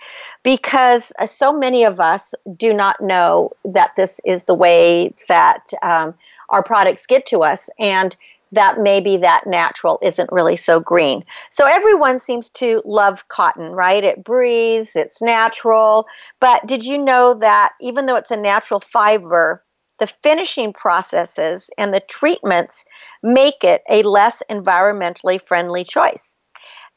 because 0.43 1.11
so 1.27 1.53
many 1.53 1.85
of 1.85 1.99
us 1.99 2.35
do 2.55 2.71
not 2.73 3.01
know 3.01 3.51
that 3.65 3.95
this 3.95 4.21
is 4.25 4.43
the 4.43 4.53
way 4.53 5.13
that 5.27 5.71
um, 5.81 6.13
our 6.49 6.61
products 6.61 7.07
get 7.07 7.25
to 7.27 7.39
us. 7.39 7.69
And 7.79 8.15
that 8.51 8.79
maybe 8.79 9.17
that 9.17 9.47
natural 9.47 9.97
isn't 10.01 10.31
really 10.31 10.57
so 10.57 10.79
green. 10.79 11.21
So 11.51 11.65
everyone 11.65 12.19
seems 12.19 12.49
to 12.51 12.81
love 12.85 13.27
cotton, 13.29 13.71
right? 13.71 14.03
It 14.03 14.23
breathes, 14.23 14.95
it's 14.95 15.21
natural. 15.21 16.05
But 16.39 16.65
did 16.67 16.83
you 16.83 16.97
know 16.97 17.35
that 17.35 17.73
even 17.79 18.05
though 18.05 18.17
it's 18.17 18.31
a 18.31 18.37
natural 18.37 18.81
fiber, 18.81 19.63
the 19.99 20.07
finishing 20.23 20.73
processes 20.73 21.69
and 21.77 21.93
the 21.93 22.01
treatments 22.01 22.83
make 23.23 23.63
it 23.63 23.83
a 23.89 24.03
less 24.03 24.43
environmentally 24.49 25.41
friendly 25.41 25.83
choice? 25.83 26.37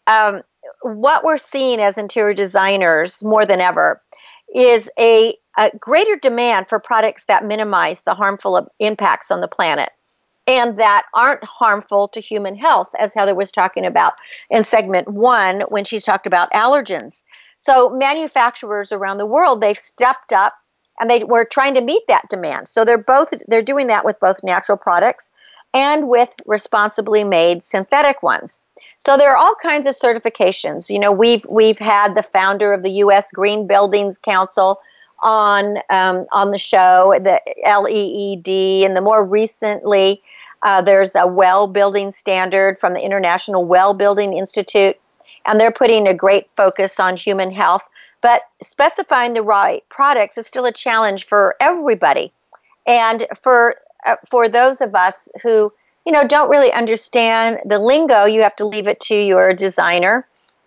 Um, 0.07 0.43
what 0.83 1.25
we're 1.25 1.39
seeing 1.39 1.81
as 1.81 1.99
interior 1.99 2.35
designers 2.35 3.23
more 3.23 3.47
than 3.47 3.61
ever 3.61 4.03
is 4.55 4.91
a, 4.99 5.37
a 5.57 5.71
greater 5.79 6.17
demand 6.17 6.69
for 6.69 6.79
products 6.79 7.27
that 7.27 7.45
minimize 7.45 8.03
the 8.03 8.15
harmful 8.15 8.69
impacts 8.81 9.31
on 9.31 9.41
the 9.41 9.49
planet 9.49 9.91
and 10.47 10.79
that 10.79 11.05
aren't 11.15 11.45
harmful 11.45 12.09
to 12.09 12.21
human 12.21 12.55
health, 12.55 12.89
as 12.99 13.15
Heather 13.15 13.35
was 13.35 13.51
talking 13.51 13.87
about 13.87 14.15
in 14.51 14.65
segment 14.65 15.09
one 15.09 15.63
when 15.69 15.85
she's 15.85 16.03
talked 16.03 16.27
about 16.27 16.53
allergens. 16.53 17.23
So 17.59 17.89
manufacturers 17.89 18.93
around 18.93 19.17
the 19.19 19.27
world, 19.27 19.61
they've 19.61 19.79
stepped 19.79 20.33
up 20.33 20.55
and 21.01 21.09
they 21.11 21.25
were 21.25 21.45
trying 21.45 21.75
to 21.75 21.81
meet 21.81 22.03
that 22.09 22.29
demand. 22.29 22.69
So 22.69 22.85
they're 22.85 22.99
both 22.99 23.33
they're 23.49 23.63
doing 23.63 23.87
that 23.89 24.05
with 24.05 24.21
both 24.21 24.43
natural 24.43 24.79
products 24.79 25.31
and 25.73 26.09
with 26.09 26.33
responsibly 26.47 27.25
made 27.25 27.63
synthetic 27.63 28.23
ones. 28.23 28.61
So 29.01 29.17
there 29.17 29.33
are 29.33 29.37
all 29.37 29.57
kinds 29.57 29.87
of 29.87 29.95
certifications. 29.97 30.89
You 30.89 30.99
know, 30.99 31.11
we've 31.11 31.45
we've 31.49 31.79
had 31.79 32.15
the 32.15 32.23
founder 32.23 32.73
of 32.73 32.83
the 32.83 32.93
U.S. 32.93 33.33
Green 33.33 33.67
Buildings 33.67 34.19
Council 34.19 34.81
on 35.25 35.79
um, 35.91 36.27
on 36.31 36.53
the 36.53 36.59
show, 36.59 37.19
the 37.21 37.41
LEED, 37.67 38.87
and 38.87 38.95
the 38.95 39.01
more 39.01 39.25
recently 39.25 40.23
uh, 40.65 40.81
there's 40.81 41.15
a 41.15 41.27
well 41.27 41.67
building 41.67 42.11
standard 42.11 42.79
from 42.79 42.95
the 42.95 43.01
International 43.01 43.65
Well 43.65 43.95
Building 43.95 44.33
Institute, 44.33 44.97
and 45.47 45.61
they're 45.61 45.73
putting 45.73 46.07
a 46.07 46.15
great 46.15 46.49
focus 46.57 46.99
on 46.99 47.17
human 47.17 47.51
health. 47.51 47.87
But 48.23 48.43
specifying 48.63 49.35
the 49.35 49.43
right 49.43 49.83
products 49.91 50.39
is 50.39 50.47
still 50.47 50.65
a 50.65 50.73
challenge 50.73 51.27
for 51.27 51.57
everybody, 51.61 52.33
and 52.87 53.27
for 53.41 53.77
uh, 54.07 54.17
for 54.29 54.49
those 54.49 54.81
of 54.81 54.95
us 54.95 55.29
who 55.43 55.73
you 56.07 56.13
know 56.13 56.27
don't 56.27 56.49
really 56.49 56.73
understand 56.73 57.61
the 57.67 57.79
lingo, 57.79 58.25
you 58.25 58.43
have 58.43 58.57
to 58.57 58.67
leave 58.67 58.89
it 58.89 59.01
to 59.01 59.15
your 59.15 59.53
designer 59.53 60.27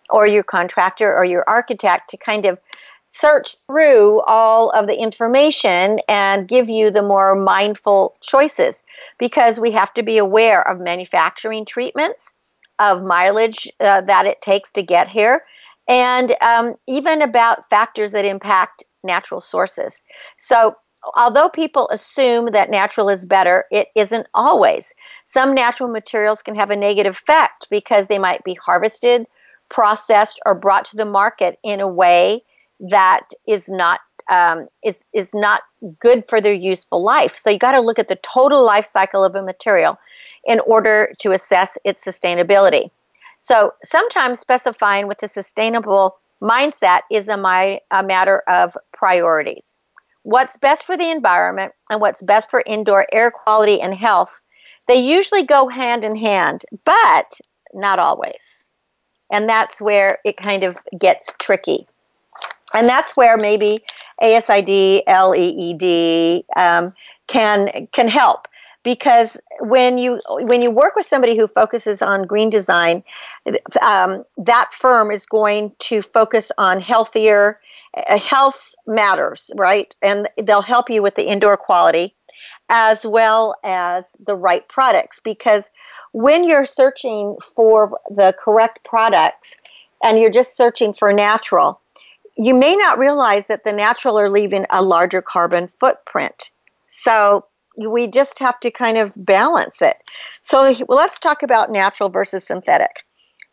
or 0.10 0.28
your 0.28 0.44
contractor 0.44 1.14
or 1.14 1.26
your 1.26 1.44
architect 1.48 2.12
to 2.12 2.18
kind 2.18 2.46
of 2.46 2.60
search 3.08 3.56
through 3.66 4.22
all 4.22 4.70
of 4.72 4.86
the 4.86 4.94
information 4.94 6.00
and 6.10 6.48
give 6.48 6.70
you 6.70 6.92
the 6.92 7.02
more 7.02 7.36
mindful 7.36 8.16
choices 8.22 8.84
because 9.18 9.60
we 9.60 9.72
have 9.72 9.94
to 9.94 10.04
be 10.04 10.18
aware 10.18 10.66
of 10.68 10.80
manufacturing 10.80 11.66
treatments, 11.66 12.34
of 12.80 13.02
mileage 13.02 13.72
uh, 13.80 14.02
that 14.02 14.26
it 14.26 14.42
takes 14.42 14.74
to 14.74 14.84
get 14.84 15.08
here, 15.08 15.44
and 15.88 16.36
um, 16.42 16.76
even 16.86 17.22
about 17.22 17.70
factors 17.70 18.12
that 18.12 18.26
impact 18.26 18.84
natural 19.04 19.40
sources. 19.40 20.04
So, 20.38 20.76
although 21.16 21.48
people 21.48 21.88
assume 21.90 22.48
that 22.48 22.70
natural 22.70 23.08
is 23.08 23.26
better, 23.26 23.66
it 23.72 23.88
isn't 23.96 24.28
always. 24.34 24.94
Some 25.24 25.54
natural 25.54 25.90
materials 25.90 26.42
can 26.42 26.56
have 26.56 26.72
a 26.72 26.76
negative 26.76 27.16
effect 27.16 27.68
because 27.70 28.08
they 28.08 28.20
might 28.20 28.44
be 28.44 28.56
harvested, 28.56 29.28
processed, 29.70 30.42
or 30.46 30.56
brought 30.56 30.86
to 30.86 30.98
the 30.98 31.06
market 31.06 31.58
in 31.64 31.80
a 31.80 31.88
way 31.88 32.44
that 32.80 33.30
is 33.48 33.70
not 33.70 34.00
um, 34.30 34.68
is 34.84 35.06
is 35.14 35.34
not 35.34 35.62
good 36.00 36.26
for 36.26 36.42
their 36.42 36.54
useful 36.54 37.04
life. 37.04 37.36
So 37.36 37.50
you 37.50 37.58
got 37.58 37.74
to 37.74 37.82
look 37.82 38.00
at 38.00 38.08
the 38.08 38.18
total 38.18 38.64
life 38.66 38.86
cycle 38.86 39.24
of 39.24 39.36
a 39.36 39.42
material 39.42 39.98
in 40.46 40.60
order 40.62 41.12
to 41.20 41.32
assess 41.32 41.78
its 41.84 42.06
sustainability. 42.06 42.90
So 43.40 43.74
sometimes 43.84 44.40
specifying 44.40 45.08
with 45.08 45.22
a 45.24 45.28
sustainable 45.28 46.18
mindset 46.42 47.02
is 47.12 47.28
a, 47.28 47.38
my, 47.38 47.82
a 47.92 48.04
matter 48.04 48.44
of 48.48 48.76
priorities. 48.94 49.78
What's 50.24 50.58
best 50.58 50.86
for 50.86 50.98
the 50.98 51.10
environment 51.10 51.74
and 51.90 52.02
what's 52.02 52.22
best 52.22 52.50
for 52.50 52.64
indoor 52.66 53.06
air 53.14 53.32
quality 53.32 53.80
and 53.82 53.94
health, 53.94 54.42
they 54.88 54.96
usually 54.96 55.44
go 55.44 55.68
hand 55.68 56.04
in 56.04 56.16
hand, 56.16 56.64
but 56.86 57.40
not 57.74 58.00
always. 58.00 58.72
And 59.32 59.48
that's 59.48 59.82
where 59.82 60.20
it 60.26 60.38
kind 60.38 60.64
of 60.64 60.78
gets 61.00 61.34
tricky 61.40 61.88
and 62.74 62.88
that's 62.88 63.16
where 63.16 63.38
maybe 63.38 63.84
ASID, 64.22 65.04
LEED 65.08 66.46
um, 66.56 66.94
can 67.28 67.88
can 67.92 68.08
help 68.08 68.48
because 68.84 69.38
when 69.60 69.98
you 69.98 70.22
when 70.28 70.62
you 70.62 70.72
work 70.72 70.96
with 70.96 71.06
somebody 71.06 71.38
who 71.38 71.48
focuses 71.48 72.02
on 72.02 72.24
green 72.24 72.50
design, 72.50 73.04
um, 73.82 74.24
that 74.38 74.74
firm 74.74 75.12
is 75.12 75.26
going 75.26 75.74
to 75.80 76.02
focus 76.02 76.52
on 76.58 76.80
healthier. 76.80 77.60
Uh, 77.96 78.20
health 78.20 78.76
matters, 78.86 79.50
right? 79.56 79.96
And 80.04 80.28
they'll 80.44 80.62
help 80.62 80.90
you 80.90 81.02
with 81.02 81.16
the 81.16 81.24
indoor 81.24 81.58
quality 81.58 82.14
as 82.70 83.06
well 83.06 83.56
as 83.64 84.06
the 84.24 84.36
right 84.36 84.68
products 84.68 85.20
because 85.20 85.72
when 86.12 86.44
you're 86.44 86.66
searching 86.66 87.38
for 87.56 88.00
the 88.10 88.36
correct 88.40 88.84
products 88.84 89.56
and 90.04 90.20
you're 90.20 90.30
just 90.30 90.56
searching 90.56 90.94
for 90.94 91.12
natural, 91.12 91.80
you 92.38 92.54
may 92.54 92.76
not 92.76 93.00
realize 93.00 93.48
that 93.48 93.64
the 93.64 93.74
natural 93.74 94.20
are 94.20 94.30
leaving 94.30 94.66
a 94.70 94.82
larger 94.82 95.22
carbon 95.22 95.68
footprint. 95.68 96.52
So 96.88 97.46
we 97.88 98.08
just 98.08 98.40
have 98.40 98.60
to 98.62 98.72
kind 98.72 98.98
of 98.98 99.12
balance 99.16 99.82
it. 99.82 99.98
So 100.42 100.74
well, 100.88 100.98
let's 100.98 101.20
talk 101.20 101.44
about 101.44 101.72
natural 101.72 102.10
versus 102.10 102.46
synthetic. 102.46 103.04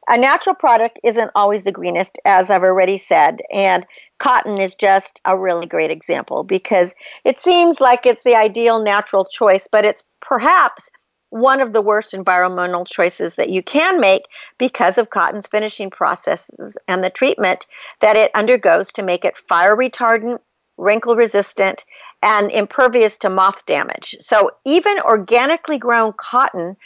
a 0.09 0.18
natural 0.18 0.55
product 0.55 0.99
isn't 1.03 1.30
always 1.35 1.64
the 1.64 1.72
greenest, 1.72 2.18
as 2.24 2.51
I've 2.51 2.62
already 2.62 2.99
said, 2.99 3.41
and 3.53 3.87
cotton 4.18 4.59
is 4.59 4.74
just 4.74 5.20
a 5.24 5.37
really 5.37 5.66
great 5.66 5.91
example 5.91 6.45
because 6.45 6.95
it 7.24 7.41
seems 7.41 7.80
like 7.80 8.07
it's 8.07 8.22
the 8.22 8.35
ideal 8.35 8.82
natural 8.82 9.24
choice, 9.24 9.66
but 9.70 9.85
it's 9.85 10.05
perhaps 10.20 10.91
one 11.35 11.61
of 11.61 11.72
the 11.72 11.82
worst 11.82 12.14
environmental 12.14 12.85
choices 12.85 13.35
that 13.35 13.51
you 13.51 13.61
can 13.61 13.99
make 13.99 14.22
because 14.57 14.99
of 14.99 15.11
cotton's 15.11 15.49
finishing 15.49 15.91
processes 15.91 16.78
and 16.87 17.03
the 17.03 17.11
treatment 17.11 17.66
that 18.01 18.14
it 18.14 18.30
undergoes 18.37 18.93
to 18.93 19.03
make 19.03 19.24
it 19.24 19.37
fire 19.37 19.76
retardant, 19.76 20.39
wrinkle 20.76 21.16
resistant, 21.16 21.85
and 22.22 22.53
impervious 22.53 23.18
to 23.18 23.28
moth 23.28 23.66
damage. 23.66 24.14
So 24.20 24.53
even 24.64 25.01
organically 25.01 25.76
grown 25.76 26.12
cotton 26.12 26.76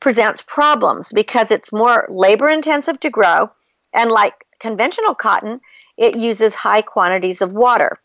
presents 0.00 0.40
problems 0.40 1.12
because 1.12 1.50
it's 1.50 1.70
more 1.70 2.06
labor 2.08 2.48
intensive 2.48 2.98
to 3.00 3.10
grow, 3.10 3.50
and 3.92 4.10
like 4.10 4.46
conventional 4.58 5.14
cotton, 5.14 5.60
it 5.98 6.16
uses 6.16 6.54
high 6.54 6.80
quantities 6.80 7.42
of 7.42 7.52
water. 7.52 7.98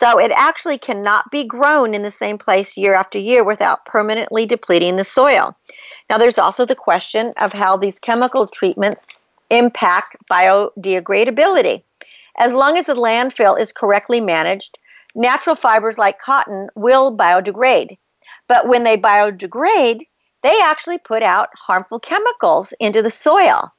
So 0.00 0.18
it 0.18 0.32
actually 0.34 0.78
cannot 0.78 1.30
be 1.30 1.44
grown 1.44 1.94
in 1.94 2.00
the 2.00 2.10
same 2.10 2.38
place 2.38 2.74
year 2.74 2.94
after 2.94 3.18
year 3.18 3.44
without 3.44 3.84
permanently 3.84 4.46
depleting 4.46 4.96
the 4.96 5.04
soil. 5.04 5.54
Now, 6.08 6.16
there's 6.16 6.38
also 6.38 6.64
the 6.64 6.74
question 6.74 7.34
of 7.36 7.52
how 7.52 7.76
these 7.76 7.98
chemical 7.98 8.46
treatments 8.46 9.06
impact 9.50 10.16
biodegradability. 10.30 11.82
As 12.38 12.54
long 12.54 12.78
as 12.78 12.86
the 12.86 12.94
landfill 12.94 13.60
is 13.60 13.72
correctly 13.72 14.22
managed, 14.22 14.78
natural 15.14 15.54
fibers 15.54 15.98
like 15.98 16.18
cotton 16.18 16.70
will 16.74 17.14
biodegrade. 17.14 17.98
But 18.48 18.68
when 18.68 18.84
they 18.84 18.96
biodegrade, 18.96 20.00
they 20.40 20.60
actually 20.62 20.96
put 20.96 21.22
out 21.22 21.50
harmful 21.54 22.00
chemicals 22.00 22.72
into 22.80 23.02
the 23.02 23.10
soil. 23.10 23.70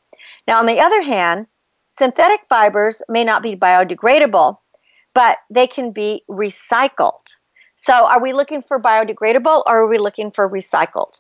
Now, 0.48 0.60
on 0.60 0.68
the 0.68 0.82
other 0.82 1.02
hand, 1.02 1.48
synthetic 1.90 2.42
fibers 2.48 3.02
may 3.10 3.24
not 3.24 3.42
be 3.42 3.56
biodegradable, 3.56 4.60
but 5.14 5.38
they 5.50 5.68
can 5.68 5.92
be 5.92 6.24
recycled. 6.30 7.36
So, 7.76 7.94
are 7.94 8.22
we 8.22 8.34
looking 8.34 8.62
for 8.62 8.80
biodegradable 8.80 9.64
or 9.66 9.80
are 9.80 9.88
we 9.88 9.98
looking 9.98 10.32
for 10.32 10.48
recycled? 10.48 11.20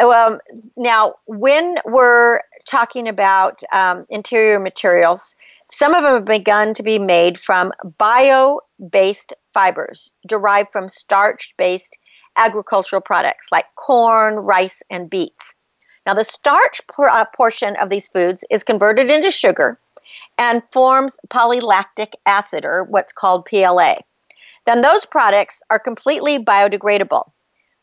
Um, 0.00 0.40
now, 0.76 1.14
when 1.26 1.76
we're 1.84 2.40
talking 2.66 3.08
about 3.08 3.62
um, 3.72 4.04
interior 4.10 4.58
materials, 4.58 5.36
some 5.70 5.94
of 5.94 6.02
them 6.02 6.14
have 6.14 6.24
begun 6.24 6.74
to 6.74 6.82
be 6.82 6.98
made 6.98 7.38
from 7.38 7.72
bio 7.98 8.60
based 8.90 9.32
fibers 9.54 10.10
derived 10.26 10.72
from 10.72 10.88
starch 10.88 11.54
based 11.56 11.96
agricultural 12.36 13.00
products 13.00 13.48
like 13.52 13.66
corn, 13.76 14.36
rice, 14.36 14.82
and 14.90 15.08
beets. 15.08 15.54
Now, 16.06 16.14
the 16.14 16.24
starch 16.24 16.80
por- 16.88 17.08
uh, 17.08 17.24
portion 17.36 17.76
of 17.76 17.88
these 17.88 18.08
foods 18.08 18.44
is 18.50 18.64
converted 18.64 19.10
into 19.10 19.30
sugar 19.30 19.78
and 20.38 20.62
forms 20.72 21.18
polylactic 21.28 22.12
acid, 22.26 22.64
or 22.64 22.84
what's 22.84 23.12
called 23.12 23.46
PLA. 23.46 23.96
Then 24.66 24.82
those 24.82 25.04
products 25.04 25.62
are 25.70 25.78
completely 25.78 26.38
biodegradable. 26.38 27.30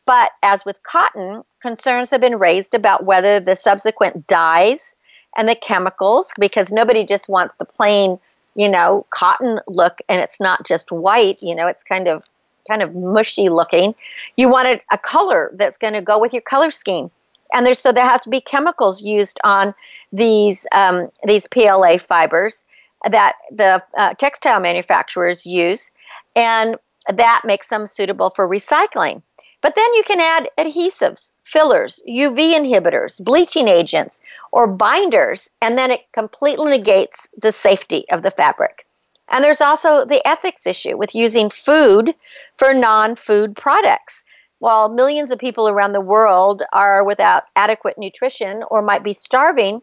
But 0.05 0.31
as 0.41 0.65
with 0.65 0.81
cotton, 0.83 1.43
concerns 1.61 2.09
have 2.09 2.21
been 2.21 2.39
raised 2.39 2.73
about 2.73 3.05
whether 3.05 3.39
the 3.39 3.55
subsequent 3.55 4.27
dyes 4.27 4.95
and 5.37 5.47
the 5.47 5.55
chemicals, 5.55 6.33
because 6.39 6.71
nobody 6.71 7.05
just 7.05 7.29
wants 7.29 7.55
the 7.59 7.65
plain, 7.65 8.17
you 8.55 8.67
know, 8.67 9.05
cotton 9.11 9.59
look 9.67 9.99
and 10.09 10.19
it's 10.19 10.39
not 10.39 10.65
just 10.65 10.91
white, 10.91 11.41
you 11.43 11.53
know, 11.53 11.67
it's 11.67 11.83
kind 11.83 12.07
of 12.07 12.23
kind 12.67 12.81
of 12.81 12.95
mushy 12.95 13.49
looking. 13.49 13.95
You 14.37 14.49
wanted 14.49 14.81
a 14.91 14.97
color 14.97 15.51
that's 15.55 15.77
going 15.77 15.93
to 15.93 16.01
go 16.01 16.19
with 16.19 16.33
your 16.33 16.41
color 16.41 16.69
scheme. 16.69 17.11
And 17.53 17.65
there's 17.65 17.79
so 17.79 17.91
there 17.91 18.07
has 18.07 18.21
to 18.21 18.29
be 18.29 18.41
chemicals 18.41 19.01
used 19.01 19.39
on 19.43 19.73
these 20.11 20.67
um, 20.71 21.09
these 21.25 21.47
PLA 21.47 21.97
fibers 21.97 22.65
that 23.09 23.35
the 23.51 23.83
uh, 23.97 24.13
textile 24.15 24.59
manufacturers 24.59 25.45
use, 25.45 25.91
and 26.35 26.75
that 27.07 27.41
makes 27.45 27.69
them 27.69 27.85
suitable 27.85 28.29
for 28.29 28.47
recycling. 28.47 29.21
But 29.61 29.75
then 29.75 29.93
you 29.95 30.03
can 30.03 30.21
add 30.21 30.49
adhesives, 30.57 31.31
fillers, 31.43 32.01
UV 32.07 32.53
inhibitors, 32.53 33.21
bleaching 33.21 33.67
agents, 33.67 34.21
or 34.51 34.67
binders, 34.67 35.51
and 35.61 35.77
then 35.77 35.91
it 35.91 36.09
completely 36.13 36.77
negates 36.77 37.27
the 37.37 37.51
safety 37.51 38.05
of 38.09 38.21
the 38.21 38.31
fabric. 38.31 38.85
And 39.27 39.43
there's 39.43 39.61
also 39.61 40.05
the 40.05 40.25
ethics 40.27 40.65
issue 40.65 40.97
with 40.97 41.13
using 41.13 41.49
food 41.49 42.15
for 42.57 42.73
non 42.73 43.15
food 43.15 43.55
products. 43.55 44.23
While 44.59 44.89
millions 44.89 45.31
of 45.31 45.39
people 45.39 45.67
around 45.67 45.93
the 45.93 46.01
world 46.01 46.63
are 46.73 47.03
without 47.03 47.43
adequate 47.55 47.97
nutrition 47.97 48.63
or 48.69 48.81
might 48.81 49.03
be 49.03 49.13
starving, 49.13 49.81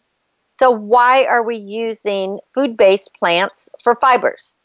so 0.52 0.70
why 0.70 1.24
are 1.24 1.42
we 1.42 1.56
using 1.56 2.40
food 2.54 2.76
based 2.76 3.14
plants 3.14 3.68
for 3.82 3.94
fibers? 3.94 4.56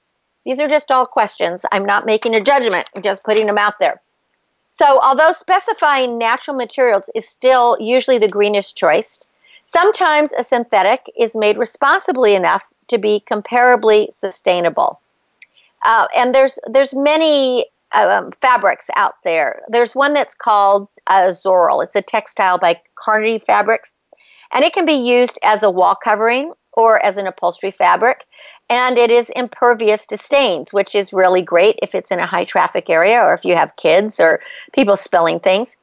These 0.46 0.60
are 0.60 0.68
just 0.68 0.92
all 0.92 1.06
questions. 1.06 1.66
I'm 1.72 1.86
not 1.86 2.06
making 2.06 2.36
a 2.36 2.42
judgment, 2.42 2.90
I'm 2.96 3.02
just 3.02 3.24
putting 3.24 3.46
them 3.46 3.58
out 3.58 3.80
there. 3.80 4.02
So, 4.74 5.00
although 5.02 5.34
specifying 5.34 6.18
natural 6.18 6.56
materials 6.56 7.10
is 7.14 7.28
still 7.28 7.78
usually 7.80 8.18
the 8.18 8.28
greenest 8.28 8.78
choice, 8.78 9.22
sometimes 9.66 10.34
a 10.34 10.44
synthetic 10.44 11.10
is 11.18 11.36
made 11.36 11.58
responsibly 11.58 12.36
enough 12.36 12.64
to 12.88 12.98
be 12.98 13.24
comparably 13.30 14.14
sustainable. 14.14 15.00
Uh, 15.84 16.08
and 16.16 16.34
there's 16.34 16.58
there's 16.68 16.94
many 16.94 17.66
um, 17.94 18.32
fabrics 18.42 18.90
out 18.96 19.16
there. 19.24 19.62
There's 19.70 19.96
one 19.96 20.14
that's 20.14 20.36
called 20.36 20.88
uh, 21.08 21.28
Xorel. 21.28 21.84
It's 21.84 21.96
a 21.96 22.02
textile 22.02 22.58
by 22.58 22.82
Carnegie 22.96 23.40
Fabrics, 23.40 23.94
and 24.54 24.64
it 24.64 24.74
can 24.74 24.86
be 24.86 24.94
used 24.94 25.40
as 25.44 25.64
a 25.64 25.70
wall 25.70 25.96
covering 25.96 26.54
or 26.74 27.04
as 27.04 27.18
an 27.18 27.28
upholstery 27.28 27.72
fabric. 27.72 28.26
And 28.70 28.98
it 28.98 29.12
is 29.12 29.30
impervious 29.32 30.06
to 30.08 30.18
stains, 30.18 30.72
which 30.72 30.96
is 30.96 31.12
really 31.12 31.42
great 31.42 31.78
if 31.82 31.94
it's 31.94 32.12
in 32.12 32.20
a 32.20 32.26
high 32.26 32.46
traffic 32.46 32.90
area 32.90 33.22
or 33.22 33.34
if 33.34 33.44
you 33.44 33.56
have 33.56 33.76
kids 33.76 34.20
or 34.20 34.40
people 34.74 34.96
spilling 34.96 35.40
things. 35.42 35.76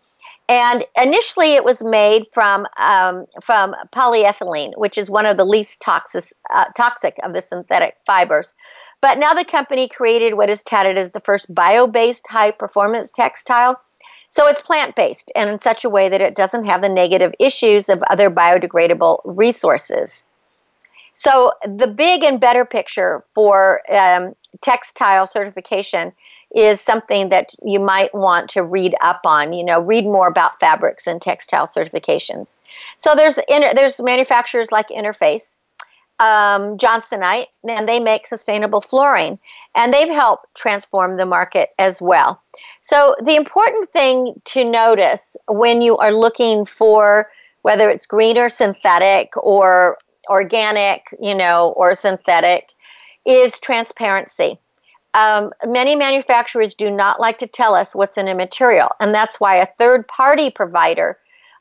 And 0.49 0.87
initially, 0.97 1.55
it 1.55 1.65
was 1.65 1.85
made 1.85 2.25
from 2.33 2.67
um, 2.79 3.27
from 3.43 3.75
polyethylene, 3.95 4.73
which 4.79 4.97
is 4.97 5.11
one 5.11 5.27
of 5.27 5.37
the 5.37 5.45
least 5.45 5.83
toxic 5.83 6.25
uh, 6.55 6.65
toxic 6.75 7.19
of 7.23 7.35
the 7.35 7.43
synthetic 7.43 7.97
fibers. 8.07 8.55
But 9.01 9.19
now 9.19 9.35
the 9.35 9.45
company 9.45 9.89
created 9.89 10.35
what 10.35 10.51
is 10.51 10.63
touted 10.63 10.99
as 10.99 11.11
the 11.11 11.21
first 11.21 11.53
bio-based 11.55 12.27
high-performance 12.27 13.11
textile. 13.11 13.81
So 14.31 14.47
it's 14.47 14.61
plant-based 14.61 15.33
and 15.35 15.49
in 15.49 15.61
such 15.61 15.85
a 15.85 15.89
way 15.89 16.09
that 16.09 16.21
it 16.21 16.35
doesn't 16.35 16.65
have 16.65 16.83
the 16.83 16.89
negative 16.89 17.33
issues 17.39 17.89
of 17.89 18.03
other 18.11 18.31
biodegradable 18.31 19.21
resources. 19.25 20.25
So 21.15 21.53
the 21.65 21.87
big 21.87 22.23
and 22.23 22.39
better 22.39 22.65
picture 22.65 23.25
for 23.35 23.83
um, 23.91 24.35
textile 24.61 25.27
certification 25.27 26.13
is 26.55 26.81
something 26.81 27.29
that 27.31 27.55
you 27.63 27.81
might 27.81 28.15
want 28.15 28.51
to 28.51 28.63
read 28.63 28.95
up 29.01 29.21
on. 29.25 29.53
You 29.53 29.65
know, 29.65 29.81
read 29.81 30.05
more 30.05 30.29
about 30.29 30.61
fabrics 30.61 31.07
and 31.07 31.21
textile 31.21 31.67
certifications. 31.67 32.59
So 32.99 33.15
there's 33.15 33.39
inter- 33.49 33.73
there's 33.75 34.01
manufacturers 34.01 34.71
like 34.71 34.89
Interface, 34.89 35.61
um, 36.21 36.77
Johnsonite, 36.77 37.47
and 37.69 37.89
they 37.89 38.01
make 38.01 38.27
sustainable 38.27 38.81
flooring, 38.81 39.39
and 39.75 39.93
they've 39.93 40.09
helped 40.09 40.47
transform 40.55 41.17
the 41.17 41.27
market 41.27 41.71
as 41.79 42.03
well. 42.03 42.43
So 42.81 43.15
the 43.23 43.37
important 43.37 43.91
thing 43.91 44.41
to 44.47 44.65
notice 44.65 45.37
when 45.47 45.81
you 45.81 45.97
are 45.99 46.13
looking 46.13 46.65
for 46.65 47.29
whether 47.63 47.91
it's 47.91 48.07
green 48.07 48.39
or 48.39 48.49
synthetic 48.49 49.33
or 49.37 49.99
organic, 50.29 51.09
you 51.21 51.35
know, 51.35 51.75
or 51.77 51.95
synthetic, 51.95 52.69
is 53.25 53.59
transparency 53.59 54.59
um, 55.15 55.53
many 55.67 55.97
manufacturers 55.97 56.75
do 56.75 56.91
not 56.91 57.21
like 57.21 57.39
to 57.39 57.47
tell 57.47 57.75
us 57.75 57.95
what's 57.95 58.19
in 58.19 58.29
a 58.29 58.35
material, 58.35 58.91
and 59.01 59.15
that's 59.15 59.41
why 59.41 59.57
a 59.57 59.67
third 59.67 60.07
party 60.07 60.51
provider 60.51 61.19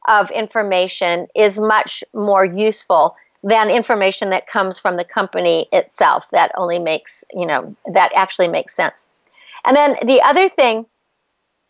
of 0.07 0.31
information 0.31 1.27
is 1.35 1.59
much 1.59 2.03
more 2.13 2.45
useful 2.45 3.15
than 3.47 3.69
information 3.69 4.29
that 4.31 4.45
comes 4.45 4.77
from 4.77 4.97
the 4.97 5.05
company 5.05 5.69
itself. 5.71 6.27
That 6.31 6.51
only 6.57 6.79
makes, 6.79 7.23
you 7.33 7.45
know, 7.45 7.73
that 7.93 8.11
actually 8.13 8.49
makes 8.49 8.75
sense. 8.75 9.07
And 9.63 9.75
then 9.75 9.95
the 10.05 10.21
other 10.21 10.49
thing 10.49 10.85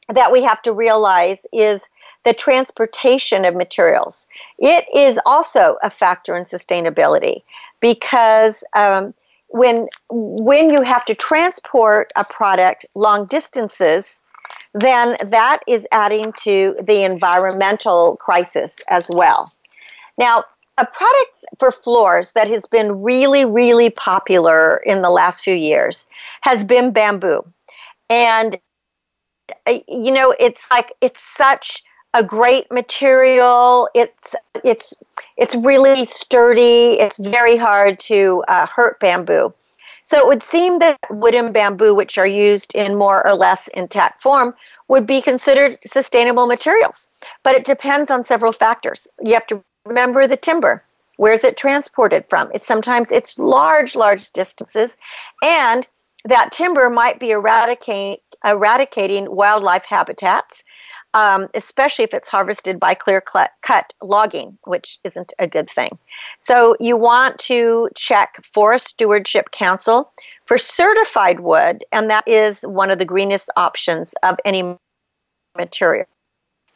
that 0.10 0.32
we 0.32 0.42
have 0.42 0.62
to 0.64 0.74
realize 0.74 1.46
is 1.54 1.88
the 2.26 2.34
transportation 2.34 3.46
of 3.46 3.56
materials. 3.56 4.26
It 4.58 4.86
is 4.94 5.20
also 5.24 5.78
a 5.84 5.92
factor 5.92 6.36
in 6.36 6.46
sustainability 6.46 7.44
because 7.80 8.64
um, 8.76 9.14
when 9.50 9.88
when 10.10 10.72
you 10.72 10.82
have 10.82 11.06
to 11.06 11.14
transport 11.16 12.12
a 12.16 12.26
product 12.26 12.88
long 12.96 13.26
distances 13.26 14.24
then 14.74 15.16
that 15.26 15.60
is 15.68 15.88
adding 15.92 16.34
to 16.34 16.76
the 16.82 17.04
environmental 17.04 18.18
crisis 18.18 18.82
as 18.90 19.10
well 19.10 19.54
now 20.18 20.44
a 20.78 20.86
product 20.86 21.46
for 21.60 21.72
floors 21.72 22.34
that 22.34 22.48
has 22.48 22.66
been 22.66 23.02
really 23.02 23.46
really 23.46 23.90
popular 23.90 24.78
in 24.86 25.02
the 25.02 25.10
last 25.10 25.44
few 25.44 25.56
years 25.56 26.08
has 26.42 26.64
been 26.64 26.92
bamboo 26.92 27.42
and 28.10 28.60
uh, 29.66 29.80
you 29.88 30.12
know 30.12 30.36
it's 30.40 30.70
like 30.72 30.94
it's 31.02 31.22
such 31.22 31.84
a 32.14 32.24
great 32.24 32.72
material. 32.72 33.90
It's 33.94 34.36
it's 34.64 34.94
it's 35.38 35.56
really 35.56 36.06
sturdy. 36.06 37.00
It's 37.00 37.18
very 37.18 37.56
hard 37.56 38.00
to 38.12 38.44
uh, 38.48 38.66
hurt 38.66 39.00
bamboo. 39.00 39.54
So 40.04 40.18
it 40.18 40.28
would 40.28 40.42
seem 40.42 40.80
that 40.80 40.98
wood 41.10 41.36
and 41.36 41.54
bamboo, 41.54 41.94
which 41.94 42.18
are 42.18 42.28
used 42.28 42.74
in 42.76 42.96
more 42.96 43.26
or 43.28 43.36
less 43.36 43.68
intact 43.70 44.22
form, 44.22 44.56
would 44.88 45.06
be 45.06 45.22
considered 45.22 45.78
sustainable 45.86 46.48
materials. 46.48 47.10
But 47.44 47.56
it 47.56 47.66
depends 47.66 48.10
on 48.10 48.24
several 48.24 48.54
factors. 48.54 49.08
You 49.22 49.34
have 49.34 49.48
to 49.48 49.62
remember 49.88 50.28
the 50.28 50.38
timber. 50.38 50.84
Where's 51.18 51.44
it 51.44 51.58
transported 51.58 52.26
from? 52.30 52.52
It's 52.54 52.68
sometimes 52.68 53.12
it's 53.12 53.40
large, 53.40 53.96
large 53.96 54.32
distances, 54.32 54.98
and 55.44 55.88
that 56.26 56.52
timber 56.52 56.90
might 56.90 57.20
be 57.20 57.32
eradicating 57.32 58.18
eradicating 58.46 59.36
wildlife 59.36 59.84
habitats 59.84 60.64
um, 61.18 61.48
especially 61.56 62.04
if 62.04 62.14
it's 62.14 62.30
harvested 62.30 62.80
by 62.80 62.94
clear 62.94 63.22
cut 63.22 63.94
logging, 64.04 64.58
which 64.66 65.00
isn't 65.04 65.34
a 65.40 65.48
good 65.48 65.68
thing. 65.68 65.98
So 66.40 66.76
you 66.80 66.96
want 66.96 67.40
to 67.40 67.90
check 67.96 68.40
Forest 68.54 68.90
Stewardship 68.90 69.50
Council 69.50 70.12
for 70.46 70.60
certified 70.60 71.40
wood, 71.40 71.84
and 71.92 72.12
that 72.12 72.28
is 72.28 72.62
one 72.62 72.92
of 72.92 73.00
the 73.00 73.06
greenest 73.06 73.50
options 73.56 74.14
of 74.22 74.38
any 74.46 74.78
material. 75.58 76.06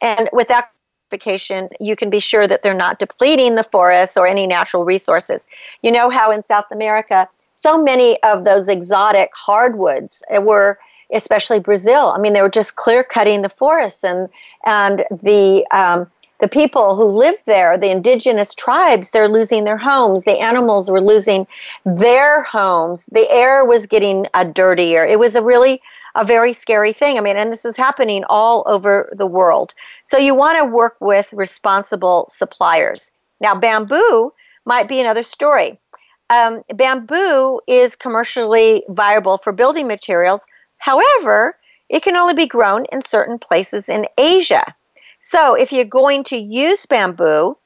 And 0.00 0.28
with 0.32 0.48
that 0.48 0.71
certification, 1.12 1.68
you 1.80 1.94
can 1.94 2.10
be 2.10 2.20
sure 2.20 2.46
that 2.46 2.62
they're 2.62 2.74
not 2.74 2.98
depleting 2.98 3.54
the 3.54 3.64
forests 3.64 4.16
or 4.16 4.26
any 4.26 4.46
natural 4.46 4.84
resources. 4.84 5.46
You 5.82 5.92
know 5.92 6.10
how 6.10 6.30
in 6.32 6.42
South 6.42 6.64
America, 6.72 7.28
so 7.54 7.82
many 7.82 8.22
of 8.22 8.44
those 8.44 8.68
exotic 8.68 9.30
hardwoods 9.34 10.22
were 10.40 10.78
especially 11.14 11.60
Brazil. 11.60 12.12
I 12.16 12.18
mean, 12.18 12.32
they 12.32 12.40
were 12.40 12.48
just 12.48 12.76
clear 12.76 13.04
cutting 13.04 13.42
the 13.42 13.50
forests, 13.50 14.02
and 14.02 14.30
and 14.64 15.04
the 15.22 15.66
um, 15.70 16.10
the 16.40 16.48
people 16.48 16.96
who 16.96 17.04
lived 17.04 17.42
there, 17.44 17.76
the 17.76 17.90
indigenous 17.90 18.54
tribes, 18.54 19.10
they're 19.10 19.28
losing 19.28 19.64
their 19.64 19.76
homes. 19.76 20.22
The 20.22 20.40
animals 20.40 20.90
were 20.90 21.02
losing 21.02 21.46
their 21.84 22.42
homes. 22.42 23.06
The 23.12 23.30
air 23.30 23.64
was 23.64 23.86
getting 23.86 24.26
uh, 24.32 24.44
dirtier. 24.44 25.04
It 25.04 25.18
was 25.18 25.36
a 25.36 25.42
really 25.42 25.82
a 26.14 26.24
very 26.24 26.52
scary 26.52 26.92
thing. 26.92 27.18
I 27.18 27.20
mean, 27.20 27.36
and 27.36 27.52
this 27.52 27.64
is 27.64 27.76
happening 27.76 28.24
all 28.28 28.64
over 28.66 29.12
the 29.16 29.26
world. 29.26 29.74
So 30.04 30.18
you 30.18 30.34
want 30.34 30.58
to 30.58 30.64
work 30.64 30.96
with 31.00 31.32
responsible 31.32 32.26
suppliers. 32.28 33.10
Now, 33.40 33.54
bamboo 33.54 34.32
might 34.64 34.88
be 34.88 35.00
another 35.00 35.22
story. 35.22 35.78
Um, 36.30 36.62
bamboo 36.74 37.60
is 37.66 37.96
commercially 37.96 38.84
viable 38.88 39.38
for 39.38 39.52
building 39.52 39.86
materials, 39.86 40.46
However, 40.82 41.56
it 41.88 42.02
can 42.02 42.16
only 42.16 42.34
be 42.34 42.46
grown 42.46 42.86
in 42.86 43.02
certain 43.02 43.38
places 43.38 43.88
in 43.88 44.08
Asia. 44.18 44.64
So, 45.20 45.54
if 45.54 45.70
you're 45.70 45.84
going 45.84 46.24
to 46.24 46.36
use 46.36 46.86
bamboo, 46.86 47.56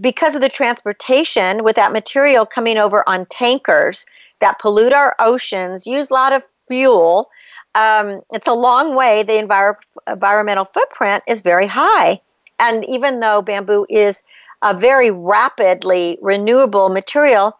because 0.00 0.34
of 0.34 0.40
the 0.40 0.48
transportation 0.48 1.62
with 1.62 1.76
that 1.76 1.92
material 1.92 2.44
coming 2.44 2.76
over 2.76 3.08
on 3.08 3.26
tankers 3.26 4.04
that 4.40 4.58
pollute 4.58 4.92
our 4.92 5.14
oceans, 5.20 5.86
use 5.86 6.10
a 6.10 6.14
lot 6.14 6.32
of 6.32 6.42
fuel, 6.66 7.30
um, 7.76 8.22
it's 8.32 8.46
a 8.46 8.54
long 8.54 8.96
way. 8.96 9.22
The 9.22 9.34
envir- 9.34 9.76
environmental 10.08 10.64
footprint 10.64 11.22
is 11.28 11.42
very 11.42 11.66
high. 11.66 12.20
And 12.58 12.84
even 12.86 13.20
though 13.20 13.42
bamboo 13.42 13.86
is 13.90 14.22
a 14.62 14.72
very 14.72 15.10
rapidly 15.10 16.18
renewable 16.22 16.88
material, 16.88 17.56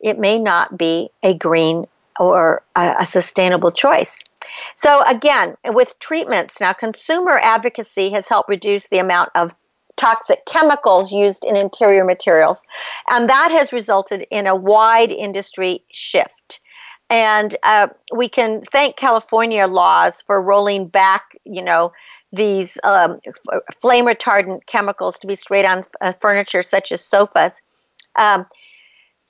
it 0.00 0.16
may 0.18 0.38
not 0.38 0.78
be 0.78 1.10
a 1.24 1.34
green 1.34 1.86
or 2.20 2.62
a, 2.76 2.96
a 3.00 3.06
sustainable 3.06 3.72
choice. 3.72 4.22
So, 4.76 5.02
again, 5.04 5.56
with 5.64 5.98
treatments, 5.98 6.60
now 6.60 6.72
consumer 6.72 7.38
advocacy 7.42 8.10
has 8.10 8.28
helped 8.28 8.48
reduce 8.48 8.86
the 8.86 8.98
amount 8.98 9.30
of 9.34 9.54
toxic 9.96 10.46
chemicals 10.46 11.10
used 11.10 11.44
in 11.44 11.56
interior 11.56 12.04
materials, 12.04 12.64
and 13.08 13.28
that 13.28 13.50
has 13.50 13.72
resulted 13.72 14.24
in 14.30 14.46
a 14.46 14.54
wide 14.54 15.10
industry 15.10 15.82
shift. 15.90 16.60
And 17.10 17.56
uh, 17.62 17.88
we 18.14 18.28
can 18.28 18.62
thank 18.62 18.96
California 18.96 19.66
laws 19.66 20.22
for 20.22 20.40
rolling 20.40 20.88
back, 20.88 21.24
you 21.44 21.62
know, 21.62 21.92
these 22.32 22.76
um, 22.84 23.20
flame 23.80 24.06
retardant 24.06 24.66
chemicals 24.66 25.18
to 25.20 25.26
be 25.26 25.34
sprayed 25.34 25.64
on 25.64 25.82
uh, 26.00 26.12
furniture 26.20 26.62
such 26.62 26.92
as 26.92 27.02
sofas. 27.02 27.60
Um, 28.16 28.46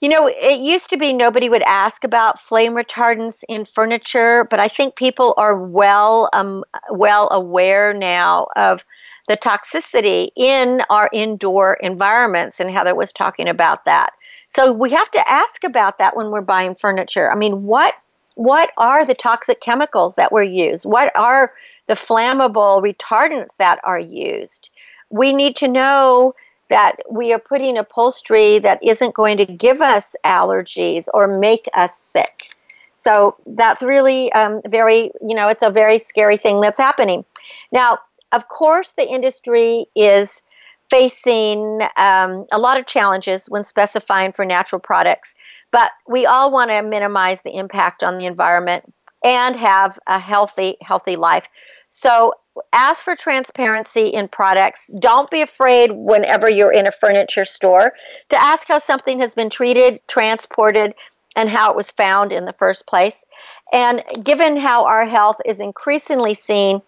you 0.01 0.09
know, 0.09 0.29
it 0.29 0.61
used 0.61 0.91
to 0.91 0.97
be 0.97 1.13
nobody 1.13 1.49
would 1.49 1.63
ask 1.63 2.05
about 2.05 2.39
flame 2.39 2.75
retardants 2.75 3.43
in 3.49 3.65
furniture, 3.65 4.47
but 4.49 4.61
I 4.61 4.69
think 4.69 4.95
people 4.95 5.35
are 5.37 5.57
well 5.57 6.29
um, 6.33 6.65
well 6.91 7.29
aware 7.31 7.93
now 7.93 8.47
of 8.55 8.85
the 9.29 9.37
toxicity 9.37 10.31
in 10.37 10.83
our 10.89 11.11
indoor 11.13 11.75
environments, 11.75 12.61
and 12.61 12.71
Heather 12.71 12.95
was 12.95 13.13
talking 13.13 13.49
about 13.49 13.85
that. 13.87 14.13
So 14.49 14.73
we 14.73 14.91
have 14.91 15.11
to 15.13 15.31
ask 15.31 15.65
about 15.65 15.99
that 15.99 16.17
when 16.17 16.31
we're 16.31 16.41
buying 16.41 16.75
furniture. 16.75 17.31
I 17.31 17.35
mean, 17.35 17.65
what 17.65 17.95
what 18.35 18.71
are 18.77 19.05
the 19.05 19.15
toxic 19.15 19.61
chemicals 19.61 20.15
that 20.15 20.31
were 20.31 20.45
used? 20.45 20.87
What 20.87 21.11
are 21.17 21.53
the 21.89 21.95
flammable 21.95 22.81
retardants 22.81 23.57
that 23.57 23.81
are 23.83 23.99
used? 23.99 24.71
We 25.11 25.33
need 25.33 25.57
to 25.57 25.69
know 25.69 26.35
that 26.69 26.97
we 27.11 27.33
are 27.33 27.39
putting 27.41 27.77
upholstery 27.77 28.61
that 28.61 28.83
isn't 28.83 29.15
going 29.15 29.39
to 29.39 29.47
give 29.47 29.81
us 29.81 30.15
allergies 30.25 31.09
or 31.13 31.27
make 31.27 31.69
us 31.75 31.97
sick. 31.97 32.55
So 32.95 33.37
that's 33.47 33.83
really 33.83 34.31
um, 34.33 34.61
very, 34.67 35.11
you 35.21 35.35
know, 35.35 35.49
it's 35.49 35.63
a 35.63 35.71
very 35.71 35.99
scary 35.99 36.37
thing 36.37 36.61
that's 36.61 36.79
happening. 36.79 37.25
Now, 37.73 37.99
of 38.33 38.49
course, 38.49 38.93
the 38.93 39.09
industry 39.09 39.87
is 39.97 40.43
facing 40.91 41.81
um, 41.97 42.47
a 42.51 42.59
lot 42.59 42.79
of 42.79 42.87
challenges 42.87 43.47
when 43.47 43.65
specifying 43.65 44.33
for 44.33 44.45
natural 44.45 44.81
products, 44.81 45.35
but 45.71 45.91
we 46.07 46.27
all 46.27 46.51
want 46.51 46.71
to 46.71 46.83
minimize 46.83 47.43
the 47.43 47.57
impact 47.57 48.03
on 48.03 48.19
the 48.19 48.27
environment 48.27 48.93
and 49.25 49.57
have 49.57 49.99
a 50.07 50.19
healthy, 50.19 50.77
healthy 50.81 51.17
life. 51.17 51.47
So 51.91 52.35
ask 52.73 53.03
for 53.03 53.17
transparency 53.17 54.09
in 54.09 54.29
products. 54.29 54.93
Don't 54.99 55.31
be 55.31 55.43
afraid 55.43 55.91
whenever 55.93 56.49
you're 56.49 56.73
in 56.73 56.87
a 56.87 56.93
furniture 56.93 57.45
store 57.45 57.93
to 58.29 58.41
ask 58.41 58.67
how 58.69 58.79
something 58.79 59.21
has 59.21 59.35
been 59.35 59.51
treated, 59.51 60.01
transported, 60.07 60.95
and 61.37 61.49
how 61.49 61.71
it 61.71 61.77
was 61.77 61.91
found 61.91 62.33
in 62.33 62.45
the 62.45 62.53
first 62.53 62.87
place. 62.87 63.25
And 63.73 64.03
given 64.23 64.57
how 64.57 64.87
our 64.87 65.05
health 65.05 65.41
is 65.45 65.61
increasingly 65.61 66.35
seen 66.35 66.83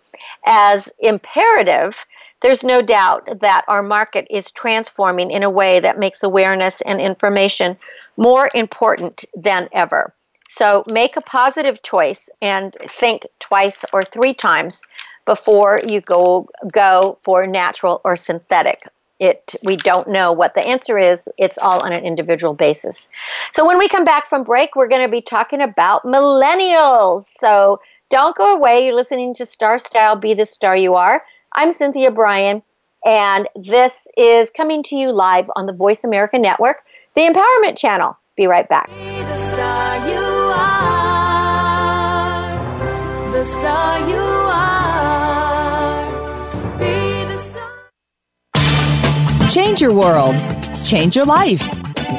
as 0.44 0.88
imperative, 0.98 2.05
there's 2.41 2.64
no 2.64 2.82
doubt 2.82 3.41
that 3.41 3.64
our 3.68 3.82
market 3.82 4.26
is 4.30 4.51
transforming 4.51 5.30
in 5.30 5.43
a 5.43 5.51
way 5.51 5.80
that 5.80 5.99
makes 5.99 6.22
awareness 6.22 6.80
and 6.82 7.01
information 7.01 7.76
more 8.16 8.51
important 8.55 9.24
than 9.34 9.68
ever. 9.72 10.14
So 10.49 10.84
make 10.88 11.16
a 11.16 11.20
positive 11.20 11.82
choice 11.82 12.28
and 12.43 12.76
think 12.88 13.26
twice 13.38 13.84
or 13.93 14.03
three 14.03 14.34
times 14.34 14.82
before 15.24 15.80
you 15.86 16.01
go 16.01 16.49
go 16.72 17.18
for 17.22 17.47
natural 17.47 18.01
or 18.05 18.16
synthetic. 18.16 18.82
It 19.20 19.55
we 19.62 19.76
don't 19.76 20.09
know 20.09 20.32
what 20.32 20.55
the 20.55 20.62
answer 20.62 20.99
is. 20.99 21.28
It's 21.38 21.59
all 21.59 21.80
on 21.84 21.93
an 21.93 22.05
individual 22.05 22.55
basis. 22.55 23.09
So 23.53 23.66
when 23.66 23.78
we 23.78 23.86
come 23.86 24.05
back 24.05 24.28
from 24.28 24.45
break, 24.45 24.74
we're 24.74 24.88
going 24.88 25.03
to 25.03 25.09
be 25.09 25.20
talking 25.20 25.61
about 25.61 26.05
millennials. 26.05 27.24
So 27.24 27.80
don't 28.09 28.34
go 28.34 28.57
away. 28.57 28.86
You're 28.86 28.97
listening 28.97 29.34
to 29.34 29.47
Star 29.47 29.78
Style 29.78 30.16
Be 30.16 30.34
the 30.34 30.47
Star 30.47 30.76
You 30.76 30.97
Are. 30.97 31.22
I'm 31.53 31.72
Cynthia 31.72 32.11
Brian 32.11 32.62
and 33.05 33.48
this 33.57 34.07
is 34.16 34.51
coming 34.51 34.82
to 34.84 34.96
you 34.96 35.12
live 35.12 35.51
on 35.57 35.66
the 35.66 35.72
Voice 35.72 36.05
America 36.05 36.38
Network, 36.38 36.84
the 37.14 37.22
Empowerment 37.22 37.76
Channel. 37.78 38.16
Be 38.36 38.46
right 38.46 38.68
back. 38.68 38.88
Be 38.88 38.94
the 38.94 39.36
star 39.36 40.09
you 40.09 40.20
are. 40.55 41.32
The 43.32 43.44
star 43.44 44.09
you 44.09 44.30
Change 49.51 49.80
your 49.80 49.92
world. 49.92 50.36
Change 50.84 51.16
your 51.16 51.24
life. 51.24 51.68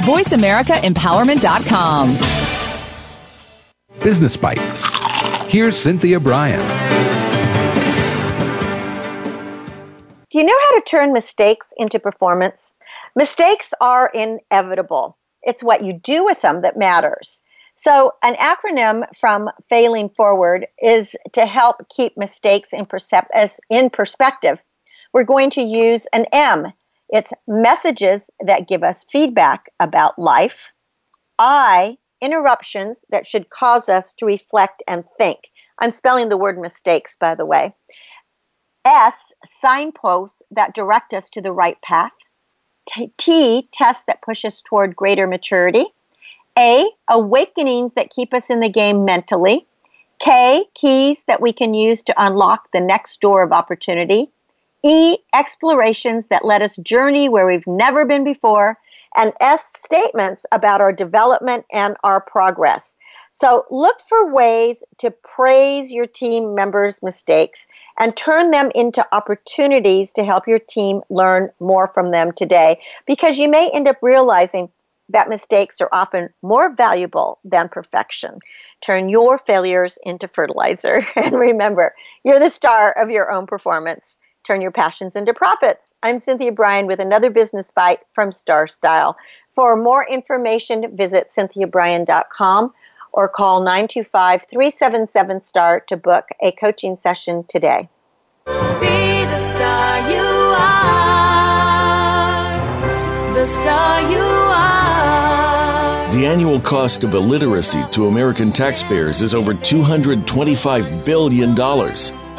VoiceAmericaEmpowerment.com. 0.04 2.10
Business 4.04 4.36
Bites. 4.36 4.84
Here's 5.48 5.78
Cynthia 5.78 6.20
Brian. 6.20 6.60
Do 10.32 10.40
you 10.40 10.46
know 10.46 10.58
how 10.70 10.80
to 10.80 10.86
turn 10.86 11.14
mistakes 11.14 11.74
into 11.78 12.00
performance? 12.00 12.74
Mistakes 13.16 13.74
are 13.80 14.10
inevitable. 14.14 15.18
It's 15.44 15.64
what 15.64 15.84
you 15.84 15.94
do 15.94 16.26
with 16.26 16.42
them 16.42 16.62
that 16.62 16.78
matters. 16.78 17.42
So, 17.76 18.14
an 18.24 18.36
acronym 18.36 19.04
from 19.16 19.50
Failing 19.70 20.10
Forward 20.10 20.68
is 20.82 21.16
to 21.34 21.46
help 21.46 21.90
keep 21.90 22.18
mistakes 22.18 22.74
in, 22.74 22.86
percep- 22.86 23.58
in 23.70 23.90
perspective. 23.90 24.60
We're 25.14 25.24
going 25.24 25.50
to 25.52 25.62
use 25.62 26.06
an 26.14 26.26
M 26.32 26.74
it's 27.12 27.34
messages 27.46 28.30
that 28.40 28.70
give 28.70 28.84
us 28.84 29.04
feedback 29.04 29.70
about 29.80 30.18
life. 30.18 30.72
I, 31.38 31.98
interruptions 32.22 33.04
that 33.10 33.28
should 33.28 33.50
cause 33.50 33.90
us 33.90 34.14
to 34.16 34.26
reflect 34.26 34.82
and 34.88 35.04
think. 35.18 35.40
I'm 35.78 35.92
spelling 35.92 36.30
the 36.30 36.38
word 36.38 36.58
mistakes, 36.58 37.18
by 37.20 37.36
the 37.36 37.46
way. 37.46 37.76
S, 38.86 39.34
signposts 39.46 40.42
that 40.52 40.74
direct 40.74 41.14
us 41.14 41.30
to 41.32 41.42
the 41.42 41.52
right 41.52 41.80
path. 41.82 42.14
T, 43.18 43.70
tests 43.72 44.06
that 44.06 44.22
push 44.22 44.44
us 44.44 44.62
toward 44.62 44.96
greater 44.96 45.28
maturity. 45.28 45.86
A, 46.58 46.90
awakenings 47.10 47.94
that 47.94 48.10
keep 48.10 48.34
us 48.34 48.50
in 48.50 48.60
the 48.60 48.70
game 48.70 49.06
mentally. 49.06 49.66
K, 50.20 50.66
keys 50.74 51.24
that 51.24 51.42
we 51.42 51.54
can 51.54 51.74
use 51.74 52.04
to 52.04 52.14
unlock 52.18 52.72
the 52.72 52.82
next 52.82 53.22
door 53.22 53.42
of 53.44 53.52
opportunity. 53.52 54.30
E, 54.84 55.18
explorations 55.34 56.28
that 56.28 56.44
let 56.44 56.62
us 56.62 56.76
journey 56.78 57.30
where 57.30 57.46
we've 57.46 57.68
never 57.68 58.06
been 58.06 58.24
before. 58.24 58.78
And 59.18 59.34
S, 59.40 59.74
statements 59.78 60.46
about 60.52 60.82
our 60.82 60.94
development 60.94 61.66
and 61.72 61.98
our 62.04 62.22
progress. 62.22 62.96
So 63.32 63.66
look 63.70 64.00
for 64.08 64.32
ways 64.34 64.84
to 65.00 65.12
praise 65.12 65.92
your 65.92 66.06
team 66.06 66.56
members' 66.56 67.02
mistakes 67.04 67.68
and 68.00 68.16
turn 68.16 68.52
them 68.52 68.72
into 68.74 69.06
opportunities 69.14 70.14
to 70.14 70.24
help 70.24 70.48
your 70.48 70.60
team 70.60 71.02
learn 71.10 71.50
more 71.60 71.88
from 71.94 72.12
them 72.12 72.32
today 72.32 72.82
because 73.06 73.38
you 73.38 73.50
may 73.50 73.70
end 73.70 73.88
up 73.88 73.98
realizing 74.02 74.70
that 75.10 75.30
mistakes 75.30 75.82
are 75.82 75.90
often 75.92 76.30
more 76.42 76.74
valuable 76.74 77.40
than 77.44 77.70
perfection. 77.70 78.40
Turn 78.82 79.10
your 79.10 79.38
failures 79.38 80.00
into 80.04 80.28
fertilizer. 80.28 81.06
And 81.16 81.38
remember, 81.38 81.94
you're 82.24 82.40
the 82.40 82.50
star 82.50 82.92
of 82.92 83.10
your 83.10 83.32
own 83.32 83.46
performance. 83.46 84.20
Turn 84.52 84.62
your 84.62 84.72
passions 84.72 85.16
into 85.16 85.34
profits. 85.34 85.94
I'm 86.04 86.20
Cynthia 86.20 86.52
Brian 86.52 86.86
with 86.86 87.00
another 87.00 87.30
business 87.30 87.72
bite 87.72 88.04
from 88.12 88.34
Star 88.34 88.68
Style. 88.68 89.16
For 89.56 89.78
more 89.78 90.06
information, 90.06 90.98
visit 90.98 91.30
cynthiabrian.com 91.30 92.74
or 93.14 93.30
call 93.30 93.62
925 93.62 94.46
377 94.50 95.40
STAR 95.40 95.80
to 95.88 95.96
book 95.96 96.28
a 96.42 96.52
coaching 96.52 96.98
session 96.98 97.46
today. 97.48 97.88
Be 98.46 99.24
the 99.24 99.40
star 99.40 100.12
you 100.12 100.20
are. 100.60 100.84
The 103.34 103.48
star 103.48 104.02
you 104.12 104.18
are. 104.18 106.12
The 106.12 106.26
annual 106.26 106.60
cost 106.60 107.06
of 107.06 107.14
illiteracy 107.14 107.86
to 107.92 108.08
American 108.08 108.52
taxpayers 108.52 109.22
is 109.22 109.34
over 109.34 109.54
$225 109.54 111.06
billion. 111.06 111.56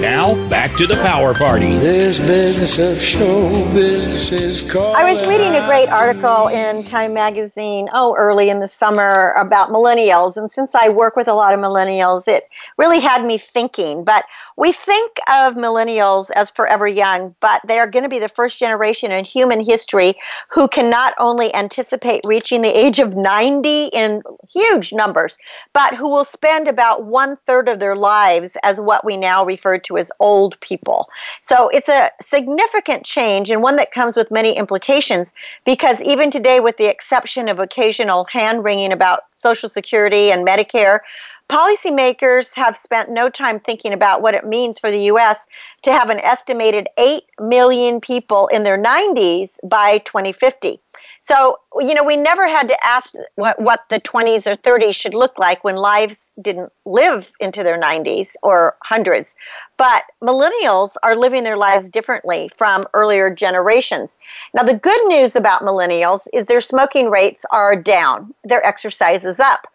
Now, 0.00 0.34
back 0.48 0.76
to 0.76 0.86
the 0.86 0.94
power 0.94 1.34
party. 1.34 1.74
This 1.74 2.20
business 2.20 2.78
of 2.78 3.02
show 3.02 3.50
business 3.72 4.30
is 4.30 4.62
called. 4.62 4.94
I 4.94 5.12
was 5.12 5.26
reading 5.26 5.56
a 5.56 5.66
great 5.66 5.88
article 5.88 6.46
in 6.46 6.84
Time 6.84 7.12
Magazine, 7.12 7.88
oh, 7.92 8.14
early 8.16 8.48
in 8.48 8.60
the 8.60 8.68
summer 8.68 9.32
about 9.32 9.70
millennials. 9.70 10.36
And 10.36 10.52
since 10.52 10.76
I 10.76 10.88
work 10.88 11.16
with 11.16 11.26
a 11.26 11.34
lot 11.34 11.52
of 11.52 11.58
millennials, 11.58 12.28
it 12.28 12.48
really 12.76 13.00
had 13.00 13.24
me 13.24 13.38
thinking. 13.38 14.04
But 14.04 14.24
we 14.56 14.70
think 14.70 15.18
of 15.28 15.56
millennials 15.56 16.30
as 16.30 16.52
forever 16.52 16.86
young, 16.86 17.34
but 17.40 17.60
they 17.66 17.80
are 17.80 17.90
going 17.90 18.04
to 18.04 18.08
be 18.08 18.20
the 18.20 18.28
first 18.28 18.56
generation 18.56 19.10
in 19.10 19.24
human 19.24 19.60
history 19.60 20.14
who 20.48 20.68
can 20.68 20.90
not 20.90 21.14
only 21.18 21.52
anticipate 21.52 22.20
reaching 22.24 22.62
the 22.62 22.78
age 22.78 23.00
of 23.00 23.16
90 23.16 23.86
in 23.86 24.22
huge 24.48 24.92
numbers, 24.92 25.38
but 25.72 25.96
who 25.96 26.08
will 26.08 26.24
spend 26.24 26.68
about 26.68 27.04
one 27.04 27.34
third 27.46 27.68
of 27.68 27.80
their 27.80 27.96
lives 27.96 28.56
as 28.62 28.80
what 28.80 29.04
we 29.04 29.16
now 29.16 29.44
refer 29.44 29.76
to 29.78 29.87
to 29.88 29.98
as 29.98 30.12
old 30.20 30.58
people. 30.60 31.08
So 31.40 31.68
it's 31.68 31.88
a 31.88 32.10
significant 32.20 33.04
change 33.04 33.50
and 33.50 33.62
one 33.62 33.76
that 33.76 33.90
comes 33.90 34.16
with 34.16 34.30
many 34.30 34.56
implications 34.56 35.34
because 35.64 36.00
even 36.02 36.30
today, 36.30 36.60
with 36.60 36.76
the 36.76 36.88
exception 36.88 37.48
of 37.48 37.58
occasional 37.58 38.24
hand 38.26 38.64
wringing 38.64 38.92
about 38.92 39.24
Social 39.32 39.68
Security 39.68 40.30
and 40.30 40.46
Medicare, 40.46 41.00
policymakers 41.48 42.54
have 42.54 42.76
spent 42.76 43.10
no 43.10 43.30
time 43.30 43.58
thinking 43.58 43.92
about 43.92 44.20
what 44.20 44.34
it 44.34 44.46
means 44.46 44.78
for 44.78 44.90
the 44.90 45.04
U.S. 45.04 45.46
to 45.82 45.92
have 45.92 46.10
an 46.10 46.20
estimated 46.20 46.88
8 46.98 47.22
million 47.40 48.00
people 48.00 48.48
in 48.48 48.64
their 48.64 48.78
90s 48.78 49.58
by 49.66 49.98
2050. 49.98 50.80
So, 51.28 51.58
you 51.78 51.92
know, 51.92 52.04
we 52.04 52.16
never 52.16 52.48
had 52.48 52.68
to 52.68 52.86
ask 52.86 53.12
what, 53.34 53.60
what 53.60 53.86
the 53.90 54.00
20s 54.00 54.46
or 54.46 54.54
30s 54.54 54.94
should 54.94 55.12
look 55.12 55.38
like 55.38 55.62
when 55.62 55.76
lives 55.76 56.32
didn't 56.40 56.72
live 56.86 57.30
into 57.38 57.62
their 57.62 57.78
90s 57.78 58.34
or 58.42 58.76
hundreds. 58.82 59.36
But 59.76 60.04
millennials 60.22 60.96
are 61.02 61.14
living 61.14 61.44
their 61.44 61.58
lives 61.58 61.90
differently 61.90 62.48
from 62.56 62.82
earlier 62.94 63.28
generations. 63.28 64.16
Now, 64.54 64.62
the 64.62 64.72
good 64.72 65.06
news 65.08 65.36
about 65.36 65.60
millennials 65.60 66.26
is 66.32 66.46
their 66.46 66.62
smoking 66.62 67.10
rates 67.10 67.44
are 67.52 67.76
down, 67.76 68.32
their 68.44 68.64
exercise 68.64 69.26
is 69.26 69.38
up. 69.38 69.66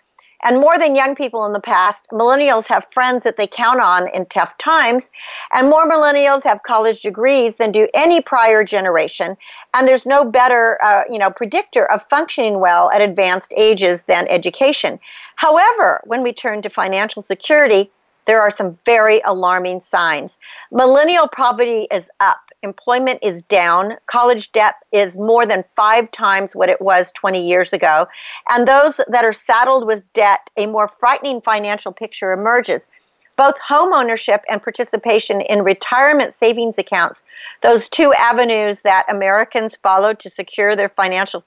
And 0.43 0.59
more 0.59 0.77
than 0.77 0.95
young 0.95 1.15
people 1.15 1.45
in 1.45 1.53
the 1.53 1.59
past, 1.59 2.07
millennials 2.11 2.67
have 2.67 2.85
friends 2.91 3.23
that 3.23 3.37
they 3.37 3.47
count 3.47 3.79
on 3.79 4.07
in 4.09 4.25
tough 4.25 4.57
times. 4.57 5.09
And 5.53 5.69
more 5.69 5.89
millennials 5.89 6.43
have 6.43 6.63
college 6.63 7.01
degrees 7.01 7.55
than 7.55 7.71
do 7.71 7.87
any 7.93 8.21
prior 8.21 8.63
generation. 8.63 9.37
And 9.73 9.87
there's 9.87 10.05
no 10.05 10.25
better, 10.25 10.77
uh, 10.83 11.03
you 11.09 11.17
know, 11.17 11.31
predictor 11.31 11.89
of 11.89 12.07
functioning 12.09 12.59
well 12.59 12.91
at 12.91 13.01
advanced 13.01 13.53
ages 13.55 14.03
than 14.03 14.27
education. 14.27 14.99
However, 15.35 16.01
when 16.05 16.23
we 16.23 16.33
turn 16.33 16.61
to 16.61 16.69
financial 16.69 17.21
security, 17.21 17.89
there 18.25 18.41
are 18.41 18.51
some 18.51 18.77
very 18.85 19.21
alarming 19.25 19.79
signs. 19.79 20.39
Millennial 20.71 21.27
poverty 21.27 21.87
is 21.91 22.09
up 22.19 22.52
employment 22.64 23.20
is 23.22 23.41
down, 23.43 23.97
college 24.07 24.51
debt 24.51 24.76
is 24.91 25.18
more 25.18 25.45
than 25.45 25.64
five 25.76 26.09
times 26.11 26.55
what 26.55 26.70
it 26.70 26.82
was 26.82 27.11
20 27.11 27.45
years 27.45 27.74
ago, 27.74 28.07
and 28.49 28.68
those 28.68 28.99
that 29.09 29.26
are 29.26 29.34
saddled 29.34 29.86
with 29.86 30.11
debt, 30.14 30.49
a 30.57 30.66
more 30.66 30.88
frightening 30.88 31.41
financial 31.41 31.91
picture 31.91 32.32
emerges. 32.32 32.88
Both 33.36 33.59
home 33.59 33.93
ownership 33.93 34.43
and 34.47 34.61
participation 34.61 35.41
in 35.41 35.64
retirement 35.64 36.36
savings 36.36 36.78
accounts, 36.78 37.24
those 37.61 37.89
two 37.89 38.14
avenues 38.14 38.82
that 38.82 39.05
Americans 39.09 39.76
follow 39.76 40.14
to 40.14 40.30
secure 40.30 40.76
their 40.76 40.89
financial 40.89 41.43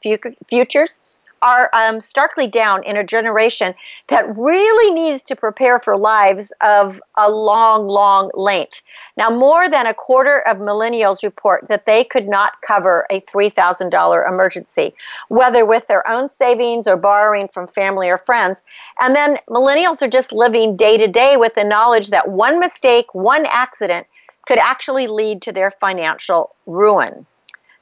futures, 0.49 0.99
are 1.43 1.71
um, 1.73 2.01
starkly 2.01 2.47
down 2.47 2.83
in 2.85 2.97
a 2.97 3.05
generation 3.05 3.75
that 4.09 4.25
really 4.37 4.93
needs 4.93 5.23
to 5.25 5.37
prepare 5.37 5.79
for 5.79 5.97
lives 5.97 6.53
of 6.63 7.01
a 7.17 7.31
long, 7.31 7.87
long 7.87 8.31
length. 8.35 8.83
Now, 9.17 9.31
more 9.31 9.69
than 9.69 9.87
a 9.87 9.95
quarter 9.95 10.41
of 10.41 10.59
millennials 10.59 11.23
report 11.23 11.69
that 11.69 11.87
they 11.87 12.05
could 12.05 12.29
not 12.29 12.61
cover 12.63 13.07
a 13.11 13.21
$3,000 13.21 14.29
emergency, 14.29 14.95
whether 15.29 15.65
with 15.65 15.87
their 15.89 16.07
own 16.09 16.29
savings 16.29 16.87
or 16.87 16.97
borrowing 16.97 17.49
from 17.49 17.67
family 17.67 18.09
or 18.09 18.19
friends. 18.19 18.65
And 19.01 19.15
then 19.15 19.39
millennials 19.49 20.03
are 20.03 20.09
just 20.09 20.33
living 20.33 20.77
day 20.77 20.97
to 20.97 21.07
day 21.07 21.37
with 21.37 21.55
the 21.55 21.65
knowledge 21.65 22.09
that 22.09 22.29
one 22.29 22.59
mistake, 22.59 23.15
one 23.15 23.47
accident 23.47 24.07
could 24.47 24.59
actually 24.59 25.07
lead 25.07 25.43
to 25.43 25.53
their 25.53 25.71
financial 25.71 26.55
ruin. 26.67 27.27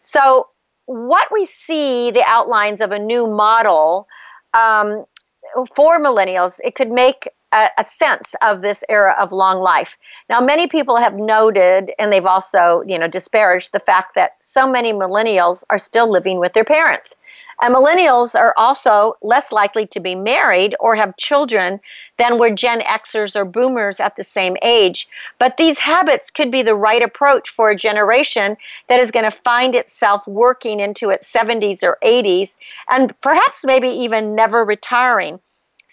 So, 0.00 0.48
what 0.86 1.28
we 1.32 1.46
see 1.46 2.10
the 2.10 2.24
outlines 2.26 2.80
of 2.80 2.92
a 2.92 2.98
new 2.98 3.26
model 3.26 4.06
um, 4.52 5.04
for 5.74 6.00
millennials, 6.00 6.60
it 6.64 6.74
could 6.74 6.90
make 6.90 7.28
a, 7.54 7.70
a, 7.78 7.84
sense 7.84 8.34
of 8.42 8.60
this 8.60 8.82
era 8.88 9.14
of 9.18 9.32
long 9.32 9.60
life. 9.60 9.96
Now, 10.28 10.40
many 10.40 10.66
people 10.66 10.96
have 10.96 11.14
noted, 11.14 11.92
and 11.98 12.12
they've 12.12 12.26
also, 12.26 12.82
you 12.86 12.98
know, 12.98 13.06
disparaged 13.06 13.72
the 13.72 13.80
fact 13.80 14.16
that 14.16 14.36
so 14.40 14.68
many 14.68 14.92
millennials 14.92 15.62
are 15.70 15.78
still 15.78 16.10
living 16.10 16.40
with 16.40 16.52
their 16.52 16.64
parents. 16.64 17.16
And 17.62 17.74
millennials 17.74 18.38
are 18.38 18.52
also 18.56 19.16
less 19.22 19.52
likely 19.52 19.86
to 19.88 20.00
be 20.00 20.16
married 20.16 20.74
or 20.80 20.96
have 20.96 21.16
children 21.16 21.80
than 22.16 22.38
were 22.38 22.50
Gen 22.50 22.80
Xers 22.80 23.36
or 23.36 23.44
boomers 23.44 24.00
at 24.00 24.16
the 24.16 24.24
same 24.24 24.56
age. 24.60 25.08
But 25.38 25.56
these 25.56 25.78
habits 25.78 26.30
could 26.30 26.50
be 26.50 26.62
the 26.62 26.74
right 26.74 27.02
approach 27.02 27.50
for 27.50 27.70
a 27.70 27.76
generation 27.76 28.56
that 28.88 29.00
is 29.00 29.12
going 29.12 29.24
to 29.24 29.30
find 29.30 29.76
itself 29.76 30.26
working 30.26 30.80
into 30.80 31.10
its 31.10 31.32
70s 31.32 31.84
or 31.84 31.98
80s 32.02 32.56
and 32.90 33.18
perhaps 33.20 33.64
maybe 33.64 33.88
even 33.88 34.34
never 34.34 34.64
retiring. 34.64 35.38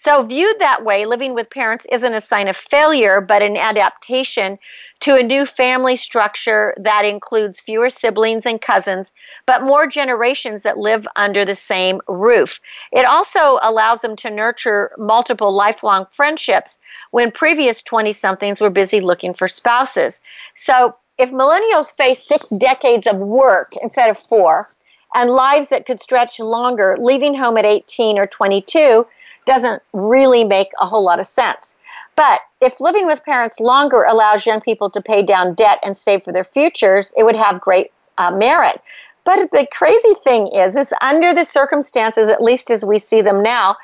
So, 0.04 0.24
viewed 0.24 0.58
that 0.58 0.84
way, 0.84 1.06
living 1.06 1.32
with 1.32 1.48
parents 1.48 1.86
isn't 1.92 2.12
a 2.12 2.20
sign 2.20 2.48
of 2.48 2.56
failure, 2.56 3.20
but 3.20 3.40
an 3.40 3.56
adaptation 3.56 4.58
to 4.98 5.14
a 5.14 5.22
new 5.22 5.46
family 5.46 5.94
structure 5.94 6.74
that 6.76 7.04
includes 7.04 7.60
fewer 7.60 7.88
siblings 7.88 8.44
and 8.44 8.60
cousins, 8.60 9.12
but 9.46 9.62
more 9.62 9.86
generations 9.86 10.64
that 10.64 10.76
live 10.76 11.06
under 11.14 11.44
the 11.44 11.54
same 11.54 12.00
roof. 12.08 12.60
It 12.90 13.04
also 13.04 13.60
allows 13.62 14.00
them 14.00 14.16
to 14.16 14.30
nurture 14.30 14.90
multiple 14.98 15.54
lifelong 15.54 16.06
friendships 16.10 16.80
when 17.12 17.30
previous 17.30 17.80
20 17.80 18.12
somethings 18.12 18.60
were 18.60 18.70
busy 18.70 19.00
looking 19.00 19.34
for 19.34 19.46
spouses. 19.46 20.20
So, 20.56 20.96
if 21.16 21.30
millennials 21.30 21.96
face 21.96 22.26
six 22.26 22.48
decades 22.48 23.06
of 23.06 23.20
work 23.20 23.68
instead 23.80 24.10
of 24.10 24.18
four, 24.18 24.66
and 25.14 25.30
lives 25.30 25.68
that 25.68 25.86
could 25.86 26.00
stretch 26.00 26.40
longer, 26.40 26.96
leaving 26.98 27.34
home 27.34 27.56
at 27.56 27.66
18 27.66 28.18
or 28.18 28.26
22, 28.26 29.06
doesn't 29.46 29.82
really 29.92 30.44
make 30.44 30.70
a 30.80 30.86
whole 30.86 31.04
lot 31.04 31.20
of 31.20 31.26
sense. 31.26 31.76
But 32.16 32.40
if 32.60 32.80
living 32.80 33.06
with 33.06 33.24
parents 33.24 33.60
longer 33.60 34.04
allows 34.04 34.46
young 34.46 34.60
people 34.60 34.90
to 34.90 35.00
pay 35.00 35.22
down 35.22 35.54
debt 35.54 35.78
and 35.84 35.96
save 35.96 36.24
for 36.24 36.32
their 36.32 36.44
futures, 36.44 37.12
it 37.16 37.24
would 37.24 37.36
have 37.36 37.60
great 37.60 37.92
uh, 38.18 38.30
merit. 38.30 38.80
But 39.24 39.50
the 39.52 39.66
crazy 39.70 40.14
thing 40.24 40.48
is, 40.48 40.76
is 40.76 40.92
under 41.00 41.32
the 41.32 41.44
circumstances, 41.44 42.28
at 42.28 42.42
least 42.42 42.70
as 42.70 42.84
we 42.84 42.98
see 42.98 43.22
them 43.22 43.42
now, 43.42 43.76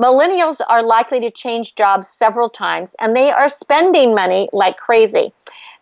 millennials 0.00 0.60
are 0.68 0.82
likely 0.82 1.20
to 1.20 1.30
change 1.30 1.74
jobs 1.74 2.08
several 2.08 2.50
times 2.50 2.94
and 3.00 3.16
they 3.16 3.30
are 3.30 3.48
spending 3.48 4.14
money 4.14 4.48
like 4.52 4.76
crazy 4.76 5.32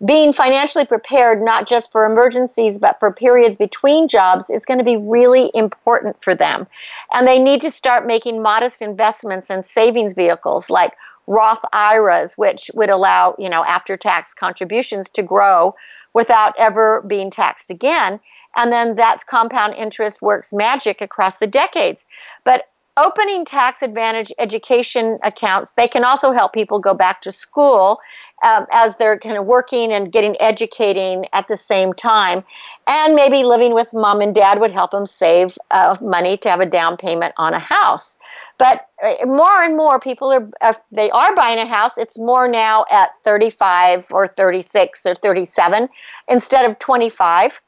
being 0.05 0.33
financially 0.33 0.87
prepared 0.87 1.43
not 1.43 1.69
just 1.69 1.93
for 1.93 2.07
emergencies 2.07 2.79
but 2.79 2.99
for 2.99 3.13
periods 3.13 3.57
between 3.57 4.09
jobs 4.09 4.51
is 4.51 4.65
going 4.65 4.79
to 4.79 4.85
be 4.85 4.97
really 4.97 5.51
important 5.55 6.23
for 6.23 6.35
them. 6.35 6.67
And 7.13 7.27
they 7.27 7.39
need 7.39 7.61
to 7.63 7.71
start 7.71 8.07
making 8.07 8.43
modest 8.43 8.83
investments 8.83 9.51
in 9.51 9.63
savings 9.63 10.15
vehicles 10.15 10.71
like 10.71 10.95
Roth 11.27 11.65
IRAs, 11.73 12.37
which 12.37 12.71
would 12.75 12.91
allow, 12.91 13.35
you 13.39 13.49
know, 13.49 13.65
after 13.65 13.97
tax 13.97 14.35
contributions 14.35 15.09
to 15.11 15.23
grow 15.23 15.75
without 16.13 16.55
ever 16.59 17.03
being 17.07 17.31
taxed 17.31 17.71
again. 17.71 18.21
And 18.57 18.73
then 18.73 18.95
that's 18.95 19.25
compound 19.25 19.75
interest 19.75 20.23
works 20.23 20.53
magic 20.53 21.01
across 21.01 21.39
the 21.39 21.47
decades. 21.47 22.05
But 22.45 22.69
opening 22.97 23.45
tax 23.45 23.83
advantage 23.83 24.33
education 24.39 25.19
accounts 25.23 25.73
they 25.73 25.89
can 25.89 26.05
also 26.05 26.31
help 26.31 26.53
people 26.53 26.79
go 26.79 26.95
back 26.95 27.21
to 27.21 27.33
school 27.33 28.01
um, 28.45 28.67
as 28.73 28.97
they're 28.97 29.19
kind 29.19 29.39
of 29.39 29.47
working 29.47 29.93
and 29.93 30.13
getting 30.13 30.41
educating 30.41 31.27
at 31.33 31.49
the 31.49 31.57
same 31.57 31.93
time. 31.95 32.45
And 32.87 33.15
maybe 33.15 33.43
living 33.43 33.75
with 33.75 33.95
mom 33.95 34.21
and 34.21 34.35
dad 34.35 34.61
would 34.61 34.71
help 34.71 34.91
them 34.91 35.07
save 35.07 35.59
uh, 35.71 35.97
money 36.01 36.37
to 36.39 36.51
have 36.51 36.61
a 36.61 36.67
down 36.67 36.97
payment 36.97 37.35
on 37.39 37.55
a 37.55 37.59
house. 37.59 38.19
But 38.59 38.87
uh, 39.03 39.25
more 39.25 39.63
and 39.63 39.77
more 39.77 39.99
people 39.99 40.31
are 40.31 40.51
uh, 40.61 40.75
they 40.93 41.11
are 41.11 41.35
buying 41.35 41.59
a 41.59 41.67
house 41.67 41.99
it's 41.99 42.19
more 42.19 42.47
now 42.47 42.85
at 42.91 43.11
35 43.25 44.09
or 44.13 44.27
36 44.27 45.07
or 45.07 45.15
37 45.15 45.89
instead 46.29 46.69
of 46.69 46.79
25 46.79 47.61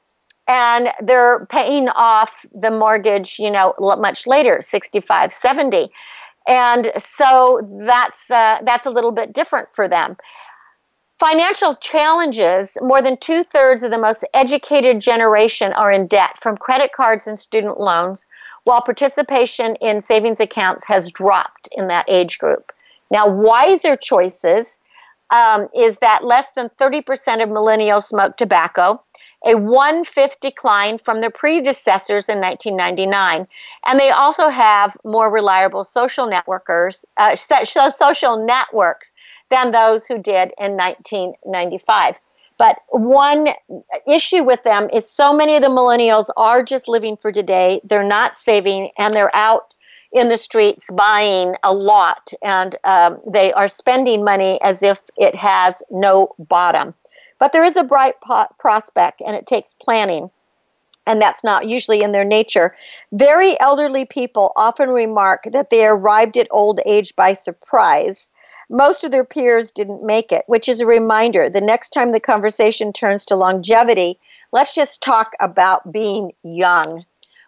and 0.49 0.91
they're 1.01 1.47
paying 1.47 1.89
off 1.89 2.47
the 2.53 2.71
mortgage 2.71 3.39
you 3.39 3.51
know 3.51 3.75
much 3.79 4.27
later 4.27 4.61
65 4.61 5.33
70 5.33 5.91
and 6.47 6.91
so 6.97 7.61
that's 7.87 8.31
uh, 8.31 8.59
that's 8.63 8.87
a 8.87 8.91
little 8.91 9.13
bit 9.13 9.33
different 9.33 9.75
for 9.75 9.89
them. 9.89 10.17
Financial 11.19 11.75
challenges 11.77 12.77
more 12.83 13.01
than 13.01 13.17
two-thirds 13.17 13.83
of 13.83 13.91
the 13.91 13.99
most 13.99 14.25
educated 14.35 15.01
generation 15.01 15.73
are 15.73 15.91
in 15.91 16.07
debt 16.07 16.39
from 16.39 16.59
credit 16.59 16.93
cards 16.93 17.27
and 17.27 17.39
student 17.39 17.81
loans 17.81 18.27
while 18.65 18.83
participation 18.83 19.77
in 19.77 20.01
savings 20.01 20.41
accounts 20.41 20.87
has 20.87 21.11
dropped 21.11 21.69
in 21.73 21.89
that 21.89 22.05
age 22.07 22.39
group. 22.39 22.71
Now 23.11 23.29
wiser 23.29 23.97
choices 23.97 24.77
um, 25.31 25.69
is 25.75 25.99
that 25.99 26.25
less 26.25 26.53
than 26.53 26.69
30% 26.79 27.43
of 27.43 27.49
millennials 27.49 28.05
smoke 28.05 28.37
tobacco 28.37 29.03
a 29.47 29.55
one 29.57 30.05
fifth 30.05 30.41
decline 30.41 30.99
from 30.99 31.21
their 31.21 31.31
predecessors 31.31 32.29
in 32.29 32.41
1999. 32.41 33.47
And 33.87 34.01
they 34.01 34.11
also 34.11 34.49
have 34.49 34.97
more 35.05 35.31
reliable 35.31 35.85
social 35.85 36.27
networkers, 36.27 37.05
uh, 37.17 37.37
social 37.37 38.45
networks 38.45 39.13
than 39.49 39.71
those 39.71 40.07
who 40.07 40.19
did 40.19 40.53
in 40.59 40.77
1995. 40.77 42.17
But 42.59 42.79
one 42.89 43.49
issue 44.09 44.43
with 44.43 44.63
them 44.63 44.89
is 44.93 45.09
so 45.09 45.33
many 45.33 45.57
of 45.57 45.63
the 45.63 45.69
millennials 45.69 46.29
are 46.37 46.63
just 46.63 46.89
living 46.89 47.17
for 47.17 47.31
today. 47.31 47.81
They're 47.85 48.03
not 48.03 48.37
saving 48.37 48.91
and 48.99 49.15
they're 49.15 49.35
out 49.35 49.75
in 50.11 50.29
the 50.29 50.39
streets 50.39 50.91
buying 50.91 51.55
a 51.63 51.75
lot 51.75 52.33
and 52.43 52.77
um, 52.85 53.21
they 53.27 53.53
are 53.53 53.69
spending 53.69 54.25
money 54.25 54.59
as 54.63 54.83
if 54.83 55.01
it 55.17 55.35
has 55.35 55.83
no 55.91 56.35
bottom. 56.39 56.95
But 57.39 57.53
there 57.53 57.65
is 57.65 57.77
a 57.77 57.85
bright 57.85 58.15
prospect, 58.59 59.23
and 59.25 59.37
it 59.37 59.47
takes 59.47 59.75
planning, 59.75 60.31
and 61.07 61.21
that's 61.21 61.45
not 61.45 61.69
usually 61.69 62.03
in 62.03 62.13
their 62.13 62.25
nature. 62.25 62.75
Very 63.13 63.59
elderly 63.61 64.05
people 64.05 64.53
often 64.57 64.91
remark 64.91 65.45
that 65.53 65.71
they 65.71 65.87
arrived 65.87 66.37
at 66.37 66.49
old 66.51 66.81
age 66.87 67.15
by 67.15 67.35
surprise. 67.35 68.31
Most 68.69 69.05
of 69.05 69.13
their 69.13 69.25
peers 69.25 69.71
didn't 69.71 70.03
make 70.03 70.33
it, 70.33 70.45
which 70.47 70.69
is 70.69 70.81
a 70.81 70.87
reminder 70.87 71.49
the 71.49 71.61
next 71.61 71.91
time 71.91 72.13
the 72.13 72.21
conversation 72.21 72.93
turns 72.93 73.25
to 73.27 73.37
longevity, 73.37 74.19
let's 74.51 74.75
just 74.75 75.03
talk 75.03 75.35
about 75.39 75.93
being 75.93 76.33
young. 76.43 77.05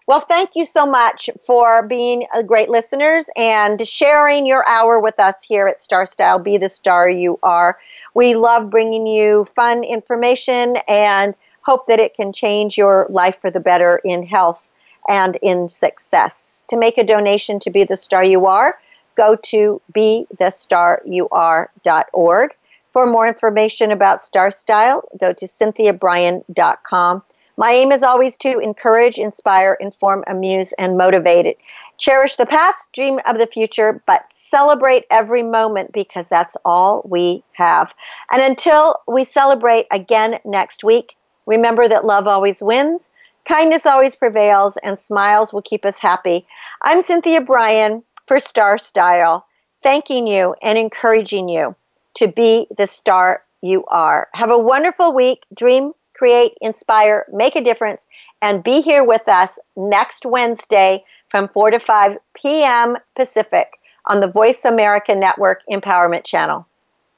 Well, 0.08 0.20
thank 0.20 0.56
you 0.56 0.64
so 0.64 0.86
much 0.86 1.28
for 1.44 1.82
being 1.82 2.26
a 2.32 2.42
great 2.42 2.70
listeners 2.70 3.28
and 3.36 3.86
sharing 3.86 4.46
your 4.46 4.66
hour 4.66 4.98
with 4.98 5.20
us 5.20 5.42
here 5.42 5.66
at 5.66 5.82
Star 5.82 6.06
Style. 6.06 6.38
Be 6.38 6.56
the 6.56 6.70
star 6.70 7.10
you 7.10 7.38
are. 7.42 7.78
We 8.14 8.34
love 8.34 8.70
bringing 8.70 9.06
you 9.06 9.44
fun 9.54 9.84
information 9.84 10.78
and 10.88 11.34
hope 11.60 11.88
that 11.88 12.00
it 12.00 12.14
can 12.14 12.32
change 12.32 12.78
your 12.78 13.06
life 13.10 13.38
for 13.38 13.50
the 13.50 13.60
better 13.60 14.00
in 14.02 14.22
health 14.22 14.70
and 15.10 15.36
in 15.42 15.68
success. 15.68 16.64
To 16.68 16.78
make 16.78 16.96
a 16.96 17.04
donation 17.04 17.60
to 17.60 17.68
Be 17.68 17.84
the 17.84 17.94
Star 17.94 18.24
You 18.24 18.46
Are, 18.46 18.78
go 19.14 19.36
to 19.36 19.82
bethestaryouare.org. 19.94 22.56
For 22.94 23.04
more 23.04 23.28
information 23.28 23.92
about 23.92 24.24
Star 24.24 24.50
Style, 24.50 25.06
go 25.20 25.34
to 25.34 25.44
cynthiabrian.com. 25.44 27.22
My 27.58 27.72
aim 27.72 27.90
is 27.90 28.04
always 28.04 28.36
to 28.36 28.60
encourage, 28.60 29.18
inspire, 29.18 29.76
inform, 29.80 30.22
amuse, 30.28 30.72
and 30.78 30.96
motivate 30.96 31.44
it. 31.44 31.58
Cherish 31.98 32.36
the 32.36 32.46
past, 32.46 32.92
dream 32.92 33.18
of 33.26 33.36
the 33.36 33.48
future, 33.48 34.00
but 34.06 34.24
celebrate 34.30 35.06
every 35.10 35.42
moment 35.42 35.90
because 35.90 36.28
that's 36.28 36.56
all 36.64 37.02
we 37.04 37.42
have. 37.54 37.92
And 38.30 38.40
until 38.40 39.00
we 39.08 39.24
celebrate 39.24 39.88
again 39.90 40.38
next 40.44 40.84
week, 40.84 41.16
remember 41.46 41.88
that 41.88 42.04
love 42.04 42.28
always 42.28 42.62
wins, 42.62 43.10
kindness 43.44 43.86
always 43.86 44.14
prevails, 44.14 44.76
and 44.84 45.00
smiles 45.00 45.52
will 45.52 45.62
keep 45.62 45.84
us 45.84 45.98
happy. 45.98 46.46
I'm 46.82 47.02
Cynthia 47.02 47.40
Brian 47.40 48.04
for 48.28 48.38
Star 48.38 48.78
Style, 48.78 49.44
thanking 49.82 50.28
you 50.28 50.54
and 50.62 50.78
encouraging 50.78 51.48
you 51.48 51.74
to 52.14 52.28
be 52.28 52.68
the 52.76 52.86
star 52.86 53.42
you 53.62 53.84
are. 53.86 54.28
Have 54.34 54.52
a 54.52 54.58
wonderful 54.58 55.12
week. 55.12 55.44
Dream 55.52 55.92
create, 56.18 56.58
inspire, 56.60 57.24
make 57.32 57.54
a 57.54 57.62
difference, 57.62 58.08
and 58.42 58.64
be 58.64 58.80
here 58.80 59.04
with 59.04 59.28
us 59.28 59.58
next 59.76 60.26
Wednesday 60.26 61.04
from 61.28 61.48
4 61.48 61.70
to 61.70 61.78
5 61.78 62.18
p.m. 62.34 62.96
Pacific 63.16 63.78
on 64.06 64.20
the 64.20 64.26
Voice 64.26 64.64
America 64.64 65.14
Network 65.14 65.62
Empowerment 65.70 66.24
Channel. 66.24 66.66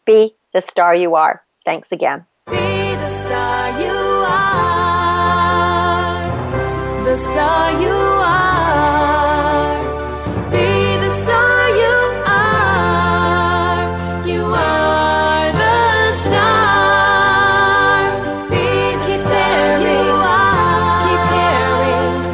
Be 0.05 0.35
the 0.53 0.61
star 0.61 0.95
you 0.95 1.15
are. 1.15 1.43
Thanks 1.65 1.93
again. 1.93 2.27
Be 2.47 2.57
the 2.57 3.11
star 3.11 3.81
you 3.81 3.91
are. 4.27 5.05
The 7.05 7.17
star 7.17 7.81
you 7.81 7.89
are. 7.89 8.60